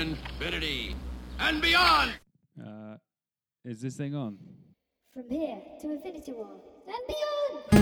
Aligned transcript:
infinity 0.00 0.96
and 1.38 1.60
beyond. 1.60 2.12
Uh, 2.58 2.96
is 3.66 3.82
this 3.82 3.96
thing 3.96 4.14
on? 4.14 4.38
From 5.12 5.28
here 5.28 5.60
to 5.82 5.90
Infinity 5.90 6.32
War 6.32 6.58
and 6.86 7.06
beyond! 7.06 7.80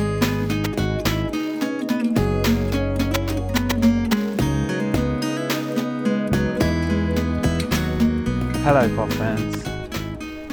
Hello, 8.64 8.96
pop 8.96 9.12
fans. 9.12 9.64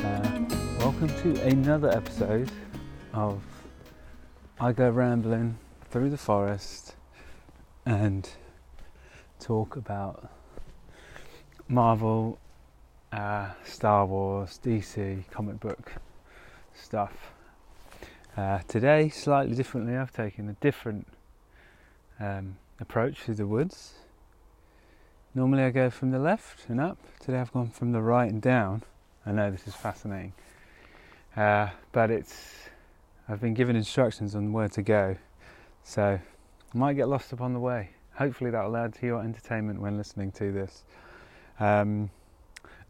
Uh, 0.03 0.45
welcome 0.79 1.09
to 1.23 1.41
another 1.47 1.89
episode 1.89 2.51
of 3.11 3.41
I 4.59 4.71
Go 4.71 4.91
Rambling 4.91 5.57
Through 5.89 6.11
the 6.11 6.17
Forest 6.17 6.93
and 7.87 8.29
talk 9.39 9.75
about 9.75 10.29
Marvel, 11.67 12.37
uh, 13.11 13.49
Star 13.63 14.05
Wars, 14.05 14.59
DC, 14.63 15.27
comic 15.31 15.59
book 15.59 15.93
stuff. 16.75 17.31
Uh, 18.37 18.59
today, 18.67 19.09
slightly 19.09 19.55
differently, 19.55 19.95
I've 19.95 20.13
taken 20.13 20.47
a 20.47 20.53
different 20.53 21.07
um, 22.19 22.57
approach 22.79 23.23
to 23.25 23.33
the 23.33 23.47
woods. 23.47 23.93
Normally 25.33 25.63
I 25.63 25.71
go 25.71 25.89
from 25.89 26.11
the 26.11 26.19
left 26.19 26.69
and 26.69 26.79
up. 26.79 26.99
Today 27.19 27.39
I've 27.39 27.51
gone 27.51 27.71
from 27.71 27.93
the 27.93 28.01
right 28.01 28.31
and 28.31 28.41
down. 28.41 28.83
I 29.25 29.31
know 29.31 29.49
this 29.49 29.67
is 29.67 29.73
fascinating, 29.73 30.33
uh, 31.35 31.69
but 31.91 32.11
it's 32.11 32.69
I've 33.27 33.41
been 33.41 33.55
given 33.55 33.75
instructions 33.75 34.35
on 34.35 34.53
where 34.53 34.69
to 34.69 34.83
go, 34.83 35.15
so 35.83 36.19
I 36.73 36.77
might 36.77 36.93
get 36.93 37.09
lost 37.09 37.33
upon 37.33 37.53
the 37.53 37.59
way. 37.59 37.89
Hopefully 38.13 38.51
that 38.51 38.63
will 38.63 38.77
add 38.77 38.93
to 38.93 39.05
your 39.07 39.23
entertainment 39.23 39.81
when 39.81 39.97
listening 39.97 40.31
to 40.33 40.51
this. 40.51 40.83
Um, 41.59 42.09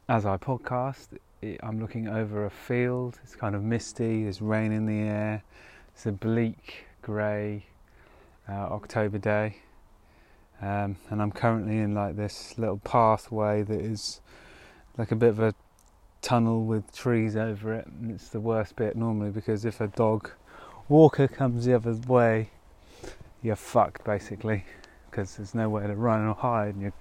as 0.10 0.26
I 0.26 0.38
podcast, 0.38 1.08
it, 1.42 1.60
I'm 1.62 1.80
looking 1.80 2.08
over 2.08 2.46
a 2.46 2.50
field. 2.50 3.20
It's 3.24 3.36
kind 3.36 3.56
of 3.56 3.64
misty. 3.64 4.24
There's 4.24 4.42
rain 4.42 4.72
in 4.72 4.86
the 4.86 5.00
air. 5.00 5.44
It's 5.94 6.06
a 6.06 6.12
bleak, 6.12 6.86
grey 7.02 7.66
uh, 8.50 8.54
October 8.54 9.18
day. 9.18 9.58
Um, 10.62 10.98
and 11.10 11.22
I'm 11.22 11.32
currently 11.32 11.78
in 11.78 11.94
like 11.94 12.16
this 12.16 12.58
little 12.58 12.78
pathway 12.78 13.62
that 13.64 13.82
is 13.82 14.22
like 14.98 15.12
a 15.12 15.16
bit 15.16 15.30
of 15.30 15.40
a 15.40 15.54
tunnel 16.22 16.66
with 16.66 16.96
trees 16.96 17.36
over 17.36 17.74
it, 17.74 17.86
and 17.86 18.12
it's 18.12 18.30
the 18.30 18.40
worst 18.40 18.76
bit 18.76 18.96
normally 18.96 19.30
because 19.30 19.66
if 19.66 19.82
a 19.82 19.88
dog 19.88 20.32
walker 20.90 21.28
comes 21.28 21.66
the 21.66 21.74
other 21.74 21.94
way, 22.08 22.50
you're 23.44 23.56
fucked 23.56 24.04
basically 24.06 24.64
because 25.10 25.36
there's 25.36 25.54
nowhere 25.54 25.88
to 25.88 25.96
run 25.96 26.26
or 26.26 26.34
hide, 26.34 26.74
and 26.74 26.82
your 26.82 26.94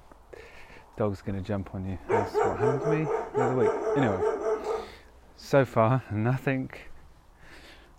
dog's 0.97 1.23
going 1.23 1.37
to 1.37 1.47
jump 1.47 1.75
on 1.75 1.87
you. 1.89 1.99
That's 2.09 2.35
what 2.35 2.59
happened 2.59 2.83
to 2.83 2.91
me 2.91 3.05
the 3.35 3.43
other 3.43 3.57
week. 3.57 3.71
Anyway, 3.97 4.87
so 5.37 5.65
far 5.65 6.03
nothing, 6.11 6.71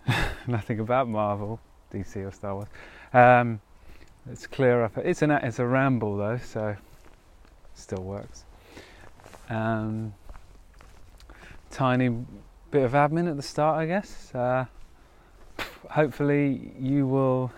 nothing 0.47 0.79
about 0.79 1.07
Marvel, 1.07 1.59
DC 1.93 2.25
or 2.25 2.31
Star 2.31 2.55
Wars. 2.55 2.67
Um, 3.13 3.61
Let's 4.27 4.47
clear 4.47 4.83
up. 4.83 4.97
It's 4.97 5.21
an 5.21 5.29
it's 5.29 5.59
a 5.59 5.67
ramble 5.67 6.17
though, 6.17 6.39
so 6.39 6.75
still 7.75 8.03
works. 8.03 8.43
Um, 9.51 10.15
tiny 11.69 12.09
bit 12.71 12.83
of 12.83 12.93
admin 12.93 13.29
at 13.29 13.35
the 13.35 13.43
start, 13.43 13.77
I 13.77 13.85
guess. 13.85 14.33
Uh, 14.33 14.65
hopefully, 15.91 16.73
you 16.79 17.05
will 17.05 17.51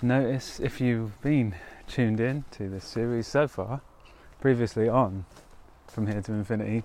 notice 0.00 0.60
if 0.60 0.80
you've 0.80 1.20
been 1.22 1.56
tuned 1.86 2.20
in 2.20 2.44
to 2.52 2.68
this 2.68 2.84
series 2.84 3.26
so 3.26 3.48
far. 3.48 3.80
Previously 4.40 4.88
on 4.88 5.24
from 5.86 6.06
here 6.06 6.20
to 6.20 6.32
infinity, 6.32 6.84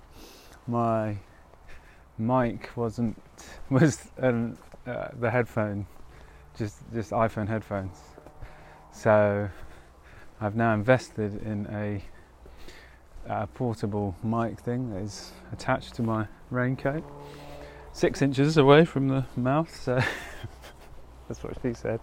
my 0.66 1.18
mic 2.18 2.70
wasn't 2.76 3.20
was 3.70 4.10
um, 4.20 4.56
uh, 4.86 5.08
the 5.18 5.30
headphone, 5.30 5.86
just 6.56 6.78
just 6.92 7.10
iPhone 7.10 7.48
headphones. 7.48 7.98
So 8.92 9.48
I've 10.40 10.56
now 10.56 10.74
invested 10.74 11.42
in 11.42 11.66
a, 11.70 12.02
a, 13.32 13.46
portable 13.46 14.14
mic 14.22 14.60
thing 14.60 14.90
that 14.90 15.00
is 15.00 15.32
attached 15.52 15.94
to 15.94 16.02
my 16.02 16.26
raincoat, 16.50 17.04
six 17.92 18.22
inches 18.22 18.56
away 18.56 18.84
from 18.84 19.08
the 19.08 19.24
mouth. 19.36 19.74
So 19.74 20.00
that's 21.28 21.42
what 21.42 21.56
she 21.62 21.72
said. 21.72 22.00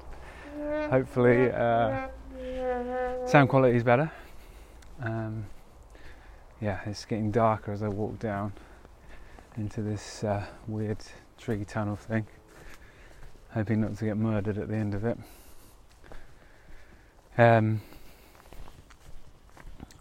Hopefully, 0.89 1.51
uh, 1.51 2.07
sound 3.29 3.47
quality 3.47 3.78
is 3.78 3.84
better. 3.84 4.12
Um, 5.03 5.45
yeah, 6.59 6.79
it's 6.88 7.06
getting 7.06 7.29
darker 7.29 7.72
as 7.72 7.84
I 7.84 7.88
walk 7.88 8.17
down 8.17 8.53
into 9.56 9.84
this 9.84 10.23
uh, 10.23 10.44
weird 10.67 10.97
tree 11.38 11.63
tunnel 11.63 11.95
thing. 11.95 12.25
Hoping 13.53 13.81
not 13.81 13.95
to 13.97 14.06
get 14.06 14.18
murdered 14.18 14.57
at 14.57 14.68
the 14.68 14.75
end 14.75 14.95
of 14.95 15.06
it. 15.06 15.18
Um, 17.38 17.81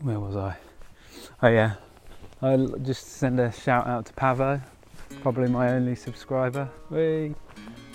where 0.01 0.19
was 0.19 0.35
I? 0.35 0.57
Oh 1.43 1.49
yeah, 1.49 1.75
I'll 2.41 2.69
just 2.79 3.09
send 3.09 3.41
a 3.41 3.53
shout 3.53 3.87
out 3.87 4.07
to 4.07 4.13
Pavo, 4.15 4.59
probably 5.21 5.51
my 5.51 5.75
only 5.75 5.97
subscriber. 5.97 6.71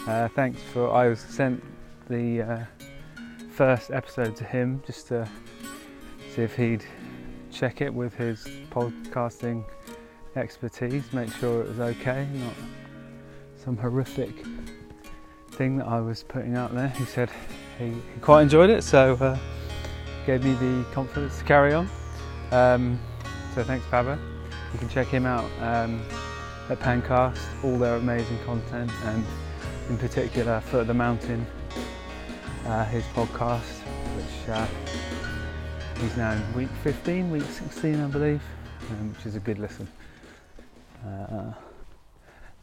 Uh, 0.07 0.27
thanks 0.27 0.61
for 0.61 0.91
I 0.91 1.09
was 1.09 1.19
sent 1.19 1.63
the 2.07 2.41
uh, 2.43 2.65
first 3.53 3.91
episode 3.91 4.35
to 4.35 4.43
him 4.43 4.81
just 4.83 5.07
to 5.09 5.29
see 6.33 6.41
if 6.41 6.55
he'd 6.55 6.83
check 7.51 7.81
it 7.81 7.93
with 7.93 8.15
his 8.15 8.47
podcasting 8.71 9.63
expertise, 10.35 11.03
make 11.13 11.31
sure 11.35 11.61
it 11.61 11.67
was 11.67 11.79
okay, 11.79 12.27
not 12.33 12.53
some 13.55 13.77
horrific 13.77 14.43
thing 15.51 15.77
that 15.77 15.85
I 15.85 16.01
was 16.01 16.23
putting 16.23 16.55
out 16.55 16.73
there. 16.73 16.87
He 16.89 17.05
said 17.05 17.29
he, 17.77 17.89
he 17.89 18.19
quite 18.21 18.41
enjoyed 18.41 18.71
it, 18.71 18.83
so 18.83 19.13
uh, 19.17 19.37
gave 20.25 20.43
me 20.43 20.53
the 20.53 20.83
confidence 20.91 21.37
to 21.37 21.43
carry 21.43 21.73
on. 21.73 21.87
Um, 22.51 22.99
so 23.53 23.63
thanks, 23.63 23.85
Pavo. 23.91 24.17
You 24.73 24.79
can 24.79 24.89
check 24.89 25.05
him 25.05 25.27
out 25.27 25.45
um, 25.61 26.01
at 26.69 26.79
Pancast, 26.79 27.37
all 27.63 27.77
their 27.77 27.97
amazing 27.97 28.39
content, 28.45 28.91
and 29.03 29.23
in 29.89 29.97
particular 29.99 30.59
Foot 30.61 30.81
of 30.81 30.87
the 30.87 30.93
Mountain, 30.95 31.45
uh, 32.65 32.85
his 32.85 33.03
podcast, 33.15 33.79
which 34.15 34.49
uh, 34.49 34.67
he's 35.99 36.15
now 36.17 36.31
in 36.31 36.53
week 36.53 36.69
15, 36.83 37.31
week 37.31 37.43
16, 37.43 37.99
I 37.99 38.07
believe, 38.07 38.41
um, 38.89 39.13
which 39.13 39.25
is 39.25 39.35
a 39.35 39.39
good 39.39 39.59
listen. 39.59 39.87
Uh, 41.05 41.53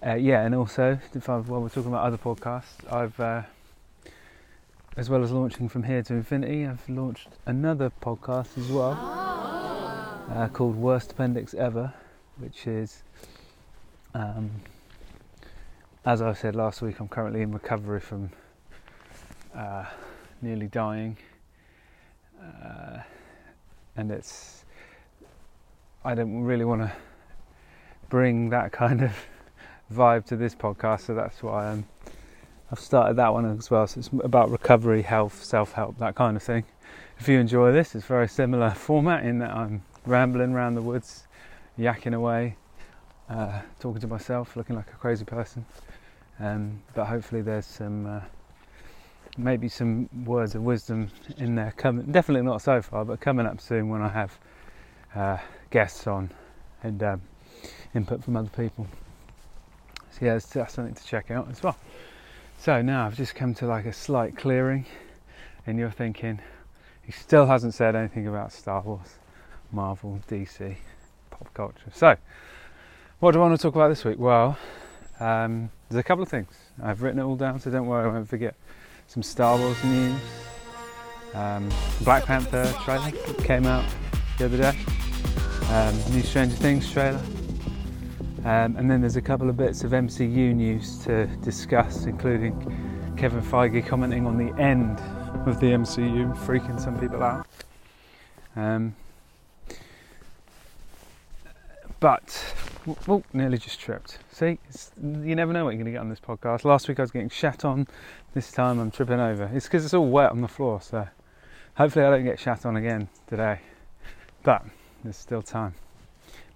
uh, 0.06 0.14
yeah, 0.14 0.46
and 0.46 0.54
also, 0.54 0.98
if 1.14 1.28
I've, 1.28 1.48
while 1.48 1.60
we're 1.60 1.68
talking 1.68 1.92
about 1.92 2.04
other 2.04 2.18
podcasts, 2.18 2.90
I've 2.90 3.18
uh, 3.20 3.42
as 4.96 5.08
well 5.08 5.22
as 5.22 5.30
launching 5.30 5.68
from 5.68 5.84
here 5.84 6.02
to 6.02 6.14
infinity, 6.14 6.66
I've 6.66 6.88
launched 6.88 7.28
another 7.46 7.92
podcast 8.02 8.58
as 8.58 8.68
well 8.68 8.92
uh, 10.30 10.48
called 10.52 10.76
Worst 10.76 11.12
Appendix 11.12 11.54
Ever, 11.54 11.94
which 12.38 12.66
is, 12.66 13.02
um, 14.14 14.50
as 16.04 16.20
I 16.22 16.32
said 16.32 16.56
last 16.56 16.82
week, 16.82 16.98
I'm 16.98 17.08
currently 17.08 17.42
in 17.42 17.52
recovery 17.52 18.00
from 18.00 18.30
uh, 19.54 19.84
nearly 20.42 20.66
dying, 20.68 21.16
uh, 22.42 22.98
and 23.96 24.10
it's 24.10 24.64
I 26.04 26.14
don't 26.14 26.42
really 26.42 26.64
want 26.64 26.80
to 26.82 26.92
bring 28.08 28.50
that 28.50 28.72
kind 28.72 29.02
of 29.02 29.12
vibe 29.92 30.24
to 30.26 30.36
this 30.36 30.54
podcast, 30.54 31.02
so 31.02 31.14
that's 31.14 31.42
why 31.42 31.68
I'm. 31.68 31.86
I've 32.72 32.78
started 32.78 33.14
that 33.14 33.32
one 33.32 33.58
as 33.58 33.68
well. 33.68 33.86
So 33.88 33.98
it's 33.98 34.10
about 34.22 34.48
recovery, 34.48 35.02
health, 35.02 35.42
self-help, 35.42 35.98
that 35.98 36.14
kind 36.14 36.36
of 36.36 36.42
thing. 36.42 36.64
If 37.18 37.28
you 37.28 37.40
enjoy 37.40 37.72
this, 37.72 37.96
it's 37.96 38.06
very 38.06 38.28
similar 38.28 38.70
format 38.76 39.24
in 39.24 39.40
that 39.40 39.50
I'm 39.50 39.82
rambling 40.06 40.53
around 40.53 40.76
the 40.76 40.82
woods, 40.82 41.26
yakking 41.76 42.14
away, 42.14 42.56
uh, 43.28 43.60
talking 43.80 44.00
to 44.00 44.06
myself, 44.06 44.56
looking 44.56 44.76
like 44.76 44.88
a 44.88 44.96
crazy 44.96 45.24
person. 45.24 45.66
Um, 46.38 46.80
but 46.94 47.06
hopefully, 47.06 47.42
there's 47.42 47.66
some 47.66 48.06
uh, 48.06 48.20
maybe 49.36 49.68
some 49.68 50.09
words 50.24 50.54
of 50.54 50.62
wisdom 50.62 51.10
in 51.38 51.54
there. 51.54 51.72
Coming, 51.77 52.10
definitely 52.10 52.47
not 52.47 52.62
so 52.62 52.82
far, 52.82 53.04
but 53.04 53.21
coming 53.21 53.47
up 53.47 53.60
soon 53.60 53.88
when 53.88 54.03
I 54.03 54.09
have 54.09 54.38
uh, 55.15 55.38
guests 55.71 56.06
on 56.06 56.30
and 56.82 57.03
um, 57.03 57.22
input 57.94 58.24
from 58.24 58.36
other 58.36 58.50
people. 58.50 58.86
So 60.12 60.27
yeah, 60.27 60.38
that's 60.38 60.74
something 60.74 60.94
to 60.94 61.04
check 61.04 61.30
out 61.30 61.50
as 61.50 61.62
well. 61.62 61.77
So 62.59 62.82
now 62.82 63.06
I've 63.06 63.16
just 63.16 63.34
come 63.34 63.54
to 63.54 63.66
like 63.66 63.86
a 63.86 63.92
slight 63.92 64.36
clearing, 64.36 64.84
and 65.66 65.78
you're 65.78 65.91
thinking, 65.91 66.41
he 67.03 67.12
still 67.12 67.47
hasn't 67.47 67.74
said 67.74 67.97
anything 67.97 68.27
about 68.27 68.53
Star 68.53 68.82
Wars, 68.82 69.16
Marvel, 69.72 70.21
DC, 70.28 70.77
pop 71.30 71.53
culture. 71.54 71.91
So, 71.92 72.16
what 73.21 73.32
do 73.32 73.38
I 73.38 73.42
want 73.42 73.59
to 73.59 73.62
talk 73.62 73.74
about 73.74 73.88
this 73.88 74.04
week? 74.04 74.18
Well, 74.18 74.59
um, 75.21 75.71
there's 75.88 75.98
a 75.98 76.03
couple 76.03 76.22
of 76.22 76.28
things. 76.28 76.54
I've 76.82 77.03
written 77.03 77.18
it 77.18 77.24
all 77.24 77.36
down, 77.36 77.60
so 77.60 77.71
don't 77.71 77.86
worry, 77.86 78.04
I 78.04 78.12
won't 78.12 78.28
forget. 78.28 78.54
Some 79.10 79.24
Star 79.24 79.59
Wars 79.59 79.83
news, 79.83 80.21
um, 81.34 81.68
Black 82.03 82.27
Panther 82.27 82.72
trailer 82.84 83.10
came 83.42 83.66
out 83.66 83.84
the 84.39 84.45
other 84.45 84.57
day. 84.57 84.78
um, 85.68 86.12
new 86.12 86.22
Stranger 86.22 86.54
Things 86.54 86.89
trailer. 86.89 87.21
Um, 88.45 88.77
and 88.77 88.89
then 88.89 89.01
there's 89.01 89.16
a 89.16 89.21
couple 89.21 89.51
of 89.51 89.57
bits 89.57 89.83
of 89.83 89.91
MCU 89.91 90.54
news 90.54 90.98
to 91.07 91.27
discuss, 91.42 92.04
including 92.04 92.54
Kevin 93.16 93.42
Feige 93.42 93.84
commenting 93.84 94.28
on 94.28 94.39
the 94.39 94.57
end 94.62 95.01
of 95.45 95.59
the 95.59 95.72
MCU, 95.72 96.33
freaking 96.47 96.80
some 96.80 96.97
people 96.97 97.21
out. 97.21 97.48
Um, 98.54 98.95
but, 101.98 102.49
oh, 103.09 103.22
nearly 103.32 103.59
just 103.59 103.80
tripped. 103.80 104.18
See, 104.32 104.59
you 105.03 105.34
never 105.34 105.53
know 105.53 105.65
what 105.65 105.71
you're 105.71 105.82
going 105.82 105.86
to 105.86 105.92
get 105.92 106.00
on 106.00 106.09
this 106.09 106.21
podcast. 106.21 106.65
Last 106.65 106.88
week 106.88 106.98
I 106.98 107.03
was 107.03 107.10
getting 107.10 107.28
shat 107.28 107.65
on, 107.65 107.86
this 108.34 108.50
time 108.50 108.78
I'm 108.78 108.91
tripping 108.91 109.21
over. 109.21 109.50
It's 109.53 109.66
because 109.66 109.84
it's 109.84 109.94
all 109.94 110.09
wet 110.09 110.30
on 110.30 110.41
the 110.41 110.48
floor, 110.48 110.80
so 110.80 111.09
hopefully 111.74 112.04
I 112.04 112.10
don't 112.10 112.24
get 112.24 112.38
shat 112.38 112.65
on 112.65 112.77
again 112.77 113.09
today. 113.27 113.60
But 114.42 114.65
there's 115.04 115.16
still 115.16 115.42
time. 115.42 115.74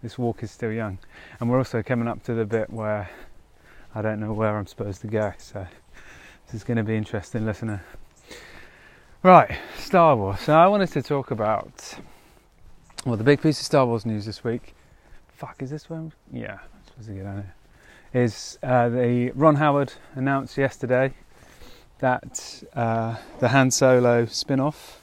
This 0.03 0.19
walk 0.19 0.43
is 0.43 0.50
still 0.50 0.73
young. 0.73 0.99
And 1.41 1.50
we're 1.50 1.59
also 1.59 1.82
coming 1.82 2.09
up 2.09 2.23
to 2.25 2.35
the 2.35 2.44
bit 2.44 2.71
where 2.71 3.11
I 3.94 4.03
don't 4.03 4.21
know 4.21 4.32
where 4.32 4.56
I'm 4.56 4.67
supposed 4.67 5.00
to 5.03 5.06
go, 5.06 5.32
so 5.38 5.67
this 6.47 6.55
is 6.55 6.65
going 6.65 6.79
to 6.79 6.85
be 6.85 6.97
interesting, 6.97 7.47
listener. 7.47 7.82
Right, 9.23 9.59
Star 9.79 10.17
Wars. 10.17 10.41
So 10.41 10.55
I 10.55 10.67
wanted 10.67 10.91
to 10.93 11.03
talk 11.03 11.31
about 11.31 11.99
well, 13.06 13.17
the 13.17 13.25
big 13.25 13.43
piece 13.43 13.61
of 13.61 13.67
Star 13.67 13.87
Wars 13.87 14.05
news 14.06 14.26
this 14.26 14.43
week. 14.43 14.75
Fuck, 15.37 15.63
is 15.63 15.71
this 15.71 15.91
one? 15.91 16.13
Yeah, 16.33 16.53
I'm 16.53 16.85
supposed 16.87 17.09
to 17.09 17.15
get 17.15 17.27
on 17.27 17.39
it. 17.39 17.47
Is 18.17 18.59
uh, 18.63 18.89
the 18.89 19.33
Ron 19.33 19.57
Howard 19.57 19.93
announced 20.15 20.57
yesterday 20.57 21.13
that 21.99 22.63
uh, 22.75 23.17
the 23.41 23.49
Han 23.49 23.73
Solo 23.73 24.27
spin-off 24.27 25.03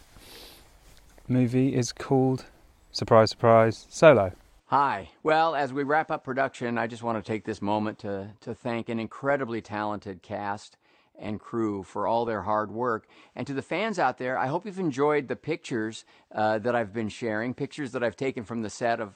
movie 1.27 1.75
is 1.75 1.91
called 1.91 2.45
surprise, 2.91 3.31
surprise, 3.31 3.87
Solo. 3.89 4.31
Hi. 4.67 5.09
Well, 5.21 5.53
as 5.53 5.73
we 5.73 5.83
wrap 5.83 6.09
up 6.09 6.23
production, 6.23 6.77
I 6.77 6.87
just 6.87 7.03
want 7.03 7.23
to 7.23 7.29
take 7.29 7.43
this 7.43 7.61
moment 7.61 7.99
to, 7.99 8.29
to 8.39 8.55
thank 8.55 8.87
an 8.87 8.99
incredibly 8.99 9.61
talented 9.61 10.21
cast 10.21 10.77
and 11.19 11.41
crew 11.41 11.83
for 11.83 12.07
all 12.07 12.23
their 12.23 12.43
hard 12.43 12.71
work. 12.71 13.07
And 13.35 13.45
to 13.47 13.53
the 13.53 13.61
fans 13.61 13.99
out 13.99 14.17
there, 14.17 14.37
I 14.37 14.47
hope 14.47 14.65
you've 14.65 14.79
enjoyed 14.79 15.27
the 15.27 15.35
pictures 15.35 16.05
uh, 16.33 16.59
that 16.59 16.73
I've 16.73 16.93
been 16.93 17.09
sharing, 17.09 17.53
pictures 17.53 17.91
that 17.91 18.01
I've 18.01 18.15
taken 18.15 18.45
from 18.45 18.61
the 18.61 18.69
set 18.69 19.01
of. 19.01 19.15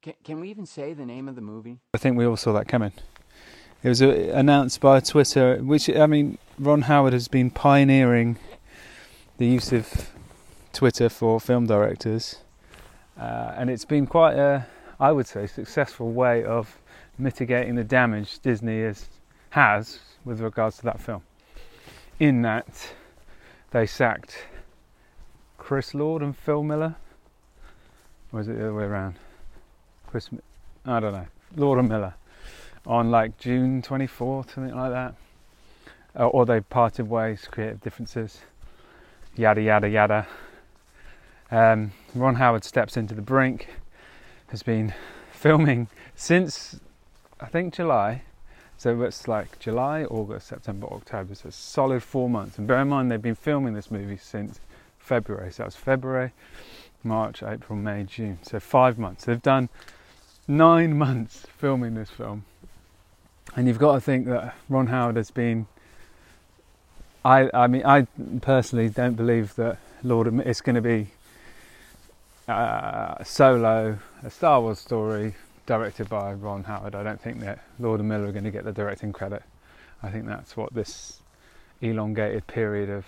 Can, 0.00 0.14
can 0.22 0.40
we 0.40 0.48
even 0.50 0.64
say 0.64 0.92
the 0.92 1.04
name 1.04 1.28
of 1.28 1.34
the 1.34 1.40
movie? 1.40 1.78
I 1.92 1.98
think 1.98 2.16
we 2.16 2.24
all 2.24 2.36
saw 2.36 2.52
that 2.52 2.68
coming. 2.68 2.92
It 3.82 3.88
was 3.88 4.00
uh, 4.00 4.30
announced 4.32 4.80
by 4.80 5.00
Twitter, 5.00 5.56
which, 5.56 5.90
I 5.90 6.06
mean, 6.06 6.38
Ron 6.58 6.82
Howard 6.82 7.12
has 7.12 7.26
been 7.26 7.50
pioneering 7.50 8.38
the 9.38 9.46
use 9.46 9.72
of 9.72 10.10
Twitter 10.72 11.08
for 11.08 11.40
film 11.40 11.66
directors. 11.66 12.36
Uh, 13.18 13.54
and 13.56 13.70
it's 13.70 13.84
been 13.84 14.06
quite 14.06 14.34
a, 14.34 14.66
I 15.00 15.10
would 15.10 15.26
say, 15.26 15.48
successful 15.48 16.12
way 16.12 16.44
of 16.44 16.78
mitigating 17.18 17.74
the 17.74 17.84
damage 17.84 18.38
Disney 18.38 18.78
is, 18.78 19.08
has 19.50 19.98
with 20.24 20.40
regards 20.40 20.76
to 20.78 20.84
that 20.84 21.00
film. 21.00 21.22
In 22.20 22.42
that 22.42 22.88
they 23.72 23.86
sacked 23.86 24.44
Chris 25.56 25.92
Lord 25.92 26.22
and 26.22 26.36
Phil 26.36 26.62
Miller, 26.62 26.94
or 28.32 28.40
is 28.40 28.48
it 28.48 28.58
the 28.58 28.62
other 28.62 28.74
way 28.74 28.84
around? 28.84 29.16
Chris, 30.08 30.30
I 30.86 31.00
don't 31.00 31.12
know, 31.12 31.26
Laura 31.54 31.82
Miller, 31.82 32.14
on 32.86 33.10
like 33.10 33.36
June 33.36 33.82
24th, 33.82 34.54
something 34.54 34.74
like 34.74 34.90
that. 34.90 35.14
Uh, 36.18 36.28
or 36.28 36.46
they 36.46 36.60
parted 36.60 37.08
ways, 37.08 37.46
creative 37.50 37.82
differences, 37.82 38.40
yada 39.36 39.60
yada 39.60 39.88
yada. 39.88 40.26
Um, 41.50 41.92
Ron 42.14 42.36
Howard 42.36 42.64
steps 42.64 42.96
into 42.96 43.14
the 43.14 43.22
brink, 43.22 43.68
has 44.48 44.62
been 44.62 44.94
filming 45.30 45.88
since 46.16 46.80
I 47.38 47.46
think 47.46 47.74
July. 47.74 48.22
So 48.78 49.02
it's 49.02 49.28
like 49.28 49.58
July, 49.58 50.04
August, 50.04 50.46
September, 50.46 50.86
October. 50.86 51.34
So 51.34 51.48
it's 51.48 51.56
solid 51.56 52.02
four 52.02 52.30
months. 52.30 52.58
And 52.58 52.66
bear 52.66 52.80
in 52.80 52.88
mind, 52.88 53.10
they've 53.10 53.20
been 53.20 53.34
filming 53.34 53.74
this 53.74 53.90
movie 53.90 54.16
since 54.16 54.60
February. 54.98 55.52
So 55.52 55.58
that 55.58 55.66
was 55.66 55.76
February, 55.76 56.32
March, 57.02 57.42
April, 57.42 57.76
May, 57.76 58.04
June. 58.04 58.38
So 58.42 58.60
five 58.60 58.96
months. 58.96 59.24
They've 59.24 59.42
done 59.42 59.68
nine 60.48 60.96
months 60.96 61.46
filming 61.58 61.94
this 61.94 62.10
film. 62.10 62.44
And 63.54 63.68
you've 63.68 63.78
got 63.78 63.94
to 63.94 64.00
think 64.00 64.26
that 64.26 64.54
Ron 64.68 64.88
Howard 64.88 65.16
has 65.16 65.30
been. 65.30 65.66
I, 67.24 67.50
I 67.52 67.66
mean, 67.66 67.84
I 67.84 68.06
personally 68.40 68.88
don't 68.88 69.14
believe 69.14 69.54
that 69.56 69.78
Lord 70.02 70.26
it's 70.46 70.60
going 70.60 70.76
to 70.76 70.80
be 70.80 71.08
uh, 72.46 73.22
Solo, 73.24 73.98
a 74.22 74.30
Star 74.30 74.60
Wars 74.60 74.78
story 74.78 75.34
directed 75.66 76.08
by 76.08 76.32
Ron 76.32 76.64
Howard. 76.64 76.94
I 76.94 77.02
don't 77.02 77.20
think 77.20 77.40
that 77.40 77.62
Lord 77.78 78.00
and 78.00 78.08
Miller 78.08 78.28
are 78.28 78.32
going 78.32 78.44
to 78.44 78.50
get 78.50 78.64
the 78.64 78.72
directing 78.72 79.12
credit. 79.12 79.42
I 80.02 80.10
think 80.10 80.26
that's 80.26 80.56
what 80.56 80.72
this 80.72 81.20
elongated 81.80 82.46
period 82.46 82.88
of 82.88 83.04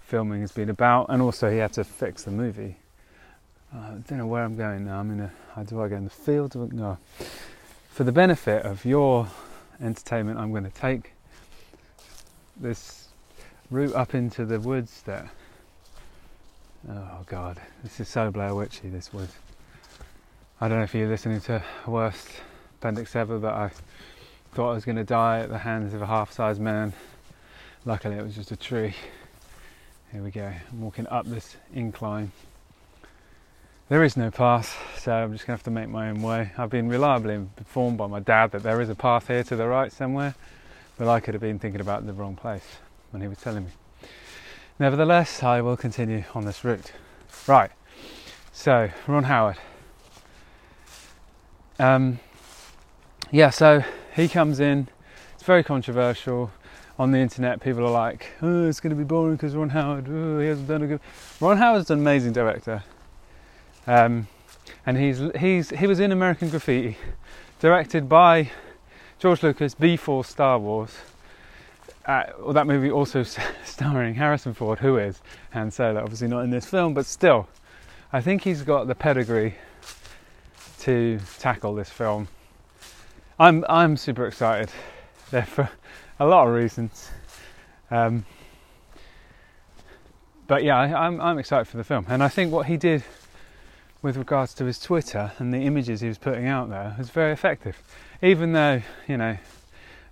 filming 0.00 0.40
has 0.40 0.52
been 0.52 0.68
about, 0.68 1.06
and 1.08 1.22
also 1.22 1.50
he 1.50 1.58
had 1.58 1.72
to 1.74 1.84
fix 1.84 2.24
the 2.24 2.30
movie. 2.30 2.76
I 3.76 3.90
don't 4.08 4.18
know 4.18 4.26
where 4.26 4.42
I'm 4.42 4.56
going 4.56 4.86
now. 4.86 5.00
I'm 5.00 5.10
in 5.10 5.20
a. 5.20 5.32
How 5.54 5.62
do 5.62 5.82
I 5.82 5.88
go 5.88 5.96
in 5.96 6.04
the 6.04 6.10
field? 6.10 6.54
No. 6.72 6.98
For 7.90 8.04
the 8.04 8.12
benefit 8.12 8.64
of 8.64 8.84
your 8.84 9.28
entertainment, 9.80 10.38
I'm 10.38 10.50
going 10.50 10.64
to 10.64 10.70
take 10.70 11.12
this 12.56 13.08
route 13.70 13.94
up 13.94 14.14
into 14.14 14.44
the 14.44 14.58
woods 14.60 15.02
that 15.02 15.28
Oh 16.88 17.24
God, 17.26 17.60
this 17.82 17.98
is 17.98 18.08
so 18.08 18.30
Blair 18.30 18.54
Witchy. 18.54 18.88
This 18.88 19.12
was. 19.12 19.28
I 20.60 20.68
don't 20.68 20.78
know 20.78 20.84
if 20.84 20.94
you're 20.94 21.08
listening 21.08 21.40
to 21.42 21.60
worst 21.84 22.28
appendix 22.78 23.16
ever, 23.16 23.38
but 23.38 23.54
I 23.54 23.70
thought 24.52 24.70
I 24.70 24.74
was 24.74 24.84
going 24.84 24.96
to 24.96 25.04
die 25.04 25.40
at 25.40 25.48
the 25.48 25.58
hands 25.58 25.94
of 25.94 26.02
a 26.02 26.06
half-sized 26.06 26.60
man. 26.60 26.92
Luckily, 27.84 28.14
it 28.14 28.22
was 28.22 28.36
just 28.36 28.52
a 28.52 28.56
tree. 28.56 28.94
Here 30.12 30.22
we 30.22 30.30
go. 30.30 30.52
I'm 30.70 30.80
walking 30.80 31.08
up 31.08 31.26
this 31.26 31.56
incline. 31.74 32.30
There 33.88 34.02
is 34.02 34.16
no 34.16 34.32
path, 34.32 34.76
so 34.98 35.12
I'm 35.12 35.32
just 35.32 35.44
to 35.44 35.52
have 35.52 35.62
to 35.62 35.70
make 35.70 35.88
my 35.88 36.08
own 36.08 36.20
way. 36.20 36.50
I've 36.58 36.70
been 36.70 36.88
reliably 36.88 37.34
informed 37.34 37.96
by 37.96 38.08
my 38.08 38.18
dad 38.18 38.50
that 38.50 38.64
there 38.64 38.80
is 38.80 38.88
a 38.88 38.96
path 38.96 39.28
here 39.28 39.44
to 39.44 39.54
the 39.54 39.68
right 39.68 39.92
somewhere, 39.92 40.34
but 40.98 41.06
I 41.06 41.20
could 41.20 41.34
have 41.34 41.40
been 41.40 41.60
thinking 41.60 41.80
about 41.80 42.04
the 42.04 42.12
wrong 42.12 42.34
place 42.34 42.78
when 43.12 43.22
he 43.22 43.28
was 43.28 43.38
telling 43.38 43.66
me. 43.66 43.70
Nevertheless, 44.80 45.40
I 45.44 45.60
will 45.60 45.76
continue 45.76 46.24
on 46.34 46.44
this 46.44 46.64
route. 46.64 46.90
Right, 47.46 47.70
so 48.50 48.90
Ron 49.06 49.22
Howard. 49.22 49.58
Um, 51.78 52.18
yeah, 53.30 53.50
so 53.50 53.84
he 54.16 54.26
comes 54.26 54.58
in, 54.58 54.88
it's 55.34 55.44
very 55.44 55.62
controversial. 55.62 56.50
On 56.98 57.12
the 57.12 57.18
internet, 57.18 57.60
people 57.60 57.86
are 57.86 57.90
like, 57.90 58.32
oh, 58.42 58.66
it's 58.66 58.80
going 58.80 58.90
to 58.90 58.96
be 58.96 59.04
boring 59.04 59.36
because 59.36 59.54
Ron 59.54 59.68
Howard, 59.68 60.08
oh, 60.10 60.40
he 60.40 60.48
hasn't 60.48 60.66
done 60.66 60.82
a 60.82 60.86
good. 60.88 61.00
Ron 61.40 61.56
Howard's 61.56 61.88
an 61.92 62.00
amazing 62.00 62.32
director. 62.32 62.82
Um, 63.86 64.28
and 64.84 64.96
he's, 64.96 65.20
he's, 65.38 65.70
he 65.70 65.86
was 65.86 66.00
in 66.00 66.12
American 66.12 66.48
Graffiti, 66.48 66.96
directed 67.60 68.08
by 68.08 68.50
George 69.18 69.42
Lucas 69.42 69.74
before 69.74 70.24
Star 70.24 70.58
Wars. 70.58 70.94
Uh, 72.04 72.52
that 72.52 72.66
movie 72.66 72.90
also 72.90 73.22
starring 73.64 74.14
Harrison 74.14 74.54
Ford, 74.54 74.78
who 74.78 74.96
is 74.98 75.20
Han 75.52 75.70
Solo, 75.70 76.02
obviously 76.02 76.28
not 76.28 76.40
in 76.40 76.50
this 76.50 76.66
film, 76.66 76.94
but 76.94 77.06
still, 77.06 77.48
I 78.12 78.20
think 78.20 78.42
he's 78.42 78.62
got 78.62 78.86
the 78.86 78.94
pedigree 78.94 79.54
to 80.80 81.18
tackle 81.38 81.74
this 81.74 81.90
film. 81.90 82.28
I'm 83.38 83.64
I'm 83.68 83.96
super 83.96 84.26
excited. 84.26 84.70
There 85.30 85.42
for 85.42 85.68
a 86.20 86.26
lot 86.26 86.46
of 86.46 86.54
reasons, 86.54 87.10
um, 87.90 88.24
but 90.46 90.62
yeah, 90.62 90.78
I, 90.78 91.06
I'm 91.06 91.20
I'm 91.20 91.38
excited 91.38 91.66
for 91.66 91.76
the 91.76 91.84
film, 91.84 92.06
and 92.08 92.22
I 92.22 92.28
think 92.28 92.52
what 92.52 92.66
he 92.66 92.76
did 92.76 93.02
with 94.06 94.16
regards 94.16 94.54
to 94.54 94.64
his 94.64 94.78
Twitter 94.78 95.32
and 95.38 95.52
the 95.52 95.58
images 95.58 96.00
he 96.00 96.06
was 96.06 96.16
putting 96.16 96.46
out 96.46 96.70
there 96.70 96.94
was 96.96 97.10
very 97.10 97.32
effective, 97.32 97.82
even 98.22 98.52
though 98.52 98.80
you 99.08 99.16
know, 99.16 99.36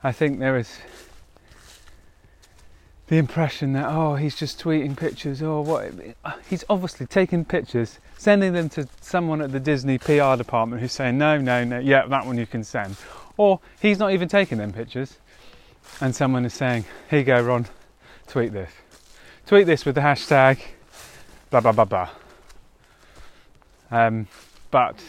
I 0.03 0.11
think 0.11 0.41
there 0.41 0.59
is 0.59 0.81
the 3.07 3.19
impression 3.19 3.73
that 3.75 3.87
oh 3.89 4.17
he's 4.17 4.35
just 4.35 4.61
tweeting 4.61 4.97
pictures 4.97 5.41
or 5.41 5.59
oh, 5.59 5.61
what 5.61 5.93
he's 6.51 6.65
obviously 6.69 7.07
taking 7.07 7.45
pictures 7.45 8.01
sending 8.19 8.53
them 8.53 8.69
to 8.71 8.89
someone 9.01 9.41
at 9.41 9.53
the 9.53 9.61
Disney 9.61 9.97
PR 9.97 10.35
department 10.35 10.83
who's 10.83 10.91
saying 10.91 11.17
no 11.17 11.39
no 11.39 11.63
no 11.63 11.79
yeah 11.79 12.05
that 12.05 12.27
one 12.27 12.37
you 12.37 12.47
can 12.47 12.65
send. 12.65 12.97
Or 13.37 13.61
he's 13.81 14.01
not 14.01 14.13
even 14.13 14.27
taking 14.27 14.59
them 14.59 14.73
pictures 14.73 15.19
and 16.01 16.17
someone 16.17 16.45
is 16.45 16.55
saying 16.55 16.85
here 17.09 17.21
you 17.21 17.25
go 17.25 17.41
Ron 17.41 17.67
tweet 18.27 18.53
this. 18.53 18.73
Tweet 19.47 19.67
this 19.67 19.85
with 19.85 19.95
the 19.95 20.01
hashtag 20.01 20.59
blah 21.51 21.61
blah 21.61 21.71
blah 21.71 21.85
blah 21.85 22.11
um, 23.95 24.27
but 24.71 25.03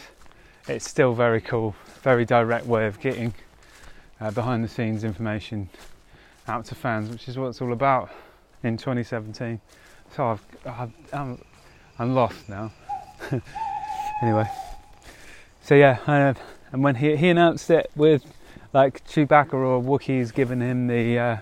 it's 0.68 0.88
still 0.88 1.14
very 1.14 1.40
cool 1.40 1.74
very 2.02 2.24
direct 2.24 2.66
way 2.66 2.86
of 2.86 3.00
getting 3.00 3.34
uh, 4.20 4.30
behind 4.30 4.62
the 4.62 4.68
scenes 4.68 5.02
information 5.02 5.68
out 6.46 6.64
to 6.64 6.74
fans, 6.74 7.10
which 7.10 7.28
is 7.28 7.36
what 7.36 7.48
it's 7.48 7.60
all 7.60 7.72
about 7.72 8.10
in 8.62 8.76
2017. 8.76 9.60
So 10.14 10.28
I've, 10.28 10.42
I've 10.64 10.92
I'm, 11.12 11.44
I'm 11.98 12.14
lost 12.14 12.48
now. 12.48 12.72
Anyway, 14.22 14.48
so 15.62 15.74
yeah, 15.74 15.98
uh, 16.06 16.32
and 16.72 16.82
when 16.82 16.94
he 16.94 17.16
he 17.16 17.28
announced 17.28 17.68
it 17.68 17.90
with 17.94 18.24
like 18.72 19.06
Chewbacca 19.06 19.52
or 19.52 19.82
Wookiees 19.82 20.32
giving 20.32 20.60
him 20.60 20.86
the. 20.86 21.18
Uh, 21.18 21.36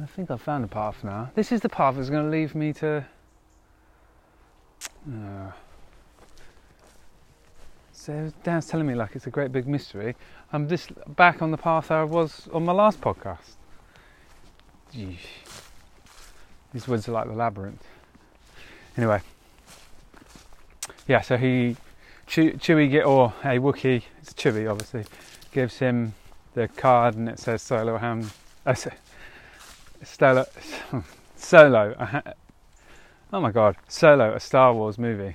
I 0.00 0.06
think 0.06 0.30
I've 0.30 0.42
found 0.42 0.64
a 0.64 0.68
path 0.68 1.02
now. 1.02 1.32
This 1.34 1.50
is 1.50 1.60
the 1.60 1.68
path 1.68 1.96
that's 1.96 2.08
going 2.08 2.24
to 2.24 2.30
leave 2.30 2.54
me 2.54 2.72
to. 2.74 3.04
Uh, 5.08 5.50
so 7.92 8.32
Dan's 8.42 8.66
telling 8.66 8.86
me 8.86 8.94
like 8.94 9.14
it's 9.14 9.26
a 9.26 9.30
great 9.30 9.52
big 9.52 9.66
mystery. 9.66 10.14
I'm 10.52 10.68
just 10.68 10.92
back 11.16 11.42
on 11.42 11.50
the 11.50 11.56
path 11.56 11.90
I 11.90 12.04
was 12.04 12.48
on 12.52 12.64
my 12.64 12.72
last 12.72 13.00
podcast. 13.00 13.56
Yeesh. 14.94 15.18
These 16.72 16.88
woods 16.88 17.08
are 17.08 17.12
like 17.12 17.26
the 17.26 17.32
labyrinth. 17.32 17.84
Anyway, 18.96 19.20
yeah. 21.06 21.20
So 21.20 21.36
he, 21.36 21.76
Chew, 22.26 22.52
Chewie 22.52 22.90
get 22.90 23.04
or 23.04 23.32
a 23.44 23.58
Wookiee, 23.58 24.02
it's 24.20 24.32
Chewie 24.34 24.70
obviously, 24.70 25.04
gives 25.52 25.78
him 25.78 26.14
the 26.54 26.68
card 26.68 27.14
and 27.14 27.28
it 27.28 27.38
says 27.38 27.62
Solo 27.62 27.98
Ham. 27.98 28.30
Uh, 28.64 28.74
Solo, 30.02 30.46
Solo. 31.36 32.22
Oh 33.32 33.40
my 33.40 33.50
God, 33.50 33.74
Solo, 33.88 34.34
a 34.34 34.38
Star 34.38 34.72
Wars 34.72 34.98
movie, 34.98 35.34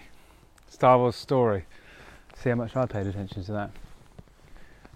Star 0.69 0.98
Wars 0.98 1.17
story. 1.17 1.65
See 2.38 2.50
how 2.50 2.55
much 2.55 2.74
I 2.74 2.86
paid 2.86 3.05
attention 3.05 3.43
to 3.43 3.51
that. 3.51 3.71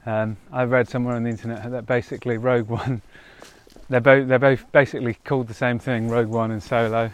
Um, 0.06 0.38
I 0.50 0.64
read 0.64 0.88
somewhere 0.88 1.16
on 1.16 1.24
the 1.24 1.30
internet 1.30 1.70
that 1.72 1.86
basically 1.86 2.38
Rogue 2.38 2.70
One, 2.70 3.02
they're 3.90 4.00
both 4.00 4.30
they're 4.30 4.40
both 4.40 4.72
basically 4.72 5.16
called 5.26 5.50
the 5.50 5.54
same 5.54 5.78
thing, 5.78 6.08
Rogue 6.08 6.30
One 6.30 6.52
and 6.52 6.64
Solo. 6.64 7.12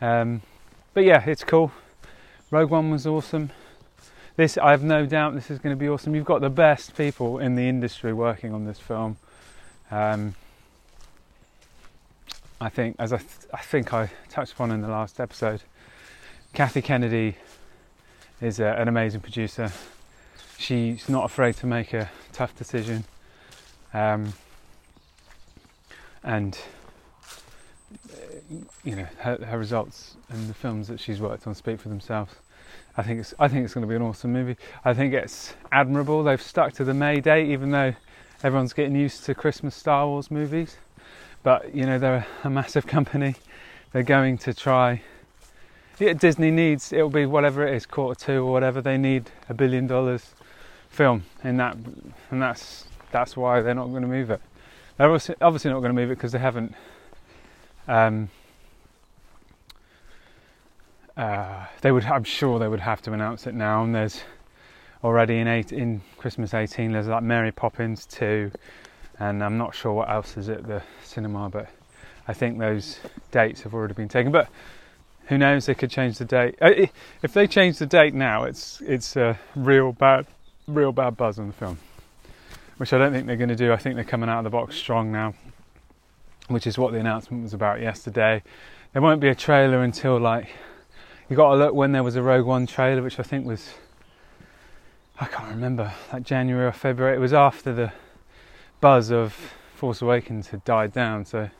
Um, 0.00 0.40
but 0.94 1.04
yeah, 1.04 1.22
it's 1.28 1.44
cool. 1.44 1.70
Rogue 2.50 2.70
One 2.70 2.90
was 2.90 3.06
awesome. 3.06 3.50
This, 4.36 4.56
I 4.56 4.70
have 4.70 4.82
no 4.82 5.04
doubt, 5.04 5.34
this 5.34 5.50
is 5.50 5.58
going 5.58 5.76
to 5.76 5.78
be 5.78 5.88
awesome. 5.88 6.14
You've 6.14 6.24
got 6.24 6.40
the 6.40 6.50
best 6.50 6.96
people 6.96 7.40
in 7.40 7.56
the 7.56 7.68
industry 7.68 8.14
working 8.14 8.54
on 8.54 8.64
this 8.64 8.78
film. 8.78 9.18
Um, 9.90 10.34
I 12.60 12.70
think, 12.70 12.96
as 12.98 13.12
I, 13.12 13.18
th- 13.18 13.30
I 13.52 13.58
think 13.58 13.92
I 13.92 14.10
touched 14.30 14.52
upon 14.52 14.70
in 14.70 14.80
the 14.80 14.88
last 14.88 15.20
episode, 15.20 15.62
Kathy 16.54 16.80
Kennedy 16.80 17.36
is 18.40 18.60
a, 18.60 18.68
an 18.68 18.88
amazing 18.88 19.20
producer. 19.20 19.70
She's 20.56 21.06
not 21.08 21.24
afraid 21.24 21.56
to 21.56 21.66
make 21.66 21.92
a 21.92 22.10
tough 22.32 22.56
decision, 22.56 23.04
um, 23.92 24.32
and 26.24 26.58
you 28.84 28.96
know 28.96 29.06
her, 29.18 29.36
her 29.44 29.58
results 29.58 30.16
and 30.30 30.48
the 30.48 30.54
films 30.54 30.88
that 30.88 30.98
she's 30.98 31.20
worked 31.20 31.46
on 31.46 31.54
speak 31.54 31.78
for 31.78 31.90
themselves. 31.90 32.34
I 32.96 33.02
think 33.02 33.20
it's 33.20 33.34
I 33.38 33.48
think 33.48 33.66
it's 33.66 33.74
going 33.74 33.82
to 33.82 33.88
be 33.88 33.96
an 33.96 34.02
awesome 34.02 34.32
movie. 34.32 34.56
I 34.82 34.94
think 34.94 35.12
it's 35.12 35.52
admirable. 35.72 36.24
They've 36.24 36.40
stuck 36.40 36.72
to 36.74 36.84
the 36.84 36.94
May 36.94 37.20
date, 37.20 37.50
even 37.50 37.70
though 37.70 37.94
everyone's 38.42 38.72
getting 38.72 38.96
used 38.96 39.24
to 39.24 39.34
Christmas 39.34 39.74
Star 39.74 40.06
Wars 40.06 40.30
movies. 40.30 40.78
But 41.46 41.76
you 41.76 41.86
know 41.86 41.96
they're 41.96 42.26
a 42.42 42.50
massive 42.50 42.88
company. 42.88 43.36
They're 43.92 44.02
going 44.02 44.36
to 44.38 44.52
try. 44.52 45.02
Yeah, 46.00 46.14
Disney 46.14 46.50
needs 46.50 46.92
it'll 46.92 47.08
be 47.08 47.24
whatever 47.24 47.64
it 47.64 47.72
is, 47.72 47.86
quarter 47.86 48.18
two 48.18 48.44
or 48.44 48.50
whatever. 48.50 48.82
They 48.82 48.98
need 48.98 49.30
a 49.48 49.54
billion 49.54 49.86
dollars 49.86 50.34
film 50.88 51.22
in 51.44 51.56
that, 51.58 51.76
and 52.32 52.42
that's 52.42 52.86
that's 53.12 53.36
why 53.36 53.60
they're 53.60 53.76
not 53.76 53.90
going 53.90 54.02
to 54.02 54.08
move 54.08 54.28
it. 54.30 54.40
They're 54.96 55.08
obviously, 55.08 55.36
not 55.70 55.78
going 55.78 55.82
to 55.82 55.92
move 55.92 56.10
it 56.10 56.16
because 56.16 56.32
they 56.32 56.40
haven't. 56.40 56.74
Um, 57.86 58.28
uh, 61.16 61.66
they 61.80 61.92
would, 61.92 62.06
I'm 62.06 62.24
sure, 62.24 62.58
they 62.58 62.66
would 62.66 62.80
have 62.80 63.02
to 63.02 63.12
announce 63.12 63.46
it 63.46 63.54
now. 63.54 63.84
And 63.84 63.94
there's 63.94 64.20
already 65.04 65.36
in 65.38 65.46
eight 65.46 65.70
in 65.70 66.00
Christmas 66.18 66.54
18. 66.54 66.90
There's 66.90 67.06
like 67.06 67.22
Mary 67.22 67.52
Poppins 67.52 68.04
2, 68.06 68.50
and 69.18 69.42
I'm 69.42 69.58
not 69.58 69.74
sure 69.74 69.92
what 69.92 70.10
else 70.10 70.36
is 70.36 70.48
at 70.48 70.66
the 70.66 70.82
cinema, 71.02 71.48
but 71.48 71.68
I 72.28 72.32
think 72.32 72.58
those 72.58 72.98
dates 73.30 73.62
have 73.62 73.74
already 73.74 73.94
been 73.94 74.08
taken. 74.08 74.32
But 74.32 74.48
who 75.28 75.38
knows? 75.38 75.66
They 75.66 75.74
could 75.74 75.90
change 75.90 76.18
the 76.18 76.24
date. 76.24 76.56
Uh, 76.60 76.86
If 77.22 77.32
they 77.32 77.46
change 77.46 77.78
the 77.78 77.86
date 77.86 78.14
now, 78.14 78.44
it's 78.44 78.80
it's 78.82 79.16
a 79.16 79.38
real 79.54 79.92
bad, 79.92 80.26
real 80.66 80.92
bad 80.92 81.16
buzz 81.16 81.38
on 81.38 81.48
the 81.48 81.52
film, 81.52 81.78
which 82.76 82.92
I 82.92 82.98
don't 82.98 83.12
think 83.12 83.26
they're 83.26 83.36
going 83.36 83.48
to 83.48 83.56
do. 83.56 83.72
I 83.72 83.76
think 83.76 83.94
they're 83.94 84.04
coming 84.04 84.28
out 84.28 84.38
of 84.38 84.44
the 84.44 84.50
box 84.50 84.76
strong 84.76 85.10
now, 85.10 85.34
which 86.48 86.66
is 86.66 86.78
what 86.78 86.92
the 86.92 86.98
announcement 87.00 87.42
was 87.42 87.54
about 87.54 87.80
yesterday. 87.80 88.42
There 88.92 89.02
won't 89.02 89.20
be 89.20 89.28
a 89.28 89.34
trailer 89.34 89.82
until 89.82 90.18
like 90.18 90.48
you 91.28 91.36
got 91.36 91.50
to 91.50 91.56
look 91.56 91.74
when 91.74 91.92
there 91.92 92.04
was 92.04 92.16
a 92.16 92.22
Rogue 92.22 92.46
One 92.46 92.66
trailer, 92.66 93.02
which 93.02 93.18
I 93.18 93.22
think 93.22 93.46
was 93.46 93.74
I 95.18 95.26
can't 95.26 95.48
remember, 95.48 95.92
like 96.12 96.22
January 96.24 96.66
or 96.66 96.72
February. 96.72 97.16
It 97.16 97.20
was 97.20 97.32
after 97.32 97.72
the 97.72 97.92
buzz 98.80 99.10
of 99.10 99.34
Force 99.74 100.02
Awakens 100.02 100.48
had 100.48 100.64
died 100.64 100.92
down, 100.92 101.24
so 101.24 101.50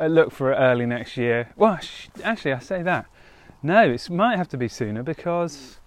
I 0.00 0.06
look 0.06 0.32
for 0.32 0.52
it 0.52 0.56
early 0.56 0.86
next 0.86 1.16
year. 1.16 1.50
Well, 1.56 1.78
actually, 2.22 2.52
I 2.52 2.58
say 2.58 2.82
that. 2.82 3.06
No, 3.62 3.90
it 3.90 4.10
might 4.10 4.36
have 4.36 4.48
to 4.48 4.56
be 4.56 4.68
sooner 4.68 5.02
because 5.02 5.78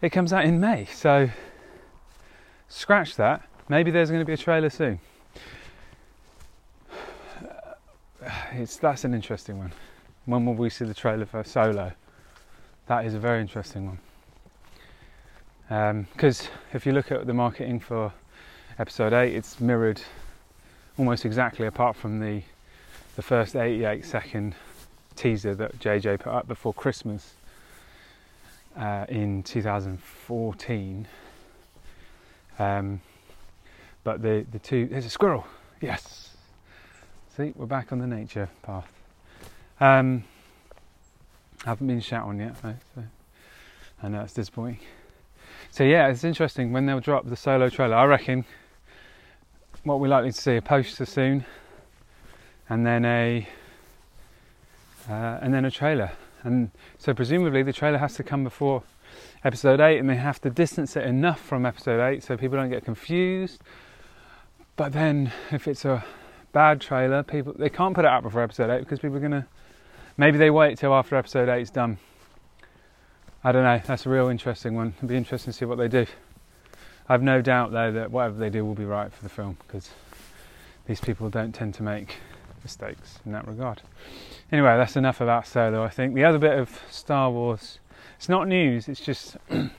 it 0.00 0.10
comes 0.10 0.32
out 0.32 0.44
in 0.44 0.60
May. 0.60 0.86
So 0.86 1.30
scratch 2.68 3.16
that. 3.16 3.42
Maybe 3.68 3.90
there's 3.90 4.10
going 4.10 4.20
to 4.20 4.26
be 4.26 4.34
a 4.34 4.38
trailer 4.38 4.70
soon. 4.70 5.00
It's 8.52 8.76
that's 8.76 9.04
an 9.04 9.12
interesting 9.12 9.58
one. 9.58 9.72
When 10.24 10.46
will 10.46 10.54
we 10.54 10.70
see 10.70 10.84
the 10.86 10.94
trailer 10.94 11.26
for 11.26 11.44
Solo? 11.44 11.92
That 12.86 13.04
is 13.04 13.12
a 13.14 13.18
very 13.18 13.40
interesting 13.40 13.98
one. 15.68 16.06
Because 16.12 16.42
um, 16.42 16.48
if 16.72 16.86
you 16.86 16.92
look 16.92 17.10
at 17.10 17.26
the 17.26 17.34
marketing 17.34 17.80
for 17.80 18.12
Episode 18.76 19.12
Eight, 19.12 19.36
it's 19.36 19.60
mirrored 19.60 20.02
almost 20.98 21.24
exactly, 21.24 21.66
apart 21.66 21.94
from 21.94 22.18
the 22.18 22.42
the 23.14 23.22
first 23.22 23.54
88 23.54 24.04
second 24.04 24.56
teaser 25.14 25.54
that 25.54 25.78
JJ 25.78 26.18
put 26.18 26.32
up 26.32 26.48
before 26.48 26.74
Christmas 26.74 27.34
uh, 28.76 29.06
in 29.08 29.44
2014. 29.44 31.06
Um, 32.58 33.00
but 34.02 34.20
the 34.22 34.44
the 34.50 34.58
two 34.58 34.86
there's 34.86 35.06
a 35.06 35.10
squirrel. 35.10 35.46
Yes. 35.80 36.36
See, 37.36 37.52
we're 37.54 37.66
back 37.66 37.92
on 37.92 38.00
the 38.00 38.08
nature 38.08 38.48
path. 38.62 38.90
Um, 39.78 40.24
haven't 41.64 41.86
been 41.86 42.00
shot 42.00 42.24
on 42.24 42.40
yet, 42.40 42.60
though, 42.60 42.74
so 42.96 43.04
I 44.02 44.08
know 44.08 44.22
it's 44.22 44.34
disappointing. 44.34 44.80
So 45.70 45.84
yeah, 45.84 46.08
it's 46.08 46.24
interesting 46.24 46.72
when 46.72 46.86
they'll 46.86 46.98
drop 46.98 47.28
the 47.28 47.36
solo 47.36 47.68
trailer. 47.68 47.94
I 47.94 48.04
reckon 48.06 48.44
what 49.84 50.00
we're 50.00 50.08
likely 50.08 50.32
to 50.32 50.40
see 50.40 50.56
a 50.56 50.62
poster 50.62 51.06
soon, 51.06 51.44
and 52.68 52.84
then 52.86 53.04
a 53.04 53.46
uh, 55.08 55.38
and 55.40 55.52
then 55.54 55.64
a 55.64 55.70
trailer. 55.70 56.12
And 56.42 56.70
so 56.98 57.14
presumably 57.14 57.62
the 57.62 57.72
trailer 57.72 57.98
has 57.98 58.14
to 58.14 58.22
come 58.22 58.44
before 58.44 58.82
episode 59.44 59.80
eight, 59.80 59.98
and 59.98 60.08
they 60.08 60.16
have 60.16 60.40
to 60.40 60.50
distance 60.50 60.96
it 60.96 61.04
enough 61.04 61.40
from 61.40 61.66
episode 61.66 62.04
eight 62.04 62.22
so 62.22 62.36
people 62.36 62.58
don't 62.58 62.70
get 62.70 62.84
confused. 62.84 63.62
But 64.76 64.92
then 64.92 65.32
if 65.52 65.68
it's 65.68 65.84
a 65.84 66.04
bad 66.52 66.80
trailer, 66.80 67.22
people 67.22 67.54
they 67.56 67.70
can't 67.70 67.94
put 67.94 68.04
it 68.04 68.08
out 68.08 68.22
before 68.22 68.42
episode 68.42 68.70
eight 68.70 68.80
because 68.80 68.98
people 68.98 69.16
are 69.16 69.20
gonna 69.20 69.46
maybe 70.16 70.38
they 70.38 70.50
wait 70.50 70.78
till 70.78 70.94
after 70.94 71.16
episode 71.16 71.48
eight's 71.48 71.70
done. 71.70 71.98
I 73.46 73.52
don't 73.52 73.64
know. 73.64 73.80
That's 73.86 74.06
a 74.06 74.08
real 74.08 74.28
interesting 74.28 74.74
one. 74.74 74.94
It'll 74.96 75.08
be 75.08 75.16
interesting 75.16 75.52
to 75.52 75.58
see 75.58 75.66
what 75.66 75.76
they 75.76 75.88
do. 75.88 76.06
I've 77.08 77.22
no 77.22 77.42
doubt 77.42 77.72
though 77.72 77.92
that 77.92 78.10
whatever 78.10 78.38
they 78.38 78.50
do 78.50 78.64
will 78.64 78.74
be 78.74 78.84
right 78.84 79.12
for 79.12 79.22
the 79.22 79.28
film 79.28 79.56
because 79.66 79.90
these 80.86 81.00
people 81.00 81.28
don't 81.30 81.52
tend 81.52 81.74
to 81.74 81.82
make 81.82 82.16
mistakes 82.62 83.20
in 83.24 83.32
that 83.32 83.46
regard. 83.46 83.82
Anyway, 84.50 84.76
that's 84.76 84.96
enough 84.96 85.20
about 85.20 85.46
Solo. 85.46 85.82
I 85.82 85.88
think 85.88 86.14
the 86.14 86.24
other 86.24 86.38
bit 86.38 86.58
of 86.58 86.80
Star 86.90 87.30
Wars. 87.30 87.78
It's 88.16 88.28
not 88.28 88.48
news. 88.48 88.88
It's 88.88 89.00
just 89.00 89.36
a 89.50 89.70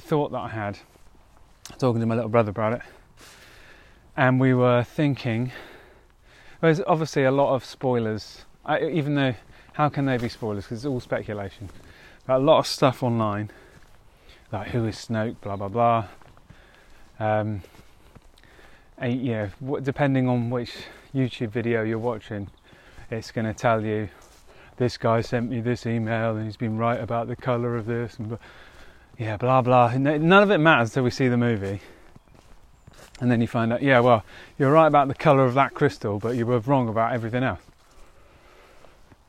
thought 0.00 0.32
that 0.32 0.38
I 0.38 0.48
had 0.48 0.78
talking 1.78 2.00
to 2.00 2.06
my 2.06 2.14
little 2.14 2.30
brother 2.30 2.50
about 2.50 2.74
it, 2.74 2.82
and 4.16 4.40
we 4.40 4.54
were 4.54 4.82
thinking. 4.82 5.52
There's 6.60 6.80
obviously 6.86 7.24
a 7.24 7.30
lot 7.30 7.54
of 7.54 7.64
spoilers, 7.64 8.44
I, 8.64 8.80
even 8.80 9.14
though 9.14 9.34
how 9.74 9.90
can 9.90 10.06
they 10.06 10.16
be 10.16 10.28
spoilers? 10.28 10.64
Because 10.64 10.78
it's 10.78 10.86
all 10.86 11.00
speculation. 11.00 11.68
But 12.26 12.36
a 12.36 12.38
lot 12.38 12.58
of 12.58 12.66
stuff 12.66 13.02
online, 13.02 13.50
like 14.50 14.68
who 14.68 14.86
is 14.86 14.96
Snoke, 14.96 15.36
blah 15.42 15.56
blah 15.56 15.68
blah. 15.68 16.06
Um, 17.18 17.62
and, 18.98 19.20
you 19.20 19.32
know, 19.32 19.50
what, 19.60 19.84
depending 19.84 20.28
on 20.28 20.50
which 20.50 20.72
YouTube 21.14 21.50
video 21.50 21.82
you're 21.82 21.98
watching, 21.98 22.48
it's 23.10 23.30
going 23.30 23.46
to 23.46 23.54
tell 23.54 23.84
you 23.84 24.08
this 24.76 24.96
guy 24.96 25.20
sent 25.20 25.50
me 25.50 25.60
this 25.60 25.86
email 25.86 26.36
and 26.36 26.44
he's 26.44 26.56
been 26.56 26.76
right 26.76 27.00
about 27.00 27.28
the 27.28 27.36
color 27.36 27.76
of 27.76 27.86
this 27.86 28.18
and 28.18 28.38
yeah, 29.18 29.36
blah 29.36 29.62
blah. 29.62 29.96
None 29.96 30.42
of 30.42 30.50
it 30.50 30.58
matters 30.58 30.90
until 30.90 31.04
we 31.04 31.10
see 31.10 31.28
the 31.28 31.38
movie. 31.38 31.80
And 33.20 33.30
then 33.30 33.40
you 33.40 33.46
find 33.46 33.72
out, 33.72 33.82
yeah, 33.82 34.00
well, 34.00 34.24
you're 34.58 34.70
right 34.70 34.86
about 34.86 35.08
the 35.08 35.14
colour 35.14 35.44
of 35.44 35.54
that 35.54 35.72
crystal, 35.72 36.18
but 36.18 36.36
you 36.36 36.44
were 36.44 36.58
wrong 36.58 36.88
about 36.88 37.14
everything 37.14 37.42
else. 37.42 37.60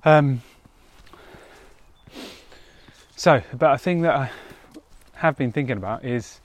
Um, 0.03 0.41
So, 3.19 3.41
but 3.51 3.73
a 3.73 3.77
thing 3.79 4.01
that 4.01 4.15
I 4.15 4.29
have 5.15 5.35
been 5.37 5.51
thinking 5.51 5.77
about 5.77 6.05
is 6.05 6.39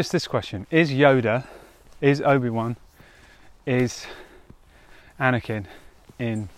just 0.00 0.12
this 0.12 0.26
question: 0.26 0.66
Is 0.70 0.90
Yoda, 0.90 1.44
is 2.00 2.22
Obi 2.22 2.48
Wan, 2.48 2.78
is 3.66 4.06
Anakin 5.20 5.66
in 6.18 6.48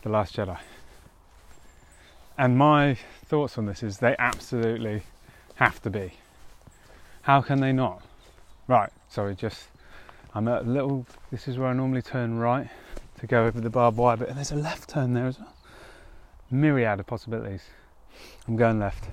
the 0.00 0.08
Last 0.08 0.34
Jedi? 0.34 0.58
And 2.38 2.56
my 2.56 2.94
thoughts 3.26 3.58
on 3.58 3.66
this 3.66 3.82
is 3.82 3.98
they 3.98 4.16
absolutely 4.18 5.02
have 5.56 5.82
to 5.82 5.90
be. 5.90 6.14
How 7.20 7.42
can 7.42 7.60
they 7.60 7.72
not? 7.72 8.00
Right, 8.66 8.88
sorry, 9.06 9.34
just 9.34 9.64
I'm 10.34 10.48
at 10.48 10.62
a 10.62 10.64
little. 10.64 11.04
This 11.30 11.48
is 11.48 11.58
where 11.58 11.68
I 11.68 11.74
normally 11.74 12.00
turn 12.00 12.38
right 12.38 12.70
to 13.20 13.26
go 13.26 13.44
over 13.44 13.60
the 13.60 13.68
barbed 13.68 13.98
wire 13.98 14.16
but 14.16 14.34
there's 14.34 14.50
a 14.50 14.56
left 14.56 14.88
turn 14.88 15.12
there 15.12 15.26
as 15.26 15.38
well. 15.38 15.52
Myriad 16.50 17.00
of 17.00 17.06
possibilities. 17.06 17.64
I'm 18.48 18.56
going 18.56 18.78
left. 18.78 19.10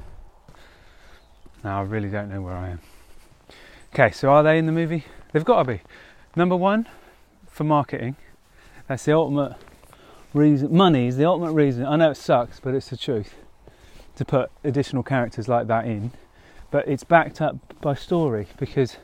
Now 1.62 1.82
I 1.82 1.84
really 1.84 2.10
don't 2.10 2.30
know 2.30 2.42
where 2.42 2.56
I 2.56 2.70
am. 2.70 2.80
Okay, 3.94 4.12
so 4.12 4.30
are 4.30 4.44
they 4.44 4.58
in 4.58 4.68
the 4.68 4.72
movie? 4.72 5.06
They've 5.32 5.44
got 5.44 5.64
to 5.64 5.74
be. 5.74 5.82
Number 6.36 6.56
one, 6.56 6.88
for 7.48 7.64
marketing. 7.64 8.16
That's 8.88 9.04
the 9.04 9.14
ultimate 9.14 9.56
reason. 10.34 10.76
Money 10.76 11.08
is 11.08 11.18
the 11.18 11.26
ultimate 11.26 11.54
reason. 11.54 11.86
I 11.86 11.96
know 11.96 12.12
it 12.12 12.18
sucks, 12.18 12.60
but 12.60 12.76
it's 12.76 12.90
the 12.90 12.98
truth. 12.98 13.34
To 14.18 14.26
put 14.26 14.52
additional 14.64 15.02
characters 15.02 15.48
like 15.48 15.68
that 15.68 15.86
in, 15.86 16.12
but 16.72 16.88
it's 16.88 17.04
backed 17.04 17.42
up 17.42 17.58
by 17.82 17.96
story 17.96 18.48
because 18.58 18.98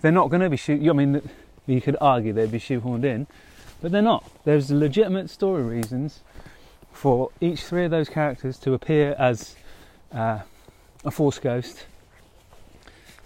they're 0.00 0.10
not 0.10 0.30
going 0.30 0.40
to 0.40 0.50
be 0.50 0.56
shoot. 0.56 0.88
I 0.88 0.92
mean, 0.92 1.22
you 1.66 1.80
could 1.80 1.96
argue 2.00 2.32
they'd 2.32 2.50
be 2.50 2.58
shoehorned 2.58 3.04
in, 3.04 3.26
but 3.80 3.92
they're 3.92 4.02
not. 4.02 4.28
There's 4.44 4.70
legitimate 4.70 5.30
story 5.30 5.62
reasons 5.62 6.20
for 6.92 7.30
each 7.40 7.62
three 7.62 7.84
of 7.84 7.90
those 7.90 8.08
characters 8.08 8.58
to 8.58 8.72
appear 8.74 9.14
as 9.18 9.54
uh, 10.12 10.40
a 11.04 11.10
Force 11.10 11.38
ghost 11.38 11.86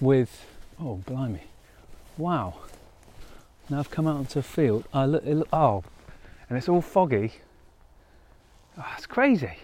with. 0.02 0.44
Oh, 0.78 0.96
blimey! 1.06 1.44
Wow. 2.18 2.56
Now 3.70 3.78
I've 3.78 3.90
come 3.90 4.06
out 4.06 4.16
onto 4.16 4.38
a 4.38 4.42
field. 4.42 4.84
I 4.92 5.06
look, 5.06 5.24
look, 5.24 5.48
oh, 5.52 5.84
and 6.48 6.58
it's 6.58 6.68
all 6.68 6.82
foggy. 6.82 7.32
Oh, 8.76 8.92
it's 8.96 9.06
crazy. 9.06 9.56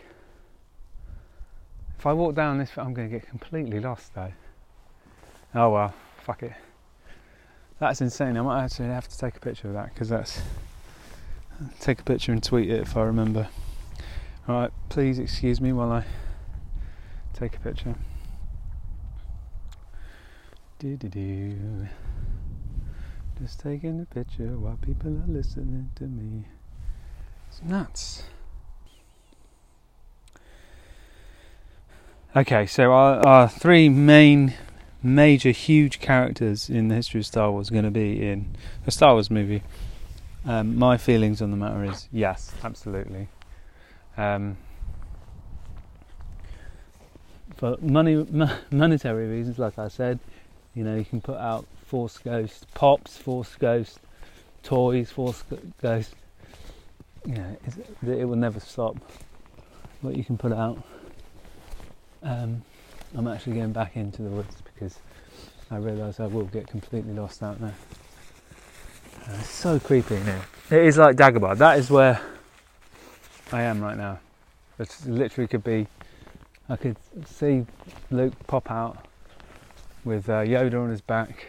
If 1.98 2.06
I 2.06 2.12
walk 2.12 2.34
down 2.34 2.58
this, 2.58 2.70
I'm 2.76 2.94
going 2.94 3.10
to 3.10 3.18
get 3.18 3.28
completely 3.28 3.80
lost 3.80 4.14
though. 4.14 4.32
Oh 5.54 5.70
well, 5.70 5.94
fuck 6.24 6.42
it. 6.42 6.52
That's 7.80 8.00
insane. 8.00 8.36
I 8.36 8.42
might 8.42 8.64
actually 8.64 8.88
have 8.88 9.08
to 9.08 9.18
take 9.18 9.36
a 9.36 9.40
picture 9.40 9.68
of 9.68 9.74
that 9.74 9.92
because 9.92 10.08
that's. 10.08 10.40
Take 11.80 12.00
a 12.00 12.04
picture 12.04 12.30
and 12.30 12.40
tweet 12.40 12.70
it 12.70 12.82
if 12.82 12.96
I 12.96 13.02
remember. 13.02 13.48
Alright, 14.48 14.70
please 14.88 15.18
excuse 15.18 15.60
me 15.60 15.72
while 15.72 15.90
I 15.90 16.04
take 17.34 17.56
a 17.56 17.60
picture. 17.60 17.96
Do 20.78 20.96
do 20.96 21.08
do. 21.08 21.88
Just 23.40 23.58
taking 23.58 24.00
a 24.00 24.14
picture 24.14 24.56
while 24.56 24.78
people 24.80 25.10
are 25.10 25.26
listening 25.26 25.90
to 25.96 26.04
me. 26.04 26.44
It's 27.48 27.60
nuts. 27.64 28.22
Okay, 32.36 32.66
so 32.66 32.92
our, 32.92 33.26
our 33.26 33.48
three 33.48 33.88
main, 33.88 34.54
major, 35.02 35.50
huge 35.50 35.98
characters 35.98 36.70
in 36.70 36.86
the 36.86 36.94
history 36.94 37.20
of 37.20 37.26
Star 37.26 37.50
Wars 37.50 37.70
are 37.70 37.72
going 37.72 37.84
to 37.84 37.90
be 37.90 38.24
in 38.24 38.54
a 38.86 38.92
Star 38.92 39.14
Wars 39.14 39.32
movie. 39.32 39.64
Um, 40.44 40.78
my 40.78 40.96
feelings 40.96 41.42
on 41.42 41.50
the 41.50 41.56
matter 41.56 41.82
is 41.84 42.08
yes, 42.12 42.52
absolutely. 42.62 43.28
Um, 44.16 44.56
for 47.56 47.76
money, 47.80 48.24
monetary 48.70 49.26
reasons, 49.26 49.58
like 49.58 49.76
I 49.76 49.88
said, 49.88 50.20
you 50.78 50.84
know, 50.84 50.94
you 50.94 51.04
can 51.04 51.20
put 51.20 51.38
out 51.38 51.66
Force 51.86 52.18
Ghost 52.18 52.72
pops, 52.72 53.18
Force 53.18 53.56
Ghost 53.56 53.98
toys, 54.62 55.10
Force 55.10 55.42
Ghost. 55.82 56.14
You 57.26 57.34
know, 57.34 57.56
it 58.06 58.24
will 58.24 58.36
never 58.36 58.60
stop. 58.60 58.96
What 60.02 60.16
you 60.16 60.22
can 60.22 60.38
put 60.38 60.52
out. 60.52 60.80
Um, 62.22 62.62
I'm 63.16 63.26
actually 63.26 63.54
going 63.54 63.72
back 63.72 63.96
into 63.96 64.22
the 64.22 64.28
woods 64.28 64.54
because 64.72 65.00
I 65.68 65.78
realise 65.78 66.20
I 66.20 66.26
will 66.26 66.44
get 66.44 66.68
completely 66.68 67.12
lost 67.12 67.42
out 67.42 67.60
there. 67.60 67.74
Uh, 69.26 69.36
it's 69.40 69.50
so 69.50 69.80
creepy 69.80 70.20
now. 70.20 70.42
It 70.70 70.84
is 70.84 70.96
like 70.96 71.16
Dagobah. 71.16 71.58
That 71.58 71.80
is 71.80 71.90
where 71.90 72.20
I 73.50 73.62
am 73.62 73.80
right 73.80 73.96
now. 73.96 74.20
It 74.78 74.96
literally 75.06 75.48
could 75.48 75.64
be. 75.64 75.88
I 76.68 76.76
could 76.76 76.96
see 77.26 77.66
Luke 78.12 78.34
pop 78.46 78.70
out 78.70 79.07
with 80.08 80.26
uh, 80.30 80.40
Yoda 80.40 80.82
on 80.82 80.88
his 80.88 81.02
back 81.02 81.48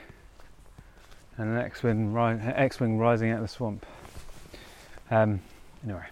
and 1.38 1.50
an 1.50 1.58
X-wing, 1.58 2.12
ri- 2.12 2.41
X-wing 2.41 3.00
rising 3.00 3.32
out 3.32 3.38
of 3.38 3.43
the 3.43 3.48
swamp. 3.48 3.86
Um, 5.10 5.39
anyway, 5.86 6.04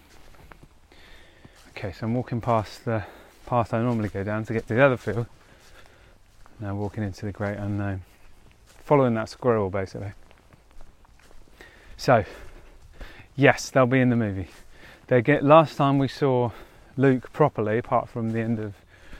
okay, 1.76 1.92
so 1.92 2.06
I'm 2.06 2.14
walking 2.14 2.40
past 2.40 2.86
the 2.86 3.04
path 3.44 3.74
I 3.74 3.82
normally 3.82 4.08
go 4.08 4.24
down 4.24 4.46
to 4.46 4.54
get 4.54 4.66
to 4.68 4.74
the 4.74 4.82
other 4.82 4.96
field. 4.96 5.26
Now 6.58 6.74
walking 6.74 7.04
into 7.04 7.26
the 7.26 7.32
great 7.32 7.58
unknown, 7.58 8.00
following 8.82 9.12
that 9.14 9.28
squirrel 9.28 9.68
basically. 9.68 10.12
So, 11.98 12.24
yes, 13.36 13.68
they'll 13.68 13.84
be 13.84 14.00
in 14.00 14.08
the 14.08 14.16
movie. 14.16 14.48
They 15.08 15.20
get 15.20 15.44
last 15.44 15.76
time 15.76 15.98
we 15.98 16.08
saw 16.08 16.52
Luke 16.96 17.30
properly, 17.30 17.76
apart 17.76 18.08
from 18.08 18.32
the 18.32 18.40
end 18.40 18.58
of 18.58 18.74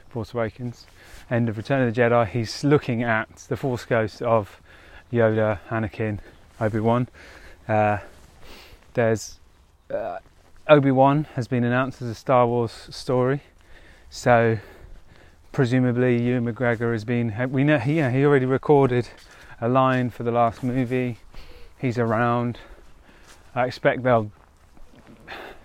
Force 0.09 0.33
Awakens, 0.33 0.87
end 1.31 1.49
of 1.49 1.57
Return 1.57 1.87
of 1.87 1.95
the 1.95 2.01
Jedi, 2.01 2.27
he's 2.29 2.65
looking 2.65 3.03
at 3.03 3.29
the 3.49 3.57
Force 3.57 3.85
Ghost 3.85 4.23
of 4.23 4.61
Yoda, 5.13 5.59
Anakin, 5.69 6.21
Obi 6.61 6.81
Wan. 6.81 7.09
Uh, 7.69 7.99
there's 8.95 9.39
uh, 9.93 10.19
Obi 10.67 10.91
Wan 10.91 11.25
has 11.35 11.49
been 11.49 11.65
announced 11.65 12.03
as 12.03 12.09
a 12.09 12.15
Star 12.15 12.47
Wars 12.47 12.89
story, 12.91 13.43
so 14.11 14.59
presumably 15.53 16.23
Ewan 16.23 16.47
McGregor 16.47 16.93
has 16.93 17.05
been. 17.05 17.35
We 17.51 17.65
know, 17.65 17.81
yeah, 17.85 18.11
he 18.11 18.25
already 18.25 18.47
recorded 18.47 19.09
a 19.61 19.69
line 19.69 20.11
for 20.11 20.23
the 20.23 20.31
last 20.31 20.63
movie. 20.63 21.19
He's 21.79 21.99
around. 21.99 22.59
I 23.55 23.67
expect 23.67 24.03
they'll 24.03 24.31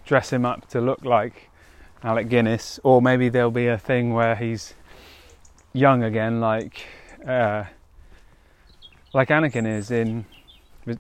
dress 0.06 0.32
him 0.32 0.46
up 0.46 0.68
to 0.70 0.82
look 0.82 1.04
like 1.04 1.50
Alec 2.04 2.28
Guinness, 2.28 2.80
or 2.84 3.02
maybe 3.02 3.30
there'll 3.30 3.52
be 3.52 3.68
a 3.68 3.78
thing 3.78 4.14
where 4.14 4.36
he's 4.36 4.74
young 5.74 6.04
again, 6.04 6.40
like 6.40 6.86
uh, 7.28 7.66
like 9.14 9.30
Anakin 9.30 9.68
is 9.68 9.92
in 9.92 10.26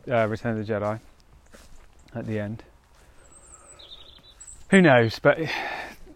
uh, 0.09 0.27
Return 0.27 0.59
of 0.59 0.65
the 0.65 0.73
Jedi 0.73 0.99
at 2.15 2.25
the 2.25 2.39
end. 2.39 2.63
Who 4.71 4.81
knows? 4.81 5.19
But 5.19 5.39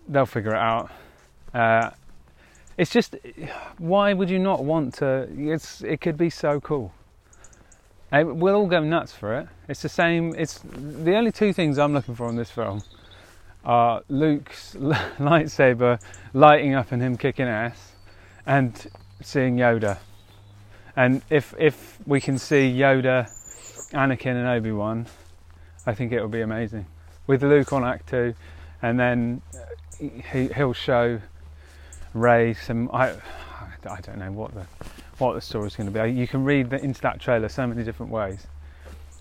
they'll 0.07 0.25
figure 0.25 0.53
it 0.53 0.59
out. 0.59 0.91
Uh, 1.53 1.91
it's 2.77 2.91
just 2.91 3.15
why 3.77 4.13
would 4.13 4.29
you 4.29 4.39
not 4.39 4.63
want 4.63 4.95
to? 4.95 5.27
It's 5.31 5.81
it 5.81 6.01
could 6.01 6.17
be 6.17 6.29
so 6.29 6.59
cool. 6.59 6.93
We'll 8.11 8.55
all 8.55 8.67
go 8.67 8.79
nuts 8.79 9.11
for 9.11 9.37
it. 9.39 9.47
It's 9.67 9.81
the 9.81 9.89
same. 9.89 10.33
It's 10.35 10.59
the 10.59 11.15
only 11.15 11.31
two 11.31 11.51
things 11.51 11.77
I'm 11.77 11.93
looking 11.93 12.15
for 12.15 12.29
in 12.29 12.35
this 12.35 12.49
film 12.49 12.81
are 13.65 14.01
Luke's 14.07 14.75
lightsaber 14.79 15.99
lighting 16.33 16.73
up 16.73 16.91
and 16.93 17.01
him 17.01 17.17
kicking 17.17 17.47
ass, 17.47 17.91
and 18.47 18.89
seeing 19.21 19.57
Yoda. 19.57 19.99
And 20.95 21.21
if 21.29 21.53
if 21.59 21.99
we 22.07 22.19
can 22.19 22.39
see 22.39 22.73
Yoda, 22.73 23.29
Anakin, 23.91 24.35
and 24.35 24.47
Obi 24.47 24.71
Wan, 24.71 25.05
I 25.85 25.93
think 25.93 26.11
it 26.11 26.19
will 26.19 26.29
be 26.29 26.41
amazing. 26.41 26.87
With 27.27 27.43
Luke 27.43 27.71
on 27.73 27.83
Ahch-To, 27.83 28.33
and 28.81 28.99
then 28.99 29.41
he 29.99 30.47
he'll 30.47 30.73
show 30.73 31.21
Rey 32.15 32.55
some. 32.55 32.89
I 32.91 33.15
I 33.85 34.01
don't 34.01 34.17
know 34.17 34.31
what 34.31 34.55
the 34.55 34.65
what 35.19 35.33
the 35.33 35.41
story's 35.41 35.75
going 35.75 35.91
to 35.91 36.03
be. 36.03 36.11
You 36.11 36.27
can 36.27 36.43
read 36.43 36.69
the, 36.69 36.83
into 36.83 37.01
that 37.01 37.19
trailer 37.19 37.49
so 37.49 37.67
many 37.67 37.83
different 37.83 38.11
ways, 38.11 38.47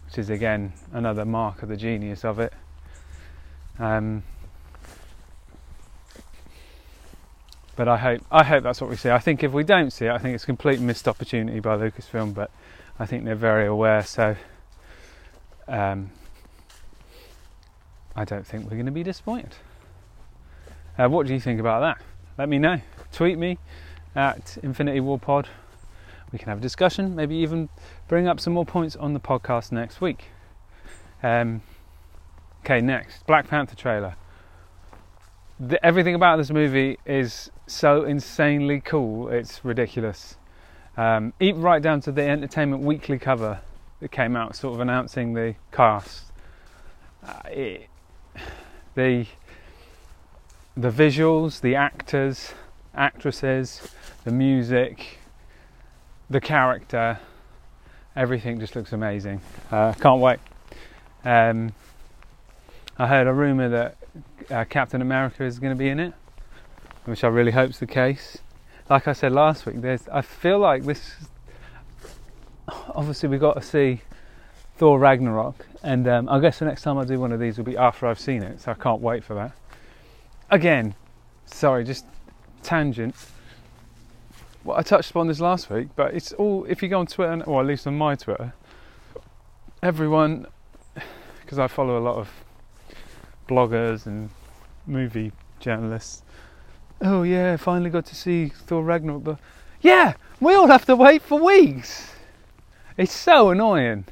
which 0.07 0.19
is 0.19 0.31
again 0.31 0.73
another 0.93 1.25
mark 1.25 1.63
of 1.63 1.69
the 1.69 1.77
genius 1.77 2.25
of 2.25 2.39
it. 2.39 2.53
Um, 3.79 4.23
but 7.77 7.89
I 7.89 7.97
hope 7.97 8.23
I 8.31 8.43
hope 8.45 8.63
that's 8.63 8.81
what 8.81 8.91
we 8.91 8.97
see. 8.97 9.11
I 9.11 9.19
think 9.19 9.43
if 9.43 9.53
we 9.53 9.65
don't 9.65 9.91
see 9.93 10.07
it, 10.07 10.11
I 10.11 10.19
think 10.19 10.35
it's 10.35 10.45
a 10.45 10.47
complete 10.47 10.81
missed 10.81 11.07
opportunity 11.07 11.61
by 11.61 11.77
Lucasfilm. 11.77 12.35
But 12.35 12.51
I 12.99 13.07
think 13.07 13.25
they're 13.25 13.35
very 13.35 13.67
aware, 13.67 14.03
so 14.03 14.37
um, 15.69 16.11
I 18.15 18.25
don't 18.25 18.47
think 18.47 18.65
we're 18.65 18.77
going 18.77 18.87
to 18.87 18.93
be 18.93 19.03
disappointed. 19.03 19.55
Uh, 20.99 21.09
what 21.09 21.27
do 21.27 21.35
you 21.35 21.41
think 21.41 21.61
about 21.61 21.81
that? 21.81 22.05
Let 22.39 22.49
me 22.49 22.59
know. 22.59 22.81
Tweet 23.13 23.39
me 23.39 23.59
at 24.15 24.59
Infinity 24.63 25.01
War 25.01 25.19
Pod 25.19 25.49
we 26.33 26.39
can 26.39 26.49
have 26.49 26.59
a 26.59 26.63
discussion, 26.63 27.15
maybe 27.15 27.37
even 27.37 27.69
bring 28.09 28.27
up 28.27 28.41
some 28.41 28.53
more 28.53 28.65
points 28.65 28.97
on 28.97 29.15
the 29.15 29.21
podcast 29.21 29.73
next 29.73 30.01
week. 30.01 30.27
Um, 31.23 31.63
okay, 32.65 32.81
next 32.81 33.27
Black 33.27 33.49
Panther 33.49 33.77
trailer. 33.77 34.17
the, 35.59 35.85
everything 35.85 36.15
about 36.15 36.37
this 36.37 36.51
movie 36.51 36.99
is 37.07 37.51
so 37.67 38.05
insanely 38.05 38.81
cool. 38.81 39.29
It's 39.29 39.65
ridiculous. 39.65 40.37
Um, 40.97 41.33
even 41.41 41.61
right 41.63 41.83
down 41.83 42.01
to 42.03 42.13
the 42.13 42.23
Entertainment 42.23 42.83
Weekly 42.83 43.19
cover 43.19 43.61
that 44.01 44.11
came 44.11 44.37
out, 44.37 44.57
sort 44.57 44.75
of 44.75 44.81
announcing 44.81 45.35
the 45.35 45.55
cast. 45.73 46.25
Uh, 47.27 47.41
it, 47.49 47.89
the 48.95 49.27
the 50.77 50.91
visuals, 50.91 51.61
the 51.63 51.75
actors, 51.75 52.53
actresses, 52.95 53.89
the 54.25 54.31
music, 54.31 55.19
the 56.29 56.41
character, 56.41 57.19
everything 58.15 58.61
just 58.61 58.77
looks 58.77 58.93
amazing. 58.93 59.41
Uh, 59.71 59.95
can't 59.95 60.21
wait. 60.21 60.39
Um, 61.25 61.73
I 62.99 63.07
heard 63.07 63.27
a 63.27 63.33
rumor 63.33 63.69
that 63.71 63.97
uh, 64.51 64.65
Captain 64.65 65.01
America 65.01 65.45
is 65.45 65.59
going 65.59 65.73
to 65.73 65.79
be 65.79 65.89
in 65.89 65.99
it, 65.99 66.15
which 67.07 67.25
I 67.25 67.29
really 67.29 67.53
hope's 67.53 67.79
the 67.79 67.87
case. 67.87 68.39
Like 68.89 69.09
I 69.09 69.13
said 69.13 69.33
last 69.33 69.67
week, 69.67 69.81
there's 69.81 70.09
I 70.09 70.23
feel 70.23 70.59
like 70.59 70.85
this. 70.85 71.15
Obviously, 72.69 73.29
we 73.29 73.39
got 73.39 73.55
to 73.55 73.63
see 73.63 74.03
Thor 74.77 74.99
Ragnarok, 74.99 75.67
and 75.83 76.07
um, 76.09 76.29
I 76.29 76.39
guess 76.41 76.59
the 76.59 76.65
next 76.65 76.83
time 76.83 76.99
I 76.99 77.05
do 77.05 77.19
one 77.19 77.33
of 77.33 77.41
these 77.41 77.59
will 77.59 77.65
be 77.65 77.77
after 77.77 78.07
I've 78.07 78.21
seen 78.21 78.43
it, 78.43 78.61
so 78.61 78.73
I 78.73 78.75
can't 78.75 79.01
wait 79.01 79.25
for 79.25 79.35
that. 79.35 79.53
Again, 80.51 80.95
sorry, 81.47 81.85
just 81.85 82.05
tangent. 82.63 83.15
Well, 84.65 84.77
I 84.77 84.83
touched 84.83 85.11
upon 85.11 85.29
this 85.29 85.41
last 85.41 85.71
week, 85.71 85.89
but 85.97 86.15
it's 86.15 86.33
all 86.33 86.65
if 86.65 86.83
you 86.83 86.89
go 86.89 87.01
on 87.01 87.07
Twitter, 87.07 87.43
or 87.45 87.61
at 87.61 87.67
least 87.67 87.87
on 87.87 87.97
my 87.97 88.17
Twitter, 88.17 88.53
everyone, 89.83 90.47
because 91.41 91.59
I 91.59 91.69
follow 91.69 91.99
a 91.99 92.05
lot 92.05 92.17
of 92.17 92.29
bloggers 93.49 94.07
and 94.07 94.31
movie 94.87 95.33
journalists. 95.61 96.23
Oh 97.01 97.23
yeah, 97.23 97.57
finally 97.57 97.91
got 97.91 98.07
to 98.07 98.15
see 98.15 98.49
Thor 98.49 98.83
Ragnarok, 98.83 99.25
but 99.25 99.39
yeah, 99.81 100.15
we 100.41 100.55
all 100.55 100.69
have 100.69 100.87
to 100.87 100.97
wait 100.97 101.23
for 101.23 101.41
weeks. 101.41 102.11
It's 102.97 103.13
so 103.13 103.51
annoying. 103.51 104.07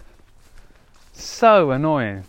So 1.13 1.71
annoying. 1.71 2.25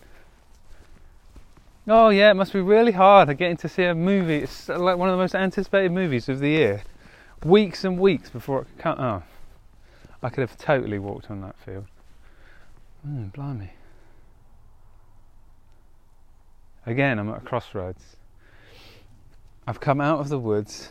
Oh 1.88 2.10
yeah, 2.10 2.32
it 2.32 2.36
must 2.36 2.54
be 2.54 2.62
really 2.62 2.94
hard 2.94 3.28
getting 3.38 3.58
to 3.58 3.70
see 3.70 3.84
a 3.84 3.94
movie. 3.94 4.38
It's 4.38 4.70
like 4.70 4.98
one 4.98 5.10
of 5.10 5.14
the 5.14 5.22
most 5.22 5.36
anticipated 5.36 5.92
movies 5.92 6.30
of 6.30 6.40
the 6.40 6.50
year. 6.50 6.84
Weeks 7.44 7.84
and 7.84 8.00
weeks 8.00 8.30
before 8.30 8.62
it 8.62 8.68
come. 8.80 9.00
Oh, 9.00 9.24
I 10.24 10.30
could 10.30 10.42
have 10.42 10.58
totally 10.58 10.98
walked 10.98 11.30
on 11.30 11.42
that 11.42 11.56
field. 11.58 11.86
Mm, 13.08 13.32
blimey. 13.34 13.72
Again, 16.88 17.20
I'm 17.20 17.30
at 17.30 17.38
a 17.38 17.42
crossroads. 17.42 18.16
I've 19.68 19.80
come 19.80 20.00
out 20.00 20.20
of 20.20 20.30
the 20.30 20.38
woods. 20.38 20.90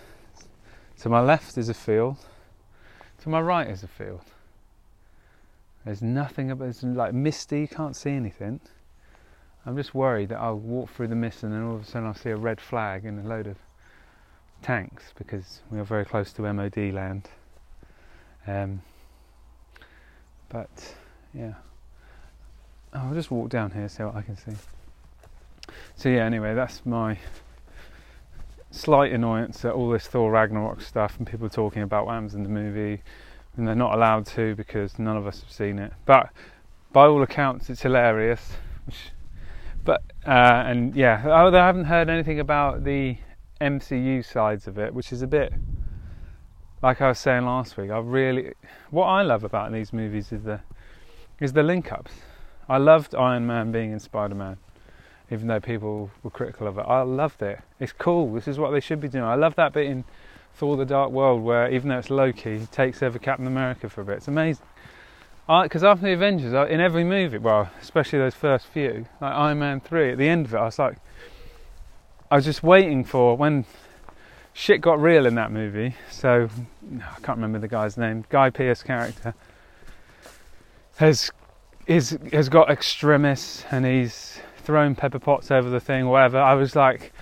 To 1.00 1.08
my 1.08 1.20
left 1.20 1.56
is 1.56 1.68
a 1.68 1.74
field. 1.74 2.16
To 3.22 3.28
my 3.28 3.40
right 3.40 3.68
is 3.68 3.82
a 3.82 3.88
field. 3.88 4.22
There's 5.84 6.02
nothing 6.02 6.50
about 6.50 6.68
it's 6.68 6.82
like 6.82 7.12
misty, 7.12 7.60
you 7.60 7.68
can't 7.68 7.94
see 7.94 8.10
anything. 8.10 8.60
I'm 9.66 9.76
just 9.76 9.94
worried 9.94 10.30
that 10.30 10.40
I'll 10.40 10.58
walk 10.58 10.90
through 10.90 11.08
the 11.08 11.14
mist 11.14 11.42
and 11.42 11.52
then 11.52 11.62
all 11.62 11.76
of 11.76 11.82
a 11.82 11.84
sudden 11.84 12.08
I'll 12.08 12.14
see 12.14 12.30
a 12.30 12.36
red 12.36 12.60
flag 12.60 13.04
and 13.04 13.24
a 13.24 13.28
load 13.28 13.46
of 13.46 13.56
tanks 14.62 15.12
because 15.16 15.60
we 15.70 15.78
are 15.78 15.84
very 15.84 16.04
close 16.04 16.32
to 16.32 16.52
MOD 16.52 16.76
land. 16.92 17.28
Um, 18.46 18.82
but 20.48 20.94
yeah, 21.32 21.54
I'll 22.92 23.14
just 23.14 23.30
walk 23.30 23.50
down 23.50 23.70
here 23.70 23.88
so 23.88 24.12
I 24.14 24.22
can 24.22 24.36
see. 24.36 24.52
So 25.96 26.08
yeah, 26.08 26.24
anyway, 26.24 26.54
that's 26.54 26.84
my 26.84 27.18
slight 28.74 29.12
annoyance 29.12 29.64
at 29.64 29.72
all 29.72 29.88
this 29.90 30.06
Thor 30.06 30.32
Ragnarok 30.32 30.80
stuff 30.80 31.16
and 31.18 31.26
people 31.26 31.48
talking 31.48 31.82
about 31.82 32.06
what 32.06 32.14
happens 32.14 32.34
in 32.34 32.42
the 32.42 32.48
movie 32.48 33.02
and 33.56 33.68
they're 33.68 33.74
not 33.76 33.94
allowed 33.94 34.26
to 34.26 34.56
because 34.56 34.98
none 34.98 35.16
of 35.16 35.26
us 35.26 35.40
have 35.40 35.50
seen 35.50 35.78
it. 35.78 35.92
But 36.04 36.30
by 36.92 37.06
all 37.06 37.22
accounts, 37.22 37.70
it's 37.70 37.82
hilarious. 37.82 38.54
Which, 38.84 38.96
but 39.84 40.02
uh, 40.26 40.64
and 40.66 40.94
yeah, 40.96 41.22
I 41.24 41.44
haven't 41.50 41.84
heard 41.84 42.10
anything 42.10 42.40
about 42.40 42.84
the 42.84 43.16
MCU 43.60 44.24
sides 44.24 44.66
of 44.66 44.78
it, 44.78 44.92
which 44.92 45.12
is 45.12 45.22
a 45.22 45.26
bit 45.28 45.52
like 46.82 47.00
I 47.00 47.08
was 47.08 47.18
saying 47.18 47.44
last 47.44 47.76
week. 47.76 47.90
I 47.90 47.98
really, 47.98 48.54
what 48.90 49.06
I 49.06 49.22
love 49.22 49.44
about 49.44 49.72
these 49.72 49.92
movies 49.92 50.32
is 50.32 50.42
the 50.42 50.60
is 51.40 51.52
the 51.52 51.62
link 51.62 51.92
ups. 51.92 52.12
I 52.68 52.78
loved 52.78 53.14
Iron 53.14 53.46
Man 53.46 53.70
being 53.70 53.92
in 53.92 54.00
Spider 54.00 54.34
Man 54.34 54.56
even 55.30 55.48
though 55.48 55.60
people 55.60 56.10
were 56.22 56.30
critical 56.30 56.66
of 56.66 56.78
it. 56.78 56.82
I 56.82 57.02
loved 57.02 57.42
it. 57.42 57.60
It's 57.80 57.92
cool. 57.92 58.32
This 58.34 58.46
is 58.46 58.58
what 58.58 58.70
they 58.70 58.80
should 58.80 59.00
be 59.00 59.08
doing. 59.08 59.24
I 59.24 59.34
love 59.34 59.54
that 59.56 59.72
bit 59.72 59.86
in 59.86 60.04
Thor: 60.54 60.76
The 60.76 60.84
Dark 60.84 61.10
World 61.10 61.42
where 61.42 61.70
even 61.70 61.88
though 61.88 61.98
it's 61.98 62.10
Loki, 62.10 62.58
he 62.58 62.66
takes 62.66 63.02
over 63.02 63.18
Captain 63.18 63.46
America 63.46 63.88
for 63.88 64.02
a 64.02 64.04
bit. 64.04 64.16
It's 64.18 64.28
amazing. 64.28 64.66
Because 65.46 65.84
after 65.84 66.06
the 66.06 66.12
Avengers, 66.12 66.54
in 66.70 66.80
every 66.80 67.04
movie, 67.04 67.36
well, 67.36 67.70
especially 67.82 68.18
those 68.18 68.34
first 68.34 68.66
few, 68.66 69.06
like 69.20 69.34
Iron 69.34 69.58
Man 69.58 69.80
three, 69.80 70.12
at 70.12 70.18
the 70.18 70.28
end 70.28 70.46
of 70.46 70.54
it, 70.54 70.56
I 70.56 70.64
was 70.64 70.78
like, 70.78 70.96
I 72.30 72.36
was 72.36 72.46
just 72.46 72.62
waiting 72.62 73.04
for 73.04 73.36
when 73.36 73.66
shit 74.54 74.80
got 74.80 75.00
real 75.00 75.26
in 75.26 75.34
that 75.34 75.52
movie. 75.52 75.96
So 76.10 76.48
I 76.94 77.20
can't 77.20 77.36
remember 77.36 77.58
the 77.58 77.68
guy's 77.68 77.98
name. 77.98 78.24
Guy 78.30 78.48
Pearce 78.50 78.82
character 78.82 79.34
has 80.96 81.30
is 81.86 82.18
has 82.32 82.48
got 82.48 82.70
extremis 82.70 83.64
and 83.70 83.84
he's 83.84 84.40
throwing 84.64 84.94
pepper 84.94 85.18
pots 85.18 85.50
over 85.50 85.68
the 85.68 85.80
thing, 85.80 86.08
whatever. 86.08 86.38
I 86.38 86.54
was 86.54 86.74
like, 86.74 87.12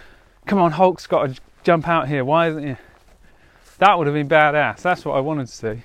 come 0.47 0.59
on, 0.59 0.73
Hulk's 0.73 1.07
got 1.07 1.27
to 1.27 1.41
jump 1.65 1.89
out 1.89 2.09
here. 2.09 2.25
Why 2.25 2.49
isn't 2.49 2.67
he? 2.67 2.77
That 3.79 3.99
would 3.99 4.07
have 4.07 4.15
been 4.15 4.29
badass. 4.29 4.83
That's 4.83 5.05
what 5.05 5.17
I 5.17 5.21
wanted 5.21 5.49
to 5.49 5.53
see. 5.53 5.83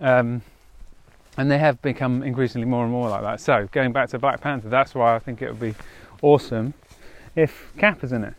Um, 0.00 0.42
and 1.38 1.50
they 1.50 1.58
have 1.58 1.80
become 1.82 2.22
increasingly 2.22 2.66
more 2.66 2.84
and 2.84 2.92
more 2.92 3.08
like 3.08 3.22
that. 3.22 3.40
So 3.40 3.68
going 3.72 3.92
back 3.92 4.10
to 4.10 4.18
Black 4.18 4.40
Panther, 4.40 4.68
that's 4.68 4.94
why 4.94 5.14
I 5.14 5.18
think 5.18 5.42
it 5.42 5.48
would 5.48 5.60
be 5.60 5.74
awesome 6.22 6.74
if 7.34 7.72
Cap 7.78 8.04
is 8.04 8.12
in 8.12 8.24
it. 8.24 8.34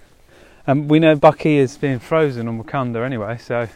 Um, 0.65 0.87
we 0.87 0.99
know 0.99 1.15
Bucky 1.15 1.57
is 1.57 1.77
being 1.77 1.99
frozen 1.99 2.47
on 2.47 2.61
Wakanda 2.61 3.05
anyway, 3.05 3.37
so 3.37 3.67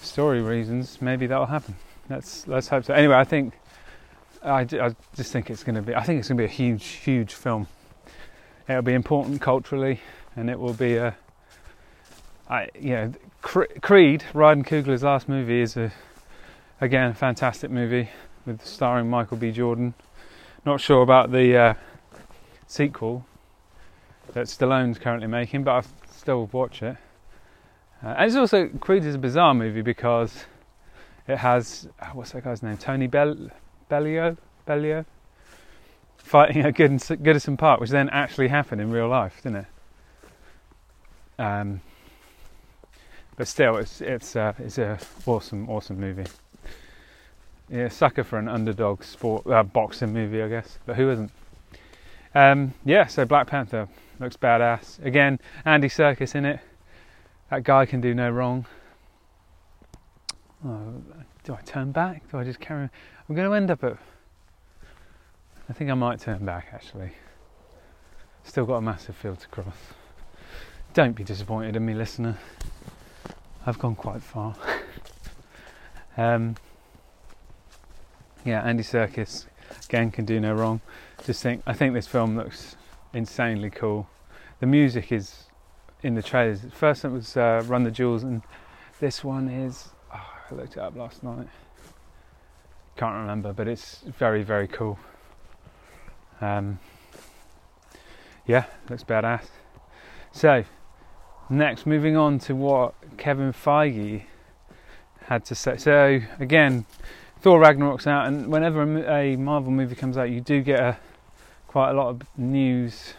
story 0.00 0.40
reasons, 0.40 1.02
maybe 1.02 1.26
that'll 1.26 1.46
happen. 1.46 1.74
Let's 2.08 2.46
let's 2.46 2.68
hope 2.68 2.84
so. 2.84 2.94
Anyway, 2.94 3.16
I 3.16 3.24
think 3.24 3.54
I, 4.42 4.60
I 4.60 4.94
just 5.16 5.32
think 5.32 5.50
it's 5.50 5.64
going 5.64 5.74
to 5.74 5.82
be. 5.82 5.94
I 5.94 6.02
think 6.02 6.18
it's 6.20 6.28
going 6.28 6.36
to 6.36 6.42
be 6.42 6.46
a 6.46 6.48
huge, 6.48 6.84
huge 6.84 7.34
film. 7.34 7.66
It'll 8.68 8.82
be 8.82 8.94
important 8.94 9.40
culturally, 9.40 10.00
and 10.36 10.48
it 10.48 10.58
will 10.58 10.74
be 10.74 10.96
a. 10.96 11.16
I, 12.48 12.68
you 12.78 12.90
know, 12.90 13.12
Creed, 13.42 14.24
Ryan 14.32 14.64
Coogler's 14.64 15.02
last 15.02 15.28
movie, 15.28 15.60
is 15.60 15.76
a 15.76 15.92
again 16.80 17.10
a 17.10 17.14
fantastic 17.14 17.70
movie 17.70 18.08
with 18.46 18.64
starring 18.64 19.10
Michael 19.10 19.36
B. 19.36 19.50
Jordan. 19.50 19.94
Not 20.64 20.80
sure 20.80 21.02
about 21.02 21.30
the 21.32 21.56
uh, 21.56 21.74
sequel 22.66 23.24
that 24.32 24.46
Stallone's 24.46 24.98
currently 24.98 25.28
making, 25.28 25.64
but 25.64 25.70
I'll 25.72 25.84
still 26.10 26.48
watch 26.52 26.82
it. 26.82 26.96
Uh, 28.02 28.08
and 28.08 28.26
it's 28.26 28.36
also 28.36 28.68
Creed 28.80 29.04
is 29.04 29.14
a 29.14 29.18
bizarre 29.18 29.54
movie 29.54 29.82
because 29.82 30.44
it 31.26 31.38
has 31.38 31.88
what's 32.12 32.32
that 32.32 32.44
guy's 32.44 32.62
name? 32.62 32.76
Tony 32.76 33.06
Bell 33.06 33.36
Bellew, 33.88 34.36
Bellio, 34.66 35.04
fighting 36.16 36.62
at 36.62 36.74
Goodison 36.74 37.58
Park, 37.58 37.80
which 37.80 37.90
then 37.90 38.08
actually 38.10 38.48
happened 38.48 38.80
in 38.80 38.90
real 38.90 39.08
life, 39.08 39.40
didn't 39.42 39.66
it? 41.38 41.42
Um, 41.42 41.80
but 43.36 43.46
still, 43.46 43.76
it's 43.76 44.00
it's 44.00 44.34
uh, 44.34 44.52
it's 44.58 44.78
a 44.78 44.98
awesome, 45.26 45.70
awesome 45.70 46.00
movie. 46.00 46.26
Yeah, 47.70 47.88
sucker 47.88 48.24
for 48.24 48.38
an 48.38 48.48
underdog 48.48 49.04
sport 49.04 49.46
uh, 49.46 49.62
boxing 49.62 50.12
movie, 50.12 50.42
I 50.42 50.48
guess. 50.48 50.78
But 50.86 50.96
who 50.96 51.10
isn't? 51.10 51.30
Um, 52.34 52.74
yeah, 52.84 53.06
so 53.06 53.24
Black 53.24 53.46
Panther 53.46 53.88
looks 54.18 54.36
badass. 54.36 55.04
Again, 55.04 55.38
Andy 55.64 55.88
Serkis 55.88 56.34
in 56.34 56.44
it. 56.44 56.60
That 57.50 57.64
guy 57.64 57.86
can 57.86 58.00
do 58.00 58.14
no 58.14 58.30
wrong. 58.30 58.66
Oh, 60.66 60.94
do 61.44 61.54
I 61.54 61.60
turn 61.62 61.92
back? 61.92 62.28
Do 62.30 62.38
I 62.38 62.44
just 62.44 62.60
carry 62.60 62.82
on? 62.82 62.90
I'm 63.28 63.34
going 63.34 63.48
to 63.48 63.54
end 63.54 63.70
up 63.70 63.84
at. 63.84 63.98
I 65.68 65.74
think 65.74 65.90
I 65.90 65.94
might 65.94 66.18
turn 66.18 66.46
back 66.46 66.68
actually. 66.72 67.10
Still 68.42 68.64
got 68.64 68.76
a 68.76 68.80
massive 68.80 69.16
field 69.16 69.40
to 69.40 69.48
cross. 69.48 69.76
Don't 70.94 71.12
be 71.12 71.24
disappointed 71.24 71.76
in 71.76 71.84
me, 71.84 71.92
listener. 71.92 72.38
I've 73.66 73.78
gone 73.78 73.96
quite 73.96 74.22
far. 74.22 74.56
um, 76.16 76.56
yeah, 78.46 78.62
Andy 78.62 78.82
Serkis 78.82 79.44
again 79.84 80.10
can 80.10 80.24
do 80.24 80.40
no 80.40 80.54
wrong. 80.54 80.80
Just 81.26 81.42
think, 81.42 81.62
I 81.66 81.74
think 81.74 81.92
this 81.92 82.06
film 82.06 82.34
looks 82.34 82.76
insanely 83.12 83.68
cool. 83.68 84.08
The 84.60 84.66
music 84.66 85.12
is 85.12 85.44
in 86.02 86.14
the 86.14 86.22
trailers. 86.22 86.62
First 86.72 87.04
one 87.04 87.12
was 87.12 87.36
uh, 87.36 87.62
Run 87.66 87.82
the 87.82 87.90
Jewels, 87.90 88.22
and 88.22 88.40
this 89.00 89.22
one 89.22 89.48
is. 89.48 89.90
Oh, 90.14 90.30
I 90.50 90.54
looked 90.54 90.78
it 90.78 90.80
up 90.80 90.96
last 90.96 91.22
night 91.22 91.48
can't 92.98 93.14
remember, 93.14 93.52
but 93.52 93.68
it's 93.68 94.00
very, 94.18 94.42
very 94.42 94.66
cool. 94.66 94.98
Um, 96.40 96.80
yeah, 98.44 98.64
looks 98.90 99.04
badass. 99.04 99.44
So, 100.32 100.64
next, 101.48 101.86
moving 101.86 102.16
on 102.16 102.40
to 102.40 102.56
what 102.56 102.94
Kevin 103.16 103.52
Feige 103.52 104.24
had 105.26 105.44
to 105.44 105.54
say. 105.54 105.76
So, 105.76 106.20
again, 106.40 106.86
Thor 107.40 107.60
Ragnarok's 107.60 108.08
out, 108.08 108.26
and 108.26 108.48
whenever 108.48 108.82
a 109.08 109.36
Marvel 109.36 109.70
movie 109.70 109.94
comes 109.94 110.18
out, 110.18 110.30
you 110.30 110.40
do 110.40 110.60
get 110.60 110.80
a, 110.80 110.96
quite 111.68 111.90
a 111.90 111.92
lot 111.92 112.08
of 112.08 112.22
news 112.36 113.14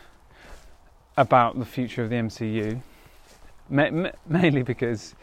about 1.15 1.57
the 1.57 1.65
future 1.65 2.03
of 2.03 2.09
the 2.09 2.17
MCU. 2.17 2.81
Ma- 3.69 3.91
ma- 3.91 4.11
mainly 4.27 4.63
because 4.63 5.15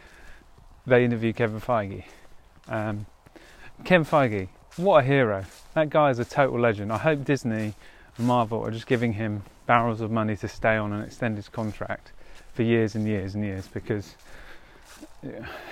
they 0.86 1.04
interview 1.04 1.34
Kevin 1.34 1.60
Feige. 1.60 2.04
Um, 2.68 3.04
Kevin 3.84 4.04
Feige, 4.04 4.48
what 4.76 5.04
a 5.04 5.06
hero! 5.06 5.44
That 5.74 5.90
guy 5.90 6.10
is 6.10 6.18
a 6.18 6.24
total 6.24 6.58
legend. 6.58 6.92
I 6.92 6.98
hope 6.98 7.24
Disney 7.24 7.74
and 8.16 8.26
Marvel 8.26 8.64
are 8.64 8.70
just 8.70 8.86
giving 8.86 9.12
him 9.12 9.42
barrels 9.66 10.00
of 10.00 10.10
money 10.10 10.36
to 10.36 10.48
stay 10.48 10.76
on 10.76 10.92
and 10.92 11.04
extend 11.04 11.36
his 11.36 11.48
contract 11.48 12.12
for 12.52 12.62
years 12.62 12.94
and 12.94 13.06
years 13.06 13.34
and 13.34 13.44
years 13.44 13.68
because 13.68 14.16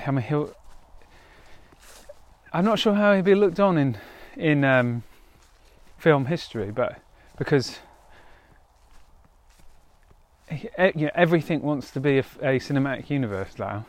I 0.07 0.11
mean 0.11 0.23
he'll. 0.23 0.55
I'm 2.53 2.64
not 2.64 2.79
sure 2.79 2.95
how 2.95 3.14
he'd 3.14 3.25
be 3.25 3.35
looked 3.35 3.59
on 3.59 3.79
in 3.79 3.97
in 4.37 4.64
um, 4.64 5.03
film 5.99 6.27
history, 6.27 6.71
but 6.71 7.01
because 7.37 7.79
you 10.51 10.71
know, 10.95 11.11
everything 11.14 11.62
wants 11.62 11.90
to 11.93 12.01
be 12.01 12.19
a 12.19 12.23
cinematic 12.61 13.11
universe 13.11 13.59
now, 13.59 13.87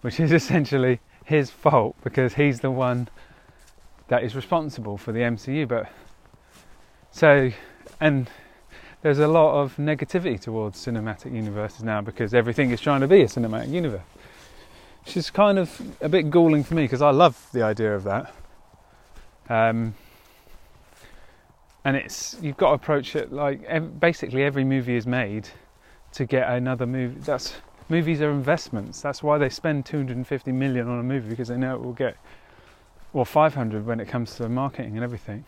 which 0.00 0.20
is 0.20 0.32
essentially 0.40 1.00
his 1.24 1.50
fault 1.50 1.96
because 2.02 2.34
he's 2.34 2.60
the 2.60 2.70
one 2.70 3.08
that 4.08 4.24
is 4.24 4.34
responsible 4.34 4.98
for 4.98 5.12
the 5.12 5.20
MCU. 5.20 5.66
But 5.66 5.90
so, 7.10 7.50
and 8.00 8.28
there's 9.02 9.18
a 9.18 9.28
lot 9.28 9.62
of 9.62 9.76
negativity 9.76 10.38
towards 10.38 10.84
cinematic 10.84 11.34
universes 11.34 11.82
now 11.82 12.00
because 12.00 12.34
everything 12.34 12.70
is 12.70 12.80
trying 12.80 13.00
to 13.00 13.08
be 13.08 13.22
a 13.22 13.26
cinematic 13.26 13.70
universe, 13.70 14.02
which 15.04 15.16
is 15.16 15.30
kind 15.30 15.58
of 15.58 15.80
a 16.00 16.08
bit 16.08 16.30
galling 16.30 16.64
for 16.64 16.74
me 16.74 16.82
because 16.82 17.02
I 17.02 17.10
love 17.10 17.48
the 17.52 17.62
idea 17.62 17.94
of 17.94 18.04
that. 18.04 18.34
Um, 19.48 19.94
and 21.84 21.96
it's 21.96 22.36
you've 22.42 22.56
got 22.56 22.68
to 22.68 22.74
approach 22.74 23.16
it 23.16 23.32
like 23.32 24.00
basically 24.00 24.42
every 24.42 24.64
movie 24.64 24.96
is 24.96 25.06
made 25.06 25.48
to 26.12 26.24
get 26.26 26.48
another 26.50 26.86
movie. 26.86 27.18
That's 27.20 27.54
movies 27.90 28.20
are 28.20 28.30
investments. 28.30 29.00
That's 29.00 29.22
why 29.22 29.38
they 29.38 29.48
spend 29.48 29.84
250 29.84 30.52
million 30.52 30.88
on 30.88 31.00
a 31.00 31.02
movie 31.02 31.28
because 31.28 31.48
they 31.48 31.56
know 31.56 31.74
it 31.74 31.82
will 31.82 31.92
get 31.92 32.16
well 33.12 33.24
500 33.24 33.84
when 33.84 34.00
it 34.00 34.06
comes 34.06 34.36
to 34.36 34.48
marketing 34.48 34.94
and 34.94 35.04
everything 35.04 35.44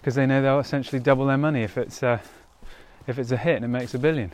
because 0.00 0.14
they 0.14 0.26
know 0.26 0.42
they'll 0.42 0.60
essentially 0.60 1.00
double 1.00 1.26
their 1.26 1.38
money 1.38 1.62
if 1.62 1.78
it's 1.78 2.02
uh, 2.02 2.18
if 3.06 3.18
it's 3.18 3.32
a 3.32 3.36
hit 3.36 3.56
and 3.56 3.64
it 3.64 3.68
makes 3.68 3.94
a 3.94 3.98
billion. 3.98 4.32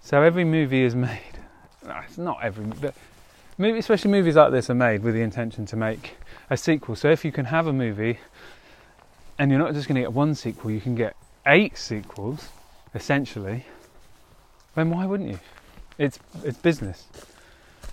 So 0.00 0.22
every 0.22 0.44
movie 0.44 0.82
is 0.82 0.94
made. 0.94 1.38
no, 1.86 1.98
It's 2.06 2.18
not 2.18 2.38
every, 2.42 2.64
but 2.64 2.94
movie, 3.58 3.78
especially 3.78 4.10
movies 4.10 4.36
like 4.36 4.52
this, 4.52 4.70
are 4.70 4.74
made 4.74 5.02
with 5.02 5.14
the 5.14 5.22
intention 5.22 5.66
to 5.66 5.76
make 5.76 6.16
a 6.50 6.56
sequel. 6.56 6.96
So 6.96 7.10
if 7.10 7.24
you 7.24 7.32
can 7.32 7.46
have 7.46 7.66
a 7.66 7.72
movie, 7.72 8.18
and 9.38 9.50
you're 9.50 9.60
not 9.60 9.74
just 9.74 9.88
going 9.88 9.96
to 9.96 10.02
get 10.02 10.12
one 10.12 10.34
sequel, 10.34 10.70
you 10.70 10.80
can 10.80 10.94
get 10.94 11.16
eight 11.46 11.76
sequels, 11.76 12.50
essentially. 12.94 13.64
Then 14.74 14.90
why 14.90 15.06
wouldn't 15.06 15.30
you? 15.30 15.40
It's 15.98 16.18
it's 16.42 16.58
business. 16.58 17.06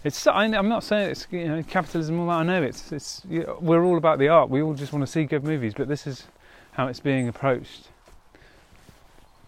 It's 0.03 0.25
I'm 0.25 0.67
not 0.67 0.83
saying 0.83 1.11
it's 1.11 1.27
you 1.31 1.47
know 1.47 1.63
capitalism 1.63 2.19
all 2.19 2.27
that. 2.27 2.33
I 2.33 2.43
know 2.43 2.63
it's 2.63 2.91
it's 2.91 3.21
you 3.29 3.43
know, 3.43 3.57
we're 3.61 3.83
all 3.83 3.97
about 3.97 4.17
the 4.19 4.29
art. 4.29 4.49
We 4.49 4.61
all 4.61 4.73
just 4.73 4.91
want 4.93 5.05
to 5.05 5.11
see 5.11 5.25
good 5.25 5.43
movies, 5.43 5.73
but 5.75 5.87
this 5.87 6.07
is 6.07 6.25
how 6.71 6.87
it's 6.87 6.99
being 6.99 7.27
approached 7.27 7.89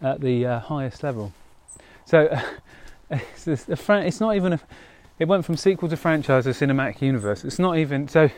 at 0.01 0.21
the 0.21 0.45
uh, 0.45 0.59
highest 0.59 1.01
level. 1.01 1.33
So 2.05 2.37
it's, 3.09 3.45
this- 3.45 3.65
fran- 3.75 4.05
it's 4.05 4.19
not 4.19 4.35
even 4.35 4.53
a. 4.53 4.59
It 5.19 5.27
went 5.27 5.45
from 5.45 5.57
sequel 5.57 5.89
to 5.89 5.97
franchise 5.97 6.43
to 6.45 6.49
cinematic 6.51 7.01
universe. 7.01 7.43
It's 7.43 7.59
not 7.59 7.77
even 7.77 8.07
so. 8.07 8.29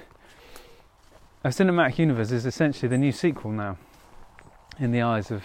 A 1.43 1.49
cinematic 1.49 1.97
universe 1.99 2.32
is 2.32 2.45
essentially 2.45 2.88
the 2.89 2.97
new 2.97 3.12
sequel 3.12 3.51
now, 3.51 3.78
in 4.80 4.91
the 4.91 5.01
eyes 5.01 5.30
of 5.30 5.43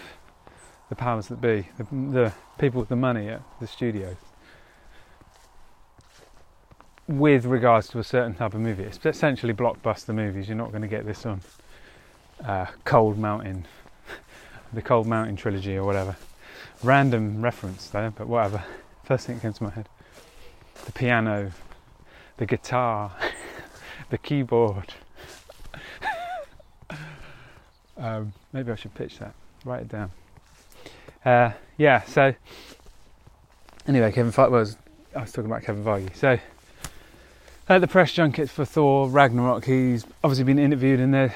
the 0.89 0.95
powers 0.95 1.27
that 1.27 1.39
be, 1.39 1.67
the, 1.77 1.83
the 1.83 2.33
people 2.57 2.79
with 2.79 2.89
the 2.89 2.95
money 2.95 3.29
at 3.29 3.41
the 3.59 3.67
studios. 3.67 4.15
With 7.11 7.43
regards 7.43 7.89
to 7.89 7.99
a 7.99 8.05
certain 8.05 8.35
type 8.35 8.53
of 8.53 8.61
movie, 8.61 8.83
it's 8.83 8.97
essentially 9.05 9.53
blockbuster 9.53 10.15
movies. 10.15 10.47
You're 10.47 10.55
not 10.55 10.69
going 10.69 10.81
to 10.81 10.87
get 10.87 11.05
this 11.05 11.25
on 11.25 11.41
uh, 12.45 12.67
Cold 12.85 13.17
Mountain, 13.17 13.67
the 14.73 14.81
Cold 14.81 15.07
Mountain 15.07 15.35
trilogy 15.35 15.75
or 15.75 15.83
whatever. 15.83 16.15
Random 16.81 17.41
reference 17.41 17.89
though, 17.89 18.13
but 18.15 18.27
whatever. 18.27 18.63
First 19.03 19.27
thing 19.27 19.35
that 19.35 19.41
came 19.41 19.51
to 19.51 19.63
my 19.63 19.71
head: 19.71 19.89
the 20.85 20.93
piano, 20.93 21.51
the 22.37 22.45
guitar, 22.45 23.11
the 24.09 24.17
keyboard. 24.17 24.93
um, 27.97 28.31
maybe 28.53 28.71
I 28.71 28.75
should 28.75 28.95
pitch 28.95 29.19
that. 29.19 29.33
Write 29.65 29.81
it 29.81 29.89
down. 29.89 30.11
Uh, 31.25 31.51
yeah. 31.77 32.03
So 32.03 32.33
anyway, 33.85 34.13
Kevin 34.13 34.31
Feige 34.31 34.51
was. 34.51 34.77
I 35.13 35.23
was 35.23 35.33
talking 35.33 35.51
about 35.51 35.63
Kevin 35.63 35.83
Feige. 35.83 36.15
So 36.15 36.39
at 37.67 37.81
the 37.81 37.87
press 37.87 38.11
junket 38.11 38.49
for 38.49 38.65
Thor 38.65 39.09
Ragnarok, 39.09 39.65
he's 39.65 40.05
obviously 40.23 40.43
been 40.43 40.59
interviewed, 40.59 40.99
and 40.99 41.13
there 41.13 41.33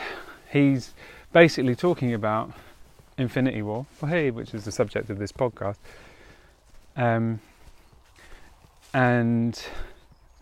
he's 0.52 0.94
basically 1.32 1.76
talking 1.76 2.14
about 2.14 2.52
Infinity 3.18 3.62
War, 3.62 3.86
hey, 4.02 4.32
which 4.32 4.54
is 4.54 4.66
the 4.66 4.72
subject 4.72 5.10
of 5.10 5.18
this 5.18 5.32
podcast, 5.32 5.78
um, 6.96 7.40
and 8.94 9.62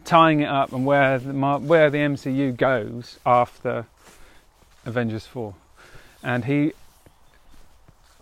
tying 0.06 0.41
it 0.41 0.50
up 0.50 0.72
and 0.72 0.86
where 0.86 1.19
the 1.19 1.34
where 1.34 1.89
the 1.89 2.00
MCU 2.00 2.56
goes 2.56 3.19
after 3.26 3.86
Avengers 4.86 5.26
Four, 5.26 5.56
and 6.24 6.46
he 6.46 6.74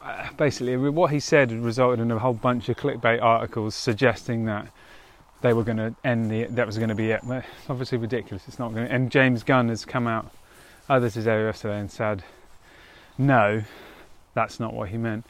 uh, 0.02 0.30
basically 0.38 0.76
what 0.78 1.12
he 1.12 1.20
said 1.20 1.52
resulted 1.52 2.00
in 2.00 2.12
a 2.12 2.20
whole 2.20 2.34
bunch 2.34 2.70
of 2.70 2.78
clickbait 2.78 3.22
articles 3.22 3.76
suggesting 3.76 4.46
that 4.46 4.68
they 5.42 5.54
were 5.54 5.64
going 5.64 5.78
to 5.78 5.96
end 6.04 6.32
the 6.32 6.46
that 6.46 6.66
was 6.66 6.78
going 6.78 6.90
to 6.90 6.96
be 6.96 7.12
it. 7.12 7.24
Well, 7.24 7.40
it's 7.40 7.70
obviously 7.70 7.98
ridiculous. 7.98 8.48
It's 8.48 8.60
not 8.60 8.74
going. 8.74 8.88
to 8.88 8.94
And 8.94 9.12
James 9.12 9.44
Gunn 9.44 9.70
has 9.70 9.86
come 9.86 10.08
out. 10.08 10.32
Oh, 10.90 11.00
this 11.00 11.16
is 11.16 11.28
area 11.28 11.48
yesterday 11.48 11.80
and 11.80 11.92
said, 11.92 12.24
no, 13.18 13.64
that's 14.34 14.60
not 14.60 14.74
what 14.74 14.90
he 14.90 14.98
meant. 14.98 15.26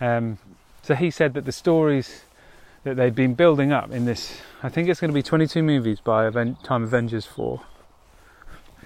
Um, 0.00 0.38
so 0.82 0.94
he 0.94 1.10
said 1.10 1.34
that 1.34 1.44
the 1.44 1.52
stories 1.52 2.22
that 2.84 2.96
they've 2.96 3.14
been 3.14 3.34
building 3.34 3.72
up 3.72 3.90
in 3.90 4.04
this, 4.04 4.40
I 4.62 4.68
think 4.68 4.88
it's 4.88 5.00
going 5.00 5.10
to 5.10 5.14
be 5.14 5.22
22 5.22 5.62
movies 5.62 6.00
by 6.00 6.30
time 6.30 6.82
Avengers 6.82 7.26
4 7.26 7.60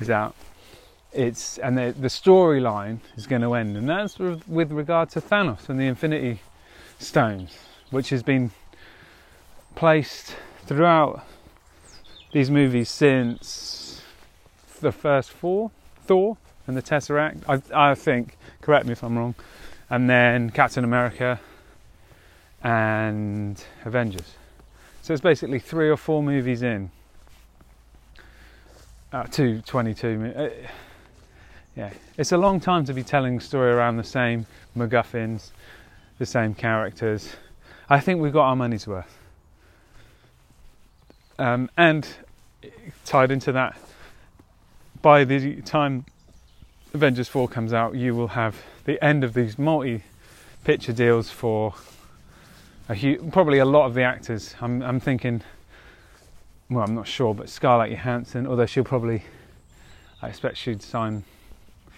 is 0.01 0.11
out. 0.11 0.35
It's 1.13 1.59
and 1.59 1.79
the, 1.79 1.95
the 1.97 2.09
storyline 2.09 2.99
is 3.17 3.29
going 3.29 3.43
to 3.43 3.55
end, 3.55 3.77
and 3.77 3.89
that's 3.89 4.19
with 4.19 4.73
regard 4.73 5.11
to 5.11 5.21
Thanos 5.21 5.69
and 5.69 5.79
the 5.79 5.85
Infinity 5.85 6.41
Stones, 6.99 7.57
which 7.91 8.11
has 8.11 8.25
been 8.25 8.51
placed 9.77 10.35
throughout 10.67 11.25
these 12.33 12.51
movies 12.51 12.89
since 12.89 14.03
the 14.81 14.93
first 14.93 15.31
four, 15.31 15.71
Thor 16.07 16.37
and 16.67 16.77
the 16.77 16.83
Tesseract. 16.83 17.43
I, 17.49 17.91
I 17.91 17.95
think, 17.95 18.37
correct 18.61 18.87
me 18.87 18.93
if 18.93 19.03
I'm 19.03 19.17
wrong, 19.17 19.35
and 19.91 20.09
then 20.09 20.51
Captain 20.51 20.85
America 20.85 21.41
and 22.63 23.63
Avengers. 23.85 24.35
So 25.03 25.13
it's 25.13 25.21
basically 25.21 25.59
three 25.59 25.89
or 25.89 25.97
four 25.97 26.23
movies 26.23 26.63
in. 26.63 26.91
Uh, 29.13 29.23
to 29.25 29.61
22. 29.63 30.33
Uh, 30.35 30.49
yeah, 31.77 31.93
it's 32.17 32.33
a 32.33 32.37
long 32.37 32.59
time 32.59 32.85
to 32.87 32.93
be 32.93 33.05
telling 33.05 33.37
a 33.37 33.41
story 33.41 33.71
around 33.71 33.97
the 33.97 34.05
same 34.05 34.47
MacGuffins, 34.77 35.51
the 36.19 36.27
same 36.27 36.55
characters. 36.55 37.37
I 37.89 38.01
think 38.01 38.21
we've 38.21 38.33
got 38.33 38.47
our 38.47 38.57
money's 38.57 38.89
worth. 38.89 39.24
Um, 41.39 41.71
and 41.77 42.07
tied 43.05 43.31
into 43.31 43.53
that, 43.53 43.77
by 45.03 45.25
the 45.25 45.61
time 45.63 46.05
Avengers 46.93 47.29
4 47.29 47.49
comes 47.49 47.73
out, 47.73 47.95
you 47.95 48.15
will 48.15 48.29
have 48.29 48.63
the 48.85 49.03
end 49.05 49.25
of 49.25 49.35
these 49.35 49.59
multi 49.59 50.03
picture 50.65 50.93
deals 50.93 51.31
for 51.31 51.75
a 52.89 53.17
probably 53.31 53.59
a 53.59 53.65
lot 53.65 53.87
of 53.87 53.95
the 53.95 54.03
actors. 54.03 54.55
I'm, 54.61 54.83
I'm 54.83 55.01
thinking, 55.01 55.43
well, 56.71 56.85
I'm 56.85 56.95
not 56.95 57.09
sure, 57.09 57.35
but 57.35 57.49
Scarlett 57.49 57.91
Johansson, 57.91 58.47
although 58.47 58.67
she'll 58.67 58.85
probably, 58.85 59.23
I 60.23 60.29
expect 60.29 60.57
she'd 60.57 60.83
sign 60.83 61.25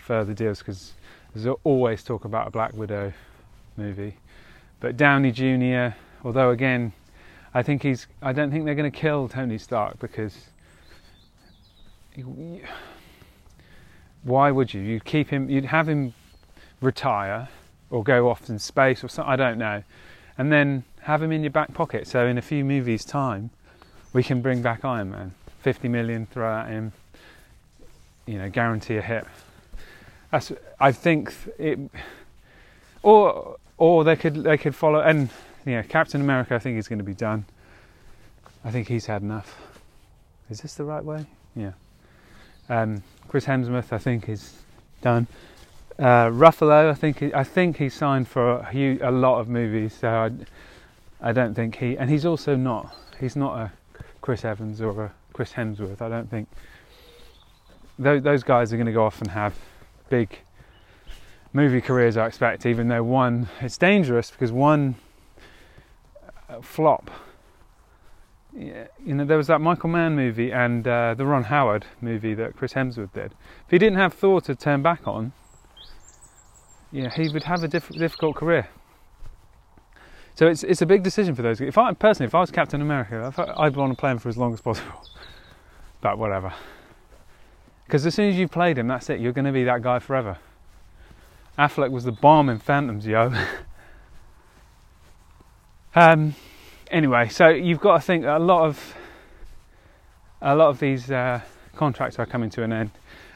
further 0.02 0.34
deals 0.34 0.60
because 0.60 0.92
there's 1.34 1.54
always 1.64 2.02
talk 2.02 2.24
about 2.24 2.48
a 2.48 2.50
Black 2.50 2.72
Widow 2.72 3.12
movie. 3.76 4.16
But 4.80 4.96
Downey 4.96 5.32
Jr., 5.32 5.96
although 6.24 6.50
again, 6.50 6.92
I 7.54 7.62
think 7.62 7.82
he's. 7.82 8.06
I 8.22 8.32
don't 8.32 8.50
think 8.50 8.64
they're 8.64 8.74
going 8.74 8.90
to 8.90 8.96
kill 8.96 9.28
Tony 9.28 9.58
Stark 9.58 9.98
because. 9.98 10.36
Why 14.22 14.50
would 14.50 14.72
you? 14.74 14.80
You'd 14.80 15.04
keep 15.04 15.28
him. 15.28 15.48
You'd 15.50 15.66
have 15.66 15.88
him 15.88 16.14
retire 16.80 17.48
or 17.90 18.02
go 18.02 18.28
off 18.28 18.48
in 18.48 18.58
space 18.58 19.04
or 19.04 19.08
something. 19.08 19.32
I 19.32 19.36
don't 19.36 19.58
know. 19.58 19.82
and 20.38 20.52
then 20.52 20.84
have 21.02 21.22
him 21.22 21.32
in 21.32 21.42
your 21.42 21.50
back 21.50 21.72
pocket. 21.72 22.06
So 22.06 22.26
in 22.26 22.38
a 22.38 22.42
few 22.42 22.64
movies' 22.64 23.04
time, 23.04 23.50
we 24.12 24.22
can 24.22 24.42
bring 24.42 24.62
back 24.62 24.84
Iron 24.84 25.10
Man. 25.10 25.34
50 25.60 25.88
million, 25.88 26.26
throw 26.26 26.52
at 26.58 26.68
him. 26.68 26.92
You 28.26 28.38
know, 28.38 28.50
guarantee 28.50 28.96
a 28.96 29.02
hit. 29.02 29.24
That's, 30.30 30.52
I 30.80 30.92
think 30.92 31.32
it, 31.58 31.78
or 33.02 33.56
or 33.78 34.04
they 34.04 34.16
could 34.16 34.42
they 34.42 34.58
could 34.58 34.74
follow 34.74 35.00
and 35.00 35.30
yeah, 35.66 35.82
Captain 35.82 36.20
America. 36.20 36.54
I 36.54 36.58
think 36.58 36.78
is 36.78 36.88
going 36.88 36.98
to 37.00 37.04
be 37.04 37.14
done. 37.14 37.44
I 38.64 38.70
think 38.70 38.88
he's 38.88 39.06
had 39.06 39.22
enough. 39.22 39.60
Is 40.48 40.60
this 40.60 40.74
the 40.74 40.84
right 40.84 41.04
way? 41.04 41.26
Yeah. 41.54 41.72
Um, 42.68 43.02
Chris 43.28 43.44
Hemsworth, 43.44 43.92
I 43.92 43.98
think, 43.98 44.28
is 44.28 44.54
done. 45.02 45.26
Uh, 45.98 46.28
Ruffalo, 46.28 46.90
I 46.90 46.94
think, 46.94 47.18
he, 47.18 47.34
I 47.34 47.44
think 47.44 47.78
he's 47.78 47.94
signed 47.94 48.28
for 48.28 48.66
a, 48.72 48.98
a 49.02 49.10
lot 49.10 49.40
of 49.40 49.48
movies. 49.48 49.96
So 50.00 50.08
I, 50.08 50.30
I 51.20 51.32
don't 51.32 51.54
think 51.54 51.76
he, 51.76 51.96
and 51.96 52.10
he's 52.10 52.24
also 52.24 52.54
not. 52.54 52.94
He's 53.18 53.36
not 53.36 53.58
a 53.58 53.72
Chris 54.20 54.44
Evans 54.44 54.80
or 54.80 55.04
a 55.04 55.12
Chris 55.32 55.52
Hemsworth. 55.52 56.02
I 56.02 56.08
don't 56.08 56.30
think 56.30 56.48
those, 57.98 58.22
those 58.22 58.42
guys 58.42 58.72
are 58.72 58.76
going 58.76 58.86
to 58.86 58.92
go 58.92 59.04
off 59.04 59.20
and 59.20 59.30
have 59.30 59.54
big 60.10 60.38
movie 61.52 61.80
careers. 61.80 62.16
I 62.16 62.26
expect, 62.26 62.66
even 62.66 62.88
though 62.88 63.02
one, 63.02 63.48
it's 63.60 63.78
dangerous 63.78 64.30
because 64.30 64.52
one 64.52 64.96
flop 66.62 67.10
yeah, 68.58 68.86
you 69.04 69.14
know, 69.14 69.24
there 69.26 69.36
was 69.36 69.48
that 69.48 69.60
Michael 69.60 69.90
Mann 69.90 70.16
movie 70.16 70.50
and 70.50 70.86
uh, 70.88 71.14
the 71.14 71.26
Ron 71.26 71.44
Howard 71.44 71.84
movie 72.00 72.32
that 72.34 72.56
Chris 72.56 72.72
Hemsworth 72.72 73.12
did. 73.12 73.32
If 73.66 73.70
he 73.70 73.78
didn't 73.78 73.98
have 73.98 74.14
Thor 74.14 74.40
to 74.42 74.54
turn 74.54 74.82
back 74.82 75.06
on, 75.06 75.32
yeah, 76.90 77.10
he 77.10 77.28
would 77.28 77.44
have 77.44 77.62
a 77.62 77.68
diff- 77.68 77.90
difficult 77.90 78.36
career. 78.36 78.68
So 80.36 80.46
it's 80.46 80.62
it's 80.64 80.80
a 80.80 80.86
big 80.86 81.02
decision 81.02 81.34
for 81.34 81.42
those. 81.42 81.60
If 81.60 81.76
I 81.76 81.92
personally, 81.92 82.28
if 82.28 82.34
I 82.34 82.40
was 82.40 82.50
Captain 82.50 82.80
America, 82.80 83.32
I, 83.36 83.66
I'd 83.66 83.76
want 83.76 83.92
to 83.92 83.96
play 83.96 84.10
him 84.10 84.18
for 84.18 84.30
as 84.30 84.38
long 84.38 84.54
as 84.54 84.60
possible. 84.62 85.02
but 86.00 86.16
whatever, 86.16 86.54
because 87.84 88.06
as 88.06 88.14
soon 88.14 88.30
as 88.30 88.36
you've 88.36 88.50
played 88.50 88.78
him, 88.78 88.88
that's 88.88 89.10
it. 89.10 89.20
You're 89.20 89.32
going 89.32 89.44
to 89.44 89.52
be 89.52 89.64
that 89.64 89.82
guy 89.82 89.98
forever. 89.98 90.38
Affleck 91.58 91.90
was 91.90 92.04
the 92.04 92.12
bomb 92.12 92.48
in 92.48 92.58
Phantoms, 92.58 93.06
yo. 93.06 93.32
um, 95.96 96.34
anyway, 96.90 97.28
so 97.28 97.48
you've 97.48 97.80
got 97.80 97.96
to 97.96 98.00
think 98.02 98.24
that 98.24 98.36
a 98.36 98.44
lot 98.44 98.66
of 98.66 98.94
a 100.42 100.54
lot 100.54 100.68
of 100.68 100.78
these 100.78 101.10
uh, 101.10 101.40
contracts 101.74 102.18
are 102.18 102.26
coming 102.26 102.50
to 102.50 102.62
an 102.62 102.72
end, 102.72 102.90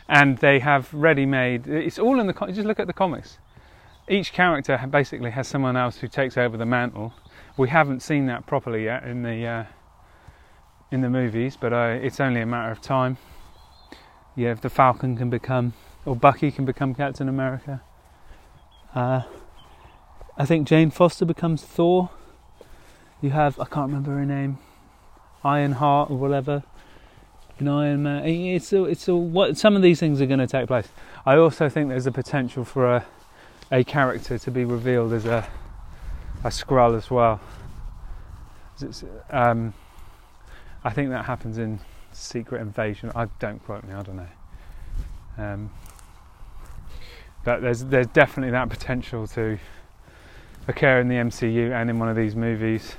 and 0.09 0.37
they 0.39 0.59
have 0.59 0.93
ready-made. 0.93 1.67
It's 1.67 1.99
all 1.99 2.21
in 2.21 2.27
the. 2.27 2.35
Just 2.53 2.67
look 2.67 2.79
at 2.79 2.87
the 2.87 2.93
comics. 2.93 3.39
Each 4.09 4.33
character 4.33 4.79
basically 4.91 5.31
has 5.31 5.49
someone 5.49 5.77
else 5.77 5.99
who 5.99 6.09
takes 6.09 6.37
over 6.37 6.57
the 6.57 6.67
mantle. 6.67 7.15
We 7.57 7.71
haven't 7.71 8.01
seen 8.01 8.27
that 8.27 8.47
properly 8.47 8.85
yet 8.85 9.05
in 9.05 9.23
the 9.23 9.47
uh, 9.47 9.65
in 10.91 11.01
the 11.01 11.11
movies, 11.11 11.57
but 11.59 11.73
uh, 11.73 11.99
it's 12.03 12.21
only 12.21 12.43
a 12.43 12.47
matter 12.47 12.71
of 12.71 12.83
time. 12.83 13.17
Yeah, 14.37 14.51
if 14.51 14.61
the 14.61 14.71
Falcon 14.71 15.17
can 15.17 15.31
become, 15.31 15.73
or 16.05 16.15
Bucky 16.15 16.51
can 16.51 16.65
become 16.65 16.95
Captain 16.95 17.29
America. 17.29 17.83
Uh, 18.95 19.23
I 20.37 20.45
think 20.45 20.67
Jane 20.67 20.91
Foster 20.91 21.25
becomes 21.25 21.63
Thor 21.63 22.11
you 23.23 23.31
have 23.31 23.59
I 23.59 23.65
can't 23.65 23.89
remember 23.89 24.13
her 24.13 24.27
name, 24.27 24.59
Ironheart 25.45 26.11
or 26.11 26.17
whatever. 26.17 26.63
In 27.59 27.69
Iron 27.69 28.03
Man, 28.03 28.25
it's 28.25 28.73
all, 28.73 28.87
it's 28.87 29.07
all 29.07 29.21
what 29.23 29.59
some 29.59 29.77
of 29.77 29.83
these 29.83 30.01
things 30.01 30.21
are 30.23 30.27
going 30.27 30.41
to 30.41 30.47
take 30.47 30.67
place. 30.67 30.89
I 31.27 31.37
also 31.37 31.69
think 31.69 31.91
there's 31.91 32.07
a 32.07 32.13
potential 32.13 32.65
for 32.65 32.97
a 32.97 33.07
a 33.71 33.85
character 33.85 34.39
to 34.39 34.51
be 34.51 34.65
revealed 34.65 35.13
as 35.13 35.27
a 35.27 35.47
a 36.43 36.49
Skrull 36.49 36.97
as 36.97 37.11
well. 37.11 37.41
Um, 39.29 39.75
I 40.83 40.91
think 40.91 41.11
that 41.11 41.27
happens 41.27 41.59
in 41.59 41.81
Secret 42.13 42.63
Invasion. 42.63 43.13
I 43.15 43.27
don't 43.39 43.63
quote 43.65 43.85
me. 43.85 43.93
I 43.93 44.03
don't 44.03 44.17
know. 44.17 44.29
Um, 45.37 45.71
but 47.45 47.61
there's 47.61 47.85
there's 47.85 48.07
definitely 48.09 48.53
that 48.53 48.69
potential 48.69 49.27
to 49.29 49.59
occur 50.67 51.01
in 51.01 51.09
the 51.09 51.17
MCU 51.17 51.73
and 51.73 51.91
in 51.91 51.99
one 51.99 52.09
of 52.09 52.17
these 52.17 52.37
movies 52.37 52.97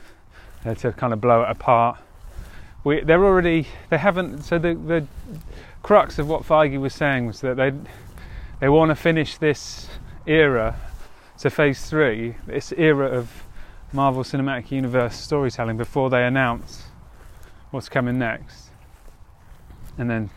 uh, 0.66 0.76
to 0.76 0.92
kind 0.92 1.14
of 1.14 1.22
blow 1.22 1.44
it 1.44 1.50
apart. 1.50 2.00
We, 2.84 3.02
they're 3.02 3.24
already 3.24 3.68
they 3.90 3.98
haven't 3.98 4.44
so 4.44 4.58
the 4.58 4.74
the 4.74 5.06
crux 5.84 6.20
of 6.20 6.28
what 6.28 6.44
Feige 6.44 6.80
was 6.80 6.94
saying 6.94 7.28
was 7.28 7.42
that 7.42 7.58
they 7.58 7.72
they 8.60 8.70
want 8.70 8.90
to 8.90 8.96
finish 8.96 9.38
this 9.38 9.88
era 10.26 10.76
so 11.36 11.50
phase 11.50 11.86
three 11.86 12.36
this 12.48 12.72
era 12.76 13.08
of 13.08 13.44
Marvel 13.94 14.24
Cinematic 14.24 14.72
Universe 14.72 15.16
storytelling 15.16 15.78
before 15.78 16.10
they 16.10 16.24
announce 16.26 16.84
what's 17.72 17.90
coming 17.90 18.18
next. 18.18 18.70
And 19.98 20.10
then 20.10 20.30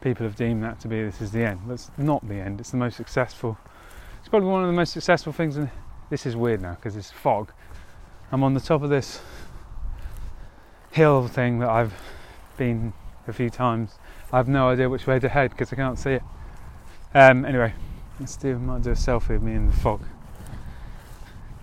people 0.00 0.26
have 0.26 0.36
deemed 0.36 0.62
that 0.62 0.78
to 0.80 0.88
be 0.88 1.02
this 1.02 1.20
is 1.20 1.32
the 1.32 1.44
end. 1.44 1.60
That's 1.66 1.90
not 1.96 2.26
the 2.28 2.34
end. 2.34 2.60
It's 2.60 2.70
the 2.70 2.76
most 2.76 2.96
successful 2.96 3.58
it's 4.22 4.28
probably 4.28 4.50
one 4.50 4.62
of 4.62 4.68
the 4.68 4.72
most 4.72 4.92
successful 4.92 5.32
things 5.32 5.56
in 5.56 5.68
this 6.08 6.26
is 6.26 6.36
weird 6.36 6.62
now 6.62 6.74
because 6.74 6.96
it's 6.96 7.10
fog. 7.10 7.52
I'm 8.30 8.44
on 8.44 8.54
the 8.54 8.60
top 8.60 8.82
of 8.82 8.88
this 8.88 9.20
hill 10.92 11.26
thing 11.26 11.58
that 11.58 11.68
I've 11.68 11.94
been 12.56 12.92
a 13.26 13.32
few 13.32 13.50
times. 13.50 13.98
I 14.32 14.36
have 14.36 14.48
no 14.48 14.68
idea 14.68 14.88
which 14.88 15.06
way 15.06 15.18
to 15.18 15.28
head 15.28 15.50
because 15.50 15.72
I 15.72 15.76
can't 15.76 15.98
see 15.98 16.12
it. 16.12 16.22
Um, 17.14 17.44
anyway, 17.44 17.74
do. 18.40 18.58
Might 18.58 18.82
do 18.82 18.90
a 18.90 18.94
selfie 18.94 19.36
of 19.36 19.42
me 19.42 19.54
in 19.54 19.66
the 19.66 19.76
fog. 19.76 20.02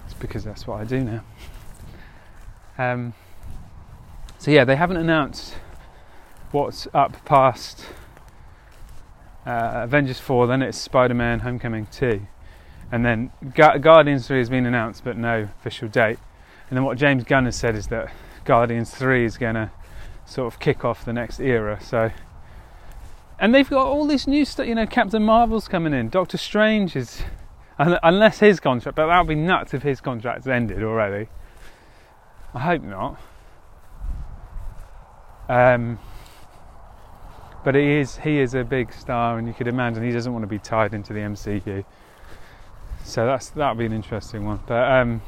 It's 0.05 0.13
because 0.15 0.43
that's 0.43 0.67
what 0.67 0.81
I 0.81 0.83
do 0.83 1.01
now. 1.01 1.23
Um, 2.77 3.13
so 4.37 4.51
yeah, 4.51 4.65
they 4.65 4.75
haven't 4.75 4.97
announced 4.97 5.55
what's 6.51 6.87
up 6.93 7.23
past 7.25 7.85
uh, 9.45 9.81
Avengers 9.83 10.19
4. 10.19 10.47
Then 10.47 10.61
it's 10.61 10.77
Spider-Man: 10.77 11.39
Homecoming 11.39 11.87
2, 11.91 12.21
and 12.91 13.05
then 13.05 13.31
Guardians 13.53 14.27
3 14.27 14.37
has 14.37 14.49
been 14.49 14.65
announced, 14.65 15.03
but 15.03 15.17
no 15.17 15.49
official 15.59 15.87
date. 15.87 16.19
And 16.69 16.77
then 16.77 16.83
what 16.83 16.97
James 16.97 17.23
Gunn 17.23 17.45
has 17.45 17.55
said 17.55 17.75
is 17.75 17.87
that 17.87 18.11
Guardians 18.49 18.89
3 18.89 19.25
is 19.25 19.37
going 19.37 19.53
to 19.53 19.69
sort 20.25 20.51
of 20.51 20.59
kick 20.59 20.83
off 20.83 21.05
the 21.05 21.13
next 21.13 21.39
era. 21.39 21.79
So, 21.79 22.09
and 23.37 23.53
they've 23.53 23.69
got 23.69 23.85
all 23.85 24.07
this 24.07 24.25
new 24.25 24.43
stuff. 24.43 24.65
You 24.65 24.73
know, 24.73 24.87
Captain 24.87 25.21
Marvel's 25.21 25.67
coming 25.67 25.93
in. 25.93 26.09
Doctor 26.09 26.39
Strange 26.39 26.95
is, 26.95 27.21
unless 27.77 28.39
his 28.39 28.59
contract, 28.59 28.95
but 28.95 29.05
that 29.05 29.19
would 29.19 29.27
be 29.27 29.35
nuts 29.35 29.75
if 29.75 29.83
his 29.83 30.01
contract's 30.01 30.47
ended 30.47 30.81
already. 30.81 31.29
I 32.55 32.59
hope 32.61 32.81
not. 32.81 33.21
Um, 35.47 35.99
but 37.63 37.75
he 37.75 37.99
is 37.99 38.17
he 38.17 38.39
is 38.39 38.55
a 38.55 38.63
big 38.63 38.91
star, 38.91 39.37
and 39.37 39.47
you 39.47 39.53
could 39.53 39.67
imagine 39.67 40.03
he 40.03 40.11
doesn't 40.11 40.33
want 40.33 40.41
to 40.41 40.47
be 40.47 40.57
tied 40.57 40.95
into 40.95 41.13
the 41.13 41.19
MCU. 41.19 41.85
So 43.03 43.27
that's 43.27 43.51
that'll 43.51 43.75
be 43.75 43.85
an 43.85 43.93
interesting 43.93 44.43
one. 44.43 44.59
But 44.65 44.91
um, 44.91 45.21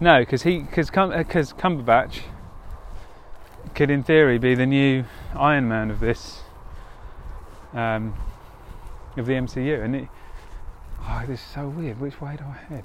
no, 0.00 0.20
because 0.20 0.42
he 0.42 0.60
because 0.60 0.90
because 0.90 1.52
uh, 1.52 1.56
Cumberbatch 1.56 2.20
could, 3.74 3.90
in 3.90 4.02
theory, 4.02 4.38
be 4.38 4.54
the 4.54 4.66
new 4.66 5.04
Iron 5.34 5.68
Man 5.68 5.90
of 5.90 6.00
this 6.00 6.40
um, 7.72 8.14
of 9.16 9.26
the 9.26 9.34
MCU, 9.34 9.82
and 9.84 9.94
it. 9.94 10.08
Oh, 11.02 11.24
this 11.26 11.40
is 11.40 11.46
so 11.46 11.68
weird. 11.68 12.00
Which 12.00 12.20
way 12.20 12.36
do 12.36 12.44
I 12.44 12.72
head? 12.72 12.84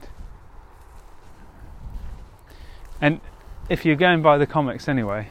And 3.02 3.22
if 3.70 3.86
you're 3.86 3.96
going 3.96 4.22
by 4.22 4.38
the 4.38 4.48
comics 4.48 4.88
anyway, 4.88 5.30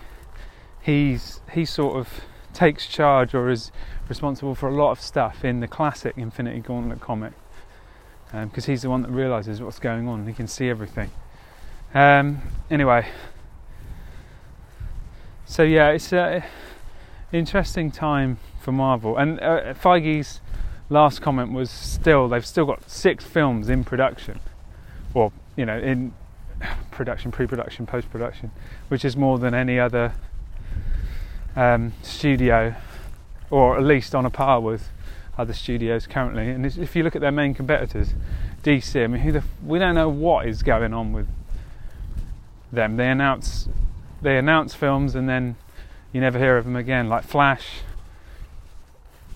he's 0.83 1.41
he 1.53 1.65
sort 1.65 1.97
of 1.97 2.21
takes 2.53 2.87
charge 2.87 3.35
or 3.35 3.51
is 3.51 3.73
responsible 4.09 4.55
for 4.55 4.69
a 4.69 4.75
lot 4.75 4.93
of 4.93 5.01
stuff 5.01 5.45
in 5.45 5.61
the 5.61 5.69
classic 5.69 6.17
Infinity 6.17 6.61
Gauntlet 6.61 7.01
comic 7.01 7.33
because 8.27 8.69
um, 8.69 8.73
he's 8.73 8.83
the 8.83 8.91
one 8.91 9.03
that 9.03 9.11
realizes 9.11 9.61
what's 9.61 9.79
going 9.79 10.09
on. 10.09 10.27
He 10.27 10.33
can 10.33 10.47
see 10.47 10.69
everything. 10.69 11.11
Um, 11.95 12.43
anyway, 12.73 13.07
so 15.47 15.63
yeah, 15.63 15.91
it's 15.91 16.13
an 16.13 16.43
interesting 17.33 17.93
time 17.93 18.39
for 18.61 18.73
Marvel. 18.73 19.17
And 19.17 19.39
uh, 19.39 19.75
Feige's 19.75 20.41
last 20.91 21.23
comment 21.23 21.53
was 21.53 21.71
still 21.71 22.29
they've 22.29 22.45
still 22.45 22.67
got 22.67 22.91
six 22.91 23.25
films 23.25 23.69
in 23.69 23.85
production, 23.85 24.41
or 25.15 25.31
you 25.55 25.65
know, 25.65 25.79
in 25.79 26.13
production, 26.91 27.31
pre-production, 27.31 27.87
post-production, 27.87 28.51
which 28.89 29.05
is 29.05 29.17
more 29.17 29.39
than 29.39 29.55
any 29.55 29.79
other 29.79 30.15
um, 31.55 31.93
studio, 32.03 32.75
or 33.51 33.77
at 33.77 33.85
least 33.85 34.17
on 34.17 34.27
a 34.27 34.31
par 34.31 34.61
with 34.61 34.89
other 35.39 35.53
studios 35.53 36.09
currently. 36.09 36.51
And 36.51 36.67
if 36.67 36.97
you 36.97 37.05
look 37.05 37.15
at 37.15 37.21
their 37.21 37.31
main 37.31 37.55
competitors, 37.55 38.15
DC, 38.65 39.05
I 39.05 39.07
mean, 39.07 39.33
the, 39.33 39.45
we 39.65 39.79
don't 39.79 39.95
know 39.95 40.09
what 40.09 40.49
is 40.49 40.65
going 40.65 40.93
on 40.93 41.13
with 41.13 41.29
them. 42.75 42.97
They 42.97 43.09
announce 43.09 43.69
they 44.23 44.39
announce 44.39 44.75
films 44.75 45.15
and 45.15 45.29
then 45.29 45.57
you 46.13 46.21
never 46.21 46.39
hear 46.39 46.57
of 46.57 46.65
them 46.65 46.77
again. 46.77 47.09
Like 47.09 47.25
Flash 47.25 47.83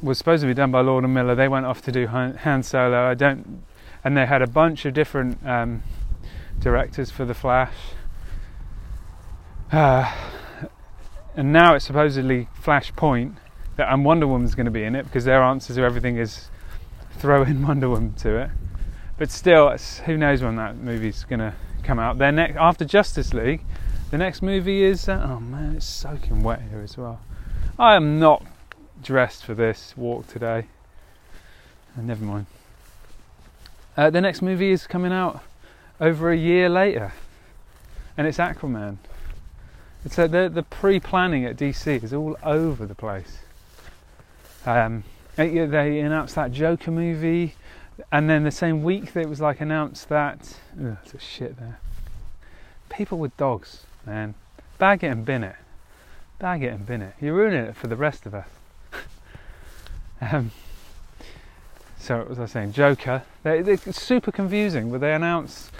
was 0.00 0.16
supposed 0.16 0.42
to 0.42 0.46
be 0.46 0.54
done 0.54 0.70
by 0.70 0.80
Lord 0.80 1.04
and 1.04 1.12
Miller. 1.12 1.34
They 1.34 1.48
went 1.48 1.66
off 1.66 1.82
to 1.82 1.92
do 1.92 2.06
Han 2.06 2.62
Solo. 2.62 3.10
I 3.10 3.14
don't, 3.14 3.64
and 4.04 4.16
they 4.16 4.26
had 4.26 4.42
a 4.42 4.46
bunch 4.46 4.84
of 4.84 4.94
different 4.94 5.44
um, 5.46 5.82
directors 6.60 7.10
for 7.10 7.24
the 7.24 7.34
Flash. 7.34 7.74
Uh, 9.70 10.14
and 11.36 11.52
now 11.52 11.74
it's 11.74 11.84
supposedly 11.84 12.48
Flashpoint 12.62 13.36
that 13.76 13.92
and 13.92 14.04
Wonder 14.04 14.26
Woman's 14.26 14.54
going 14.54 14.66
to 14.66 14.72
be 14.72 14.84
in 14.84 14.94
it 14.94 15.04
because 15.04 15.24
their 15.24 15.42
answer 15.42 15.74
to 15.74 15.82
everything 15.82 16.16
is 16.16 16.48
throw 17.18 17.42
in 17.42 17.62
Wonder 17.66 17.88
Woman 17.88 18.14
to 18.14 18.36
it. 18.36 18.50
But 19.18 19.30
still, 19.30 19.76
who 20.06 20.16
knows 20.16 20.42
when 20.42 20.56
that 20.56 20.76
movie's 20.76 21.24
going 21.24 21.40
to 21.40 21.54
come 21.82 21.98
out? 21.98 22.18
Their 22.18 22.32
next 22.32 22.56
after 22.56 22.84
Justice 22.84 23.32
League, 23.32 23.62
the 24.10 24.18
next 24.18 24.42
movie 24.42 24.82
is 24.82 25.08
uh, 25.08 25.26
oh 25.30 25.40
man, 25.40 25.76
it's 25.76 25.86
soaking 25.86 26.42
wet 26.42 26.62
here 26.70 26.80
as 26.80 26.96
well. 26.96 27.20
I 27.78 27.94
am 27.94 28.18
not 28.18 28.44
dressed 29.02 29.44
for 29.44 29.54
this 29.54 29.94
walk 29.96 30.26
today. 30.26 30.66
Uh, 31.96 32.02
never 32.02 32.24
mind. 32.24 32.46
Uh, 33.96 34.10
the 34.10 34.20
next 34.20 34.42
movie 34.42 34.70
is 34.70 34.86
coming 34.86 35.12
out 35.12 35.42
over 36.00 36.30
a 36.30 36.36
year 36.36 36.68
later, 36.68 37.12
and 38.16 38.26
it's 38.26 38.38
Aquaman. 38.38 38.98
It's 40.04 40.18
uh, 40.18 40.26
the 40.26 40.48
the 40.48 40.62
pre-planning 40.62 41.44
at 41.44 41.56
DC 41.56 42.02
is 42.02 42.12
all 42.12 42.36
over 42.42 42.86
the 42.86 42.94
place. 42.94 43.38
Um, 44.64 45.04
they 45.36 46.00
announced 46.00 46.34
that 46.34 46.52
Joker 46.52 46.90
movie, 46.90 47.54
and 48.12 48.28
then 48.28 48.44
the 48.44 48.50
same 48.50 48.82
week 48.82 49.12
that 49.12 49.20
it 49.20 49.28
was 49.28 49.40
like 49.40 49.60
announced 49.60 50.08
that 50.08 50.58
ugh, 50.80 50.96
it's 51.04 51.14
a 51.14 51.18
shit 51.18 51.58
there. 51.58 51.80
People 52.88 53.18
with 53.18 53.36
dogs, 53.36 53.84
man, 54.06 54.34
bag 54.78 55.04
it 55.04 55.08
and 55.08 55.24
bin 55.24 55.44
it, 55.44 55.56
bag 56.38 56.62
it 56.62 56.72
and 56.72 56.86
bin 56.86 57.02
it. 57.02 57.14
You're 57.20 57.34
ruining 57.34 57.64
it 57.64 57.76
for 57.76 57.86
the 57.86 57.96
rest 57.96 58.26
of 58.26 58.34
us. 58.34 58.48
um, 60.20 60.50
so 61.98 62.18
what 62.18 62.30
was 62.30 62.38
I 62.38 62.46
saying? 62.46 62.72
Joker. 62.72 63.22
They, 63.42 63.60
they're 63.62 63.76
super 63.76 64.32
confusing, 64.32 64.90
but 64.90 65.00
they 65.00 65.12
announced, 65.12 65.70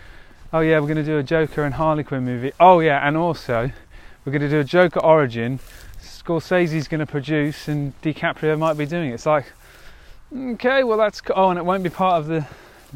oh 0.53 0.61
yeah, 0.61 0.79
we're 0.81 0.87
going 0.87 0.97
to 0.97 1.05
do 1.05 1.19
a 1.19 1.23
Joker 1.23 1.65
and 1.65 1.75
Harley 1.75 2.05
Quinn 2.05 2.25
movie. 2.25 2.53
Oh 2.61 2.81
yeah, 2.81 3.07
and 3.07 3.17
also 3.17 3.71
we're 4.25 4.33
going 4.33 4.43
to 4.43 4.51
do 4.51 4.61
a 4.61 4.65
Joker 4.65 5.01
origin. 5.01 5.61
Scorsese's 6.01 6.89
going 6.89 7.01
to 7.01 7.07
produce, 7.07 7.69
and 7.69 7.99
DiCaprio 8.03 8.59
might 8.59 8.77
be 8.77 8.85
doing 8.85 9.11
it. 9.11 9.15
It's 9.15 9.27
like, 9.27 9.47
okay, 10.37 10.85
well 10.85 10.99
that's 10.99 11.23
oh, 11.35 11.51
and 11.51 11.59
it 11.59 11.65
won't 11.65 11.83
be 11.83 11.91
part 11.91 12.21
of 12.21 12.27
the 12.27 12.47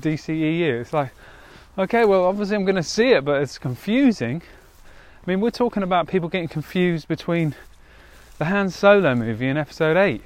DCEU. 0.01 0.81
It's 0.81 0.93
like, 0.93 1.11
okay, 1.79 2.05
well 2.05 2.25
obviously 2.25 2.57
I'm 2.57 2.65
going 2.65 2.77
to 2.77 2.83
see 2.83 3.11
it, 3.11 3.25
but 3.25 3.43
it's 3.43 3.59
confusing. 3.59 4.43
I 5.25 5.31
mean, 5.31 5.41
we're 5.41 5.51
talking 5.51 5.83
about 5.83 6.09
people 6.09 6.29
getting 6.29 6.49
confused 6.49 7.07
between 7.09 7.55
the 8.39 8.47
Han 8.47 8.71
Solo 8.71 9.15
movie 9.15 9.49
and 9.49 9.59
Episode 9.59 9.97
Eight 9.97 10.23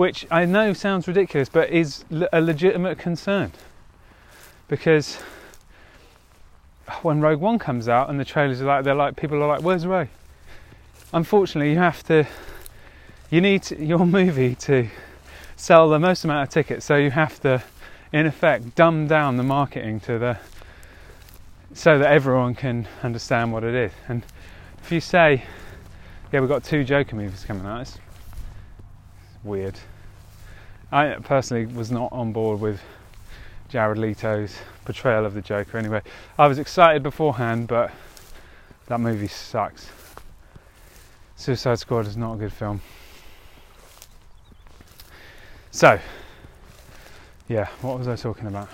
which 0.00 0.26
I 0.30 0.46
know 0.46 0.72
sounds 0.72 1.06
ridiculous, 1.06 1.50
but 1.50 1.68
is 1.68 2.06
a 2.32 2.40
legitimate 2.40 2.96
concern. 2.96 3.52
Because 4.66 5.16
when 7.02 7.20
Rogue 7.20 7.38
One 7.38 7.58
comes 7.58 7.86
out 7.86 8.08
and 8.08 8.18
the 8.18 8.24
trailers 8.24 8.62
are 8.62 8.64
like, 8.64 8.84
they're 8.84 8.94
like, 8.94 9.16
people 9.16 9.42
are 9.42 9.46
like, 9.46 9.60
where's 9.60 9.86
Rey? 9.86 10.08
Unfortunately, 11.12 11.70
you 11.70 11.76
have 11.76 12.02
to, 12.04 12.26
you 13.30 13.42
need 13.42 13.70
your 13.72 14.06
movie 14.06 14.54
to 14.54 14.88
sell 15.60 15.90
the 15.90 15.98
most 15.98 16.24
amount 16.24 16.48
of 16.48 16.52
tickets, 16.52 16.86
so 16.86 16.96
you 16.96 17.10
have 17.10 17.38
to, 17.38 17.62
in 18.14 18.24
effect, 18.24 18.74
dumb 18.76 19.06
down 19.06 19.36
the 19.36 19.42
marketing 19.42 20.00
to 20.00 20.18
the, 20.18 20.38
so 21.74 21.98
that 21.98 22.10
everyone 22.10 22.54
can 22.54 22.88
understand 23.02 23.52
what 23.52 23.62
it 23.62 23.74
is. 23.74 23.92
And 24.08 24.24
if 24.82 24.90
you 24.90 25.00
say, 25.00 25.44
yeah, 26.32 26.40
we've 26.40 26.48
got 26.48 26.64
two 26.64 26.82
Joker 26.82 27.14
movies 27.14 27.44
coming 27.44 27.66
out, 27.66 27.82
it's 27.82 27.98
weird. 29.44 29.78
I 30.90 31.16
personally 31.22 31.66
was 31.66 31.92
not 31.92 32.10
on 32.10 32.32
board 32.32 32.58
with 32.58 32.80
Jared 33.68 33.98
Leto's 33.98 34.56
portrayal 34.86 35.26
of 35.26 35.34
the 35.34 35.42
Joker 35.42 35.76
anyway. 35.76 36.00
I 36.38 36.46
was 36.46 36.58
excited 36.58 37.02
beforehand, 37.02 37.68
but 37.68 37.92
that 38.86 38.98
movie 38.98 39.28
sucks. 39.28 39.90
Suicide 41.36 41.78
Squad 41.78 42.06
is 42.06 42.16
not 42.16 42.34
a 42.34 42.36
good 42.38 42.52
film. 42.52 42.80
So, 45.72 46.00
yeah, 47.46 47.68
what 47.80 47.96
was 47.96 48.08
I 48.08 48.16
talking 48.16 48.48
about? 48.48 48.68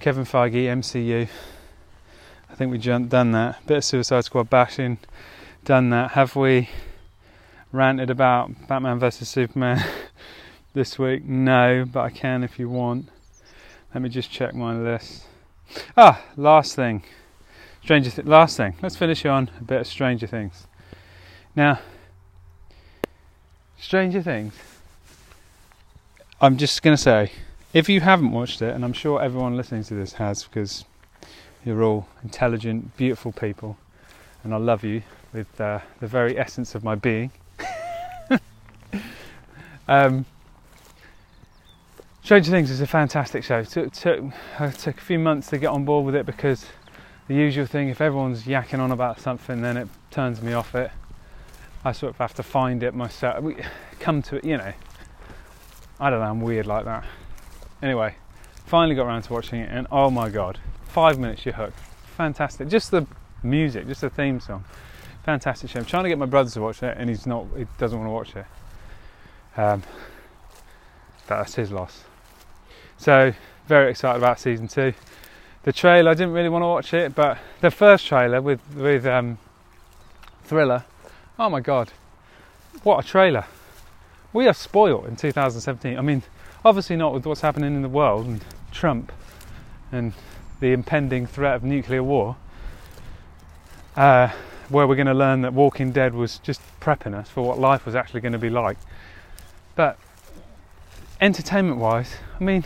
Kevin 0.00 0.24
Feige, 0.24 0.64
MCU. 0.64 1.28
I 2.50 2.54
think 2.54 2.72
we've 2.72 2.82
done 2.82 3.32
that. 3.32 3.66
Bit 3.66 3.76
of 3.76 3.84
Suicide 3.84 4.24
Squad 4.24 4.48
bashing, 4.48 4.98
done 5.66 5.90
that. 5.90 6.12
Have 6.12 6.34
we 6.34 6.70
ranted 7.72 8.08
about 8.08 8.68
Batman 8.68 8.98
vs 8.98 9.28
Superman? 9.28 9.84
this 10.72 10.98
week? 10.98 11.24
No, 11.26 11.84
but 11.84 12.00
I 12.00 12.10
can 12.10 12.42
if 12.42 12.58
you 12.58 12.70
want. 12.70 13.10
Let 13.92 14.02
me 14.02 14.08
just 14.08 14.30
check 14.30 14.54
my 14.54 14.74
list. 14.74 15.24
Ah, 15.94 16.24
last 16.38 16.74
thing. 16.74 17.02
Stranger 17.82 18.10
Th- 18.10 18.26
last 18.26 18.56
thing. 18.56 18.76
Let's 18.80 18.96
finish 18.96 19.26
on 19.26 19.50
a 19.60 19.64
bit 19.64 19.80
of 19.82 19.86
Stranger 19.86 20.26
Things. 20.26 20.66
Now, 21.54 21.80
Stranger 23.78 24.22
Things. 24.22 24.54
I'm 26.40 26.56
just 26.56 26.84
going 26.84 26.96
to 26.96 27.02
say, 27.02 27.32
if 27.74 27.88
you 27.88 28.00
haven't 28.00 28.30
watched 28.30 28.62
it, 28.62 28.72
and 28.72 28.84
I'm 28.84 28.92
sure 28.92 29.20
everyone 29.20 29.56
listening 29.56 29.82
to 29.82 29.94
this 29.94 30.12
has, 30.14 30.44
because 30.44 30.84
you're 31.64 31.82
all 31.82 32.06
intelligent, 32.22 32.96
beautiful 32.96 33.32
people, 33.32 33.76
and 34.44 34.54
I 34.54 34.58
love 34.58 34.84
you 34.84 35.02
with 35.32 35.60
uh, 35.60 35.80
the 35.98 36.06
very 36.06 36.38
essence 36.38 36.76
of 36.76 36.84
my 36.84 36.94
being. 36.94 37.32
um, 39.88 40.24
Stranger 42.22 42.52
Things 42.52 42.70
is 42.70 42.80
a 42.82 42.86
fantastic 42.86 43.42
show. 43.42 43.58
It 43.58 43.70
took, 43.70 43.92
took, 43.92 44.24
it 44.60 44.78
took 44.78 44.96
a 44.96 45.00
few 45.00 45.18
months 45.18 45.48
to 45.48 45.58
get 45.58 45.70
on 45.70 45.84
board 45.84 46.06
with 46.06 46.14
it 46.14 46.24
because 46.24 46.66
the 47.26 47.34
usual 47.34 47.66
thing, 47.66 47.88
if 47.88 48.00
everyone's 48.00 48.44
yakking 48.44 48.78
on 48.78 48.92
about 48.92 49.18
something, 49.18 49.60
then 49.60 49.76
it 49.76 49.88
turns 50.12 50.40
me 50.40 50.52
off 50.52 50.76
it. 50.76 50.92
I 51.84 51.90
sort 51.90 52.10
of 52.10 52.18
have 52.18 52.34
to 52.34 52.44
find 52.44 52.84
it 52.84 52.94
myself. 52.94 53.42
We 53.42 53.56
come 53.98 54.22
to 54.22 54.36
it, 54.36 54.44
you 54.44 54.56
know. 54.56 54.72
I 56.00 56.10
don't 56.10 56.20
know, 56.20 56.26
I'm 56.26 56.40
weird 56.40 56.66
like 56.66 56.84
that. 56.84 57.04
Anyway, 57.82 58.14
finally 58.66 58.94
got 58.94 59.06
around 59.06 59.22
to 59.22 59.32
watching 59.32 59.60
it, 59.60 59.70
and 59.70 59.86
oh 59.90 60.10
my 60.10 60.28
god, 60.28 60.58
five 60.86 61.18
minutes 61.18 61.44
you're 61.44 61.54
hooked. 61.54 61.78
Fantastic. 62.16 62.68
Just 62.68 62.90
the 62.90 63.06
music, 63.42 63.86
just 63.86 64.00
the 64.00 64.10
theme 64.10 64.40
song. 64.40 64.64
Fantastic 65.24 65.70
show. 65.70 65.78
I'm 65.78 65.84
trying 65.84 66.04
to 66.04 66.08
get 66.08 66.18
my 66.18 66.26
brother 66.26 66.50
to 66.50 66.60
watch 66.60 66.82
it, 66.82 66.96
and 66.98 67.08
he's 67.08 67.26
not, 67.26 67.46
he 67.56 67.66
doesn't 67.78 67.98
want 67.98 68.08
to 68.08 68.12
watch 68.12 68.36
it. 68.36 69.60
Um, 69.60 69.82
that's 71.26 71.54
his 71.54 71.70
loss. 71.70 72.04
So 72.96 73.32
very 73.66 73.90
excited 73.90 74.18
about 74.18 74.40
season 74.40 74.68
two. 74.68 74.94
The 75.64 75.72
trailer, 75.72 76.10
I 76.10 76.14
didn't 76.14 76.32
really 76.32 76.48
want 76.48 76.62
to 76.62 76.66
watch 76.66 76.94
it, 76.94 77.14
but 77.14 77.38
the 77.60 77.70
first 77.70 78.06
trailer 78.06 78.40
with 78.40 78.60
with 78.74 79.04
um, 79.06 79.38
Thriller, 80.44 80.84
oh 81.38 81.50
my 81.50 81.60
god, 81.60 81.92
what 82.82 83.04
a 83.04 83.06
trailer! 83.06 83.44
We 84.32 84.46
are 84.46 84.52
spoiled 84.52 85.06
in 85.06 85.16
2017. 85.16 85.98
I 85.98 86.02
mean, 86.02 86.22
obviously 86.64 86.96
not 86.96 87.14
with 87.14 87.24
what's 87.24 87.40
happening 87.40 87.74
in 87.74 87.82
the 87.82 87.88
world 87.88 88.26
and 88.26 88.44
Trump 88.70 89.10
and 89.90 90.12
the 90.60 90.72
impending 90.72 91.26
threat 91.26 91.54
of 91.54 91.64
nuclear 91.64 92.02
war, 92.02 92.36
uh, 93.96 94.28
where 94.68 94.86
we're 94.86 94.96
going 94.96 95.06
to 95.06 95.14
learn 95.14 95.40
that 95.42 95.54
Walking 95.54 95.92
Dead 95.92 96.14
was 96.14 96.38
just 96.40 96.60
prepping 96.80 97.14
us 97.14 97.30
for 97.30 97.42
what 97.42 97.58
life 97.58 97.86
was 97.86 97.94
actually 97.94 98.20
going 98.20 98.32
to 98.32 98.38
be 98.38 98.50
like. 98.50 98.76
But 99.74 99.98
entertainment 101.20 101.78
wise, 101.78 102.16
I 102.38 102.44
mean, 102.44 102.64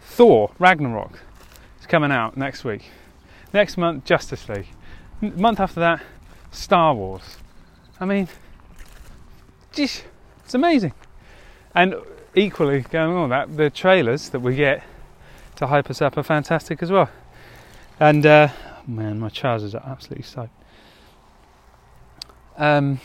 Thor 0.00 0.50
Ragnarok 0.58 1.20
is 1.78 1.86
coming 1.86 2.10
out 2.10 2.36
next 2.36 2.64
week. 2.64 2.90
Next 3.52 3.76
month, 3.76 4.04
Justice 4.04 4.48
League. 4.48 4.68
M- 5.22 5.38
month 5.38 5.60
after 5.60 5.80
that, 5.80 6.02
Star 6.50 6.94
Wars. 6.94 7.36
I 8.00 8.06
mean, 8.06 8.28
it's 9.78 10.54
amazing. 10.54 10.92
And 11.74 11.96
equally, 12.34 12.80
going 12.80 13.16
on 13.16 13.30
that, 13.30 13.56
the 13.56 13.70
trailers 13.70 14.30
that 14.30 14.40
we 14.40 14.56
get 14.56 14.82
to 15.56 15.66
hype 15.66 15.90
us 15.90 16.00
up 16.00 16.16
are 16.16 16.22
fantastic 16.22 16.82
as 16.82 16.90
well. 16.90 17.10
And 17.98 18.24
uh, 18.24 18.48
man, 18.86 19.18
my 19.18 19.28
trousers 19.28 19.74
are 19.74 19.82
absolutely 19.84 20.24
soaked. 20.24 20.52
Um, 22.56 23.00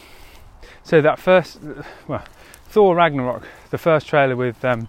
so 0.83 1.01
that 1.01 1.19
first, 1.19 1.59
well, 2.07 2.23
Thor 2.67 2.95
Ragnarok, 2.95 3.47
the 3.69 3.77
first 3.77 4.07
trailer 4.07 4.35
with 4.35 4.63
um, 4.63 4.87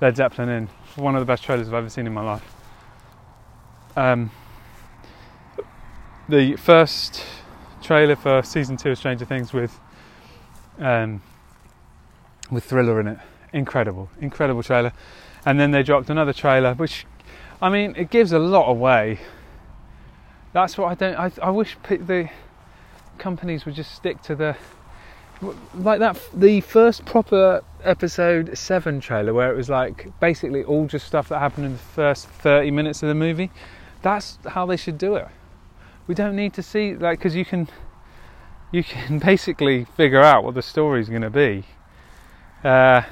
Led 0.00 0.16
Zeppelin 0.16 0.48
in, 0.48 0.68
one 0.96 1.14
of 1.14 1.20
the 1.20 1.26
best 1.26 1.44
trailers 1.44 1.68
I've 1.68 1.74
ever 1.74 1.88
seen 1.88 2.06
in 2.06 2.14
my 2.14 2.22
life. 2.22 2.54
Um, 3.96 4.30
the 6.28 6.56
first 6.56 7.24
trailer 7.82 8.16
for 8.16 8.42
season 8.42 8.76
two 8.76 8.90
of 8.90 8.98
Stranger 8.98 9.24
Things 9.24 9.52
with 9.52 9.78
um, 10.80 11.22
with 12.50 12.64
Thriller 12.64 13.00
in 13.00 13.06
it, 13.06 13.18
incredible, 13.52 14.10
incredible 14.20 14.62
trailer. 14.62 14.92
And 15.46 15.58
then 15.58 15.70
they 15.70 15.82
dropped 15.82 16.10
another 16.10 16.32
trailer, 16.32 16.74
which, 16.74 17.06
I 17.62 17.70
mean, 17.70 17.94
it 17.96 18.10
gives 18.10 18.32
a 18.32 18.38
lot 18.38 18.68
away. 18.68 19.20
That's 20.52 20.76
what 20.76 20.90
I 20.90 20.94
don't. 20.94 21.14
I, 21.14 21.30
I 21.42 21.50
wish 21.50 21.76
the 21.88 22.28
companies 23.18 23.64
would 23.64 23.74
just 23.74 23.94
stick 23.94 24.20
to 24.22 24.34
the 24.34 24.56
like 25.74 26.00
that 26.00 26.20
the 26.34 26.60
first 26.60 27.06
proper 27.06 27.62
episode 27.82 28.58
7 28.58 29.00
trailer 29.00 29.32
where 29.32 29.50
it 29.50 29.56
was 29.56 29.70
like 29.70 30.08
basically 30.20 30.62
all 30.64 30.86
just 30.86 31.06
stuff 31.06 31.30
that 31.30 31.38
happened 31.38 31.64
in 31.64 31.72
the 31.72 31.78
first 31.78 32.26
30 32.28 32.70
minutes 32.70 33.02
of 33.02 33.08
the 33.08 33.14
movie 33.14 33.50
that's 34.02 34.38
how 34.46 34.66
they 34.66 34.76
should 34.76 34.98
do 34.98 35.14
it. 35.16 35.28
We 36.06 36.14
don't 36.14 36.36
need 36.36 36.54
to 36.54 36.62
see 36.62 36.94
like 36.94 37.18
because 37.18 37.36
you 37.36 37.44
can 37.44 37.68
you 38.72 38.84
can 38.84 39.18
basically 39.24 39.84
figure 39.84 40.22
out 40.22 40.44
what 40.44 40.54
the 40.54 40.62
story 40.62 41.00
is 41.00 41.08
going 41.08 41.22
to 41.22 41.30
be. 41.30 41.64
Uh, 42.62 43.02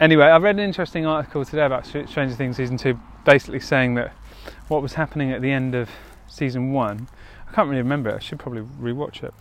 anyway, 0.00 0.26
I 0.26 0.36
read 0.38 0.56
an 0.56 0.60
interesting 0.60 1.06
article 1.06 1.44
today 1.44 1.64
about 1.64 1.86
Stranger 1.86 2.34
Things 2.34 2.56
season 2.56 2.76
two, 2.76 2.98
basically 3.24 3.60
saying 3.60 3.94
that 3.94 4.12
what 4.68 4.82
was 4.82 4.94
happening 4.94 5.32
at 5.32 5.40
the 5.42 5.50
end 5.50 5.74
of 5.74 5.90
season 6.26 6.72
one. 6.72 7.08
I 7.48 7.52
can't 7.52 7.68
really 7.68 7.82
remember. 7.82 8.10
It. 8.10 8.16
I 8.16 8.18
should 8.18 8.38
probably 8.38 8.62
rewatch 8.62 9.22
it. 9.22 9.34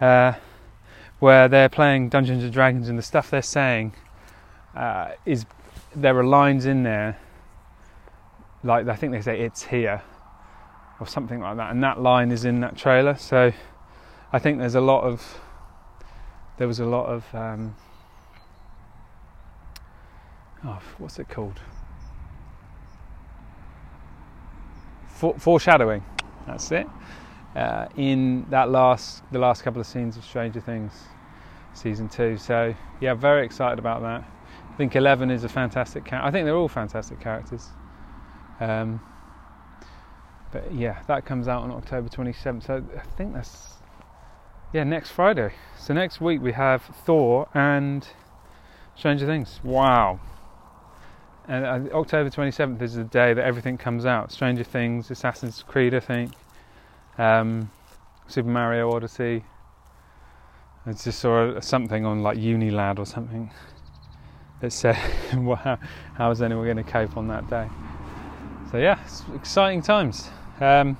Uh, 0.00 0.34
where 1.18 1.48
they're 1.48 1.68
playing 1.68 2.10
Dungeons 2.10 2.44
and 2.44 2.52
Dragons, 2.52 2.88
and 2.88 2.98
the 2.98 3.02
stuff 3.02 3.30
they're 3.30 3.42
saying 3.42 3.94
uh, 4.76 5.12
is 5.26 5.46
there 5.96 6.16
are 6.16 6.24
lines 6.24 6.66
in 6.66 6.84
there, 6.84 7.18
like 8.62 8.86
I 8.86 8.94
think 8.94 9.12
they 9.12 9.22
say 9.22 9.40
"it's 9.40 9.64
here" 9.64 10.02
or 11.00 11.06
something 11.06 11.40
like 11.40 11.56
that, 11.56 11.72
and 11.72 11.82
that 11.82 12.00
line 12.00 12.30
is 12.30 12.44
in 12.44 12.60
that 12.60 12.76
trailer. 12.76 13.16
So 13.16 13.52
I 14.30 14.38
think 14.38 14.58
there's 14.58 14.74
a 14.74 14.80
lot 14.80 15.04
of 15.04 15.40
there 16.58 16.66
was 16.66 16.80
a 16.80 16.84
lot 16.84 17.06
of 17.06 17.34
um, 17.34 17.74
oh, 20.64 20.80
what's 20.98 21.18
it 21.18 21.28
called? 21.28 21.60
foreshadowing. 25.38 26.04
That's 26.46 26.70
it. 26.70 26.86
Uh, 27.56 27.88
in 27.96 28.46
that 28.50 28.70
last, 28.70 29.22
the 29.32 29.38
last 29.38 29.64
couple 29.64 29.80
of 29.80 29.86
scenes 29.86 30.16
of 30.16 30.24
Stranger 30.24 30.60
Things, 30.60 30.92
season 31.74 32.08
two. 32.08 32.36
So 32.36 32.74
yeah, 33.00 33.14
very 33.14 33.44
excited 33.44 33.78
about 33.78 34.02
that. 34.02 34.24
I 34.70 34.76
think 34.76 34.94
Eleven 34.94 35.30
is 35.30 35.42
a 35.42 35.48
fantastic 35.48 36.04
character. 36.04 36.28
I 36.28 36.30
think 36.30 36.44
they're 36.44 36.56
all 36.56 36.68
fantastic 36.68 37.18
characters. 37.18 37.68
Um, 38.60 39.00
but 40.52 40.72
yeah, 40.72 41.02
that 41.08 41.24
comes 41.24 41.48
out 41.48 41.62
on 41.62 41.70
October 41.72 42.08
27th. 42.08 42.66
So 42.66 42.84
I 42.96 43.00
think 43.16 43.34
that's 43.34 43.77
yeah 44.72 44.84
next 44.84 45.10
Friday. 45.10 45.52
So 45.76 45.94
next 45.94 46.20
week 46.20 46.40
we 46.42 46.52
have 46.52 46.82
Thor 47.04 47.48
and 47.54 48.06
Stranger 48.94 49.26
Things. 49.26 49.60
Wow. 49.62 50.20
And 51.46 51.64
uh, 51.64 51.96
October 51.96 52.28
27th 52.28 52.82
is 52.82 52.94
the 52.94 53.04
day 53.04 53.32
that 53.32 53.44
everything 53.44 53.78
comes 53.78 54.04
out. 54.04 54.30
Stranger 54.30 54.64
Things, 54.64 55.10
Assassin's 55.10 55.62
Creed, 55.62 55.94
I 55.94 56.00
think, 56.00 56.32
um, 57.16 57.70
Super 58.26 58.50
Mario 58.50 58.92
Odyssey. 58.92 59.44
I 60.84 60.92
just 60.92 61.18
saw 61.18 61.58
something 61.60 62.04
on 62.04 62.22
like 62.22 62.36
Unilad 62.36 62.98
or 62.98 63.06
something 63.06 63.50
that 64.60 64.72
said, 64.72 64.94
how, 65.30 65.78
how 66.14 66.30
is 66.30 66.42
anyone 66.42 66.64
going 66.64 66.76
to 66.76 66.82
cope 66.82 67.16
on 67.16 67.28
that 67.28 67.48
day? 67.48 67.68
So 68.70 68.76
yeah, 68.76 68.98
exciting 69.34 69.80
times. 69.80 70.28
Um, 70.60 70.98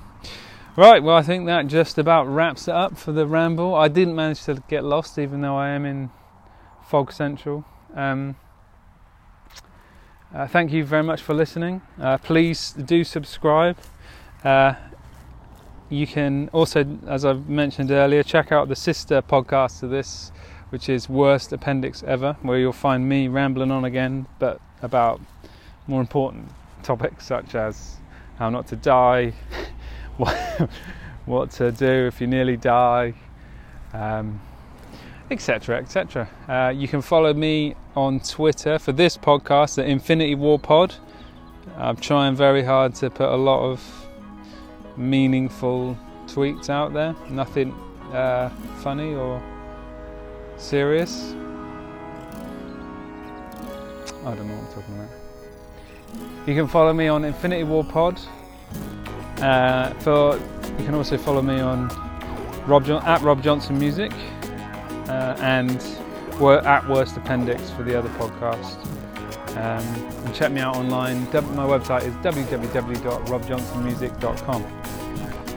right, 0.79 1.01
well, 1.01 1.15
I 1.15 1.23
think 1.23 1.45
that 1.47 1.67
just 1.67 1.97
about 1.97 2.25
wraps 2.25 2.67
it 2.67 2.73
up 2.73 2.97
for 2.97 3.11
the 3.11 3.25
ramble. 3.25 3.75
I 3.75 3.87
didn't 3.87 4.15
manage 4.15 4.43
to 4.43 4.63
get 4.67 4.83
lost, 4.83 5.17
even 5.17 5.41
though 5.41 5.57
I 5.57 5.69
am 5.69 5.85
in 5.85 6.11
Fog 6.87 7.11
Central. 7.11 7.65
Um, 7.95 8.35
uh, 10.33 10.47
thank 10.47 10.71
you 10.71 10.85
very 10.85 11.03
much 11.03 11.21
for 11.21 11.33
listening. 11.33 11.81
Uh, 11.99 12.17
please 12.19 12.71
do 12.73 13.03
subscribe. 13.03 13.77
Uh, 14.43 14.75
you 15.89 16.05
can 16.05 16.49
also, 16.53 16.85
as 17.07 17.25
I've 17.25 17.49
mentioned 17.49 17.89
earlier, 17.89 18.21
check 18.21 18.51
out 18.51 18.69
the 18.69 18.75
sister 18.75 19.23
podcast 19.23 19.79
to 19.79 19.87
this, 19.87 20.31
which 20.69 20.87
is 20.87 21.09
Worst 21.09 21.51
Appendix 21.51 22.03
Ever, 22.03 22.37
where 22.43 22.59
you'll 22.59 22.73
find 22.73 23.09
me 23.09 23.27
rambling 23.27 23.71
on 23.71 23.85
again, 23.85 24.27
but 24.37 24.61
about 24.83 25.19
more 25.87 25.99
important 25.99 26.51
topics 26.83 27.25
such 27.25 27.55
as 27.55 27.97
how 28.37 28.51
not 28.51 28.67
to 28.67 28.75
die, 28.75 29.33
what, 31.25 31.51
to 31.51 31.71
do 31.71 32.07
if 32.07 32.19
you 32.21 32.27
nearly 32.27 32.57
die. 32.57 33.13
Um, 33.93 34.41
etc. 35.31 35.77
etc. 35.77 36.29
Uh, 36.47 36.73
you 36.75 36.87
can 36.87 37.01
follow 37.01 37.33
me 37.33 37.75
on 37.95 38.19
Twitter 38.19 38.79
for 38.79 38.91
this 38.91 39.17
podcast 39.17 39.77
at 39.77 39.87
Infinity 39.87 40.35
War 40.35 40.59
Pod. 40.59 40.95
I'm 41.77 41.97
trying 41.97 42.35
very 42.35 42.63
hard 42.63 42.95
to 42.95 43.09
put 43.09 43.29
a 43.29 43.35
lot 43.35 43.61
of 43.61 44.07
meaningful 44.97 45.97
tweets 46.25 46.69
out 46.69 46.93
there, 46.93 47.15
nothing 47.29 47.73
uh, 48.11 48.49
funny 48.81 49.13
or 49.13 49.41
serious. 50.57 51.33
I 54.25 54.35
don't 54.35 54.47
know 54.47 54.55
what 54.55 54.67
I'm 54.67 54.73
talking 54.73 54.95
about. 54.95 56.47
You 56.47 56.55
can 56.55 56.67
follow 56.67 56.91
me 56.91 57.07
on 57.07 57.23
Infinity 57.23 57.63
War 57.63 57.83
Pod. 57.83 58.19
Uh, 59.41 59.93
for 59.99 60.37
you 60.77 60.85
can 60.85 60.93
also 60.95 61.17
follow 61.17 61.41
me 61.41 61.59
on 61.59 61.87
Rob 62.67 62.85
John- 62.85 63.03
at 63.05 63.21
Rob 63.21 63.41
Johnson 63.41 63.79
Music 63.79 64.11
uh, 65.07 65.35
and 65.39 65.81
we're 66.39 66.59
at 66.59 66.87
Worst 66.87 67.17
Appendix 67.17 67.71
for 67.71 67.81
the 67.83 67.97
other 67.97 68.09
podcast. 68.09 68.77
Um, 69.57 69.83
and 70.25 70.35
check 70.35 70.51
me 70.51 70.61
out 70.61 70.75
online. 70.75 71.23
My 71.25 71.65
website 71.65 72.03
is 72.03 72.13
www.robjohnsonmusic.com. 72.15 74.63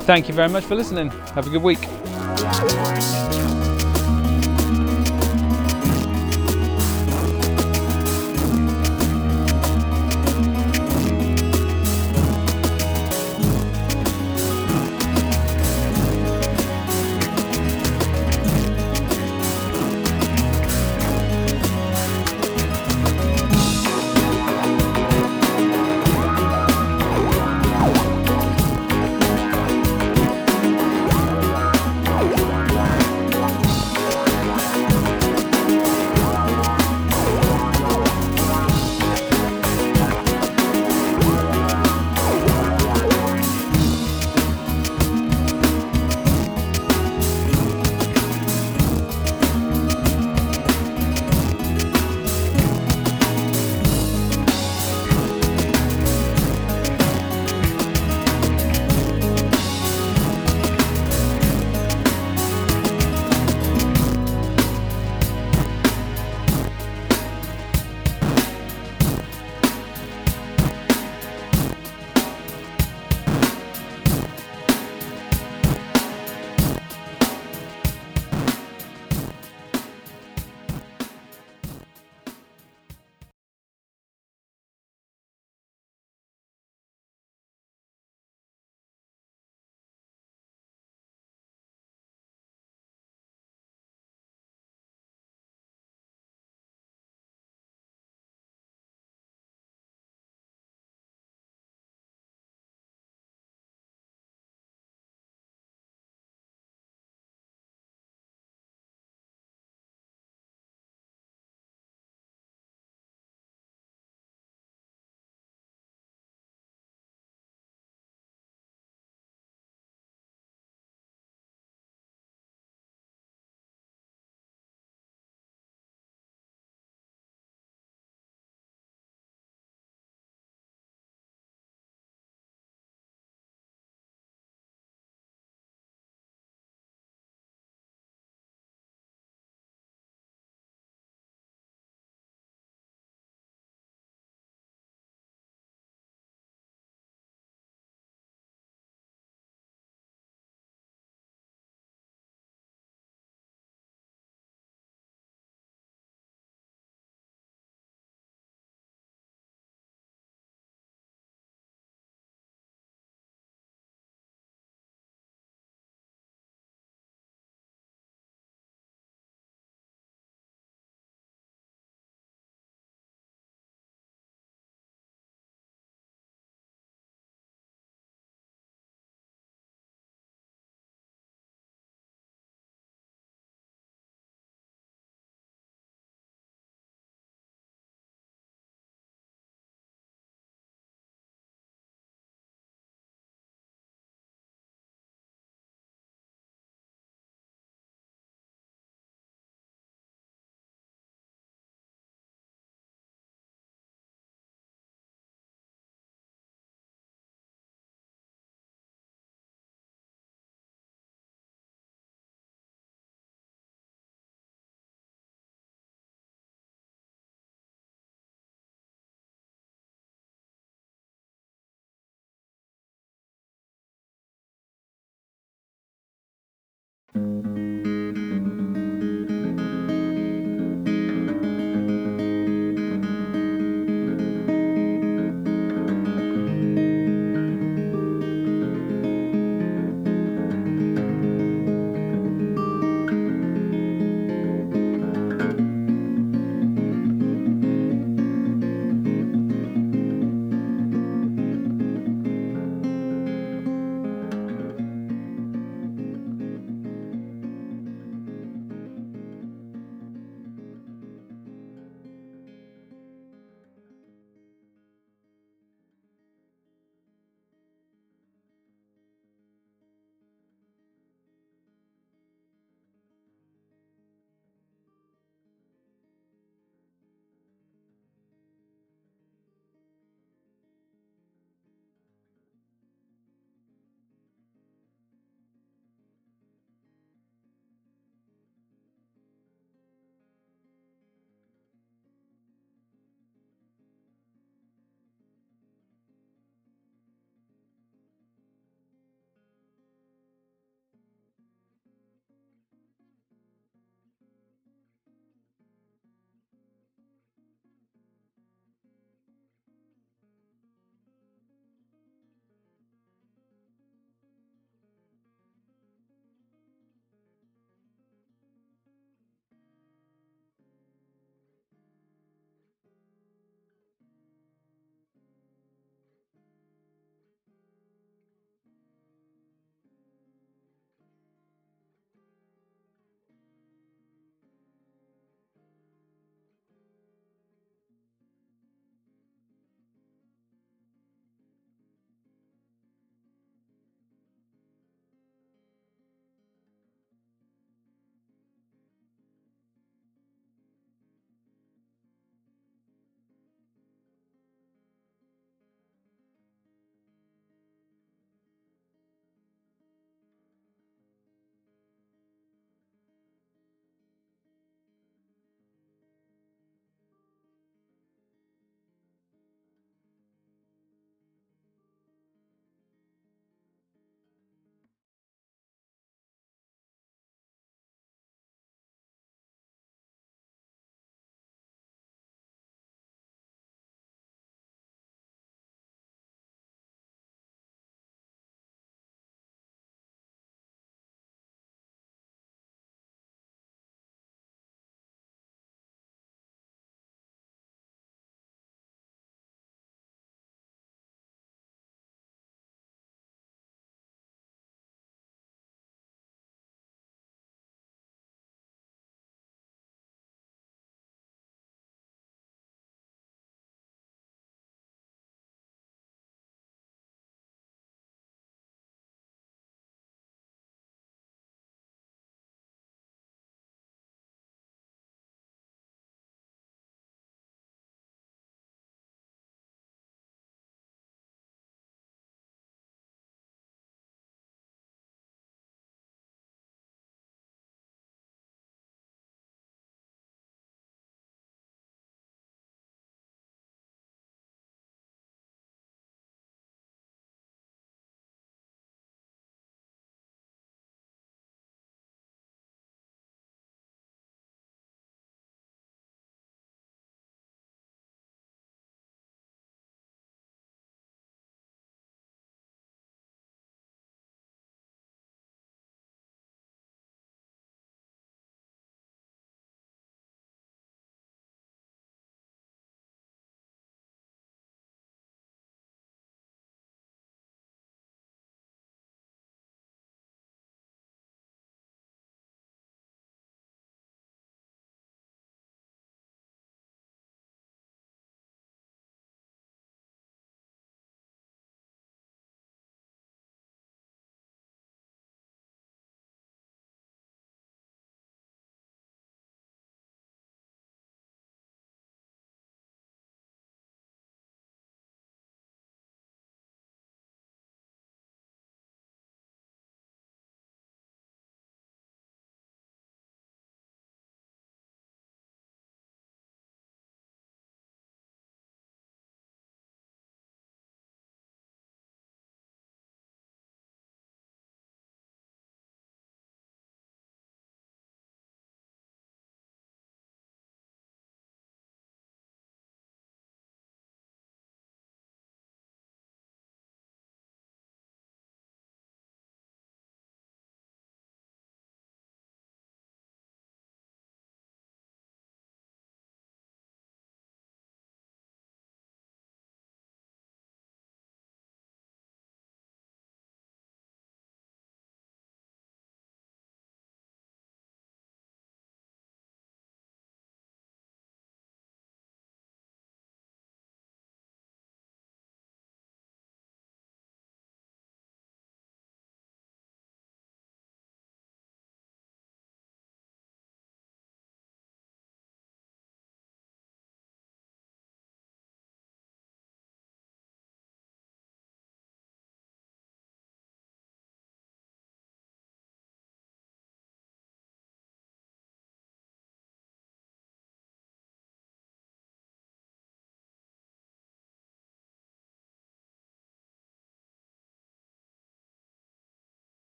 Thank 0.00 0.28
you 0.28 0.34
very 0.34 0.48
much 0.48 0.64
for 0.64 0.74
listening. 0.74 1.10
Have 1.34 1.46
a 1.46 1.50
good 1.50 1.62
week. 1.62 1.78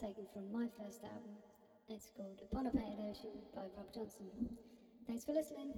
Taken 0.00 0.26
from 0.32 0.52
my 0.52 0.68
first 0.78 1.02
album. 1.02 1.42
It's 1.88 2.10
called 2.16 2.40
Upon 2.52 2.66
a 2.66 2.70
Pale 2.70 3.10
Ocean 3.10 3.34
by 3.54 3.62
Rob 3.76 3.92
Johnson. 3.92 4.30
Thanks 5.06 5.24
for 5.24 5.32
listening. 5.32 5.72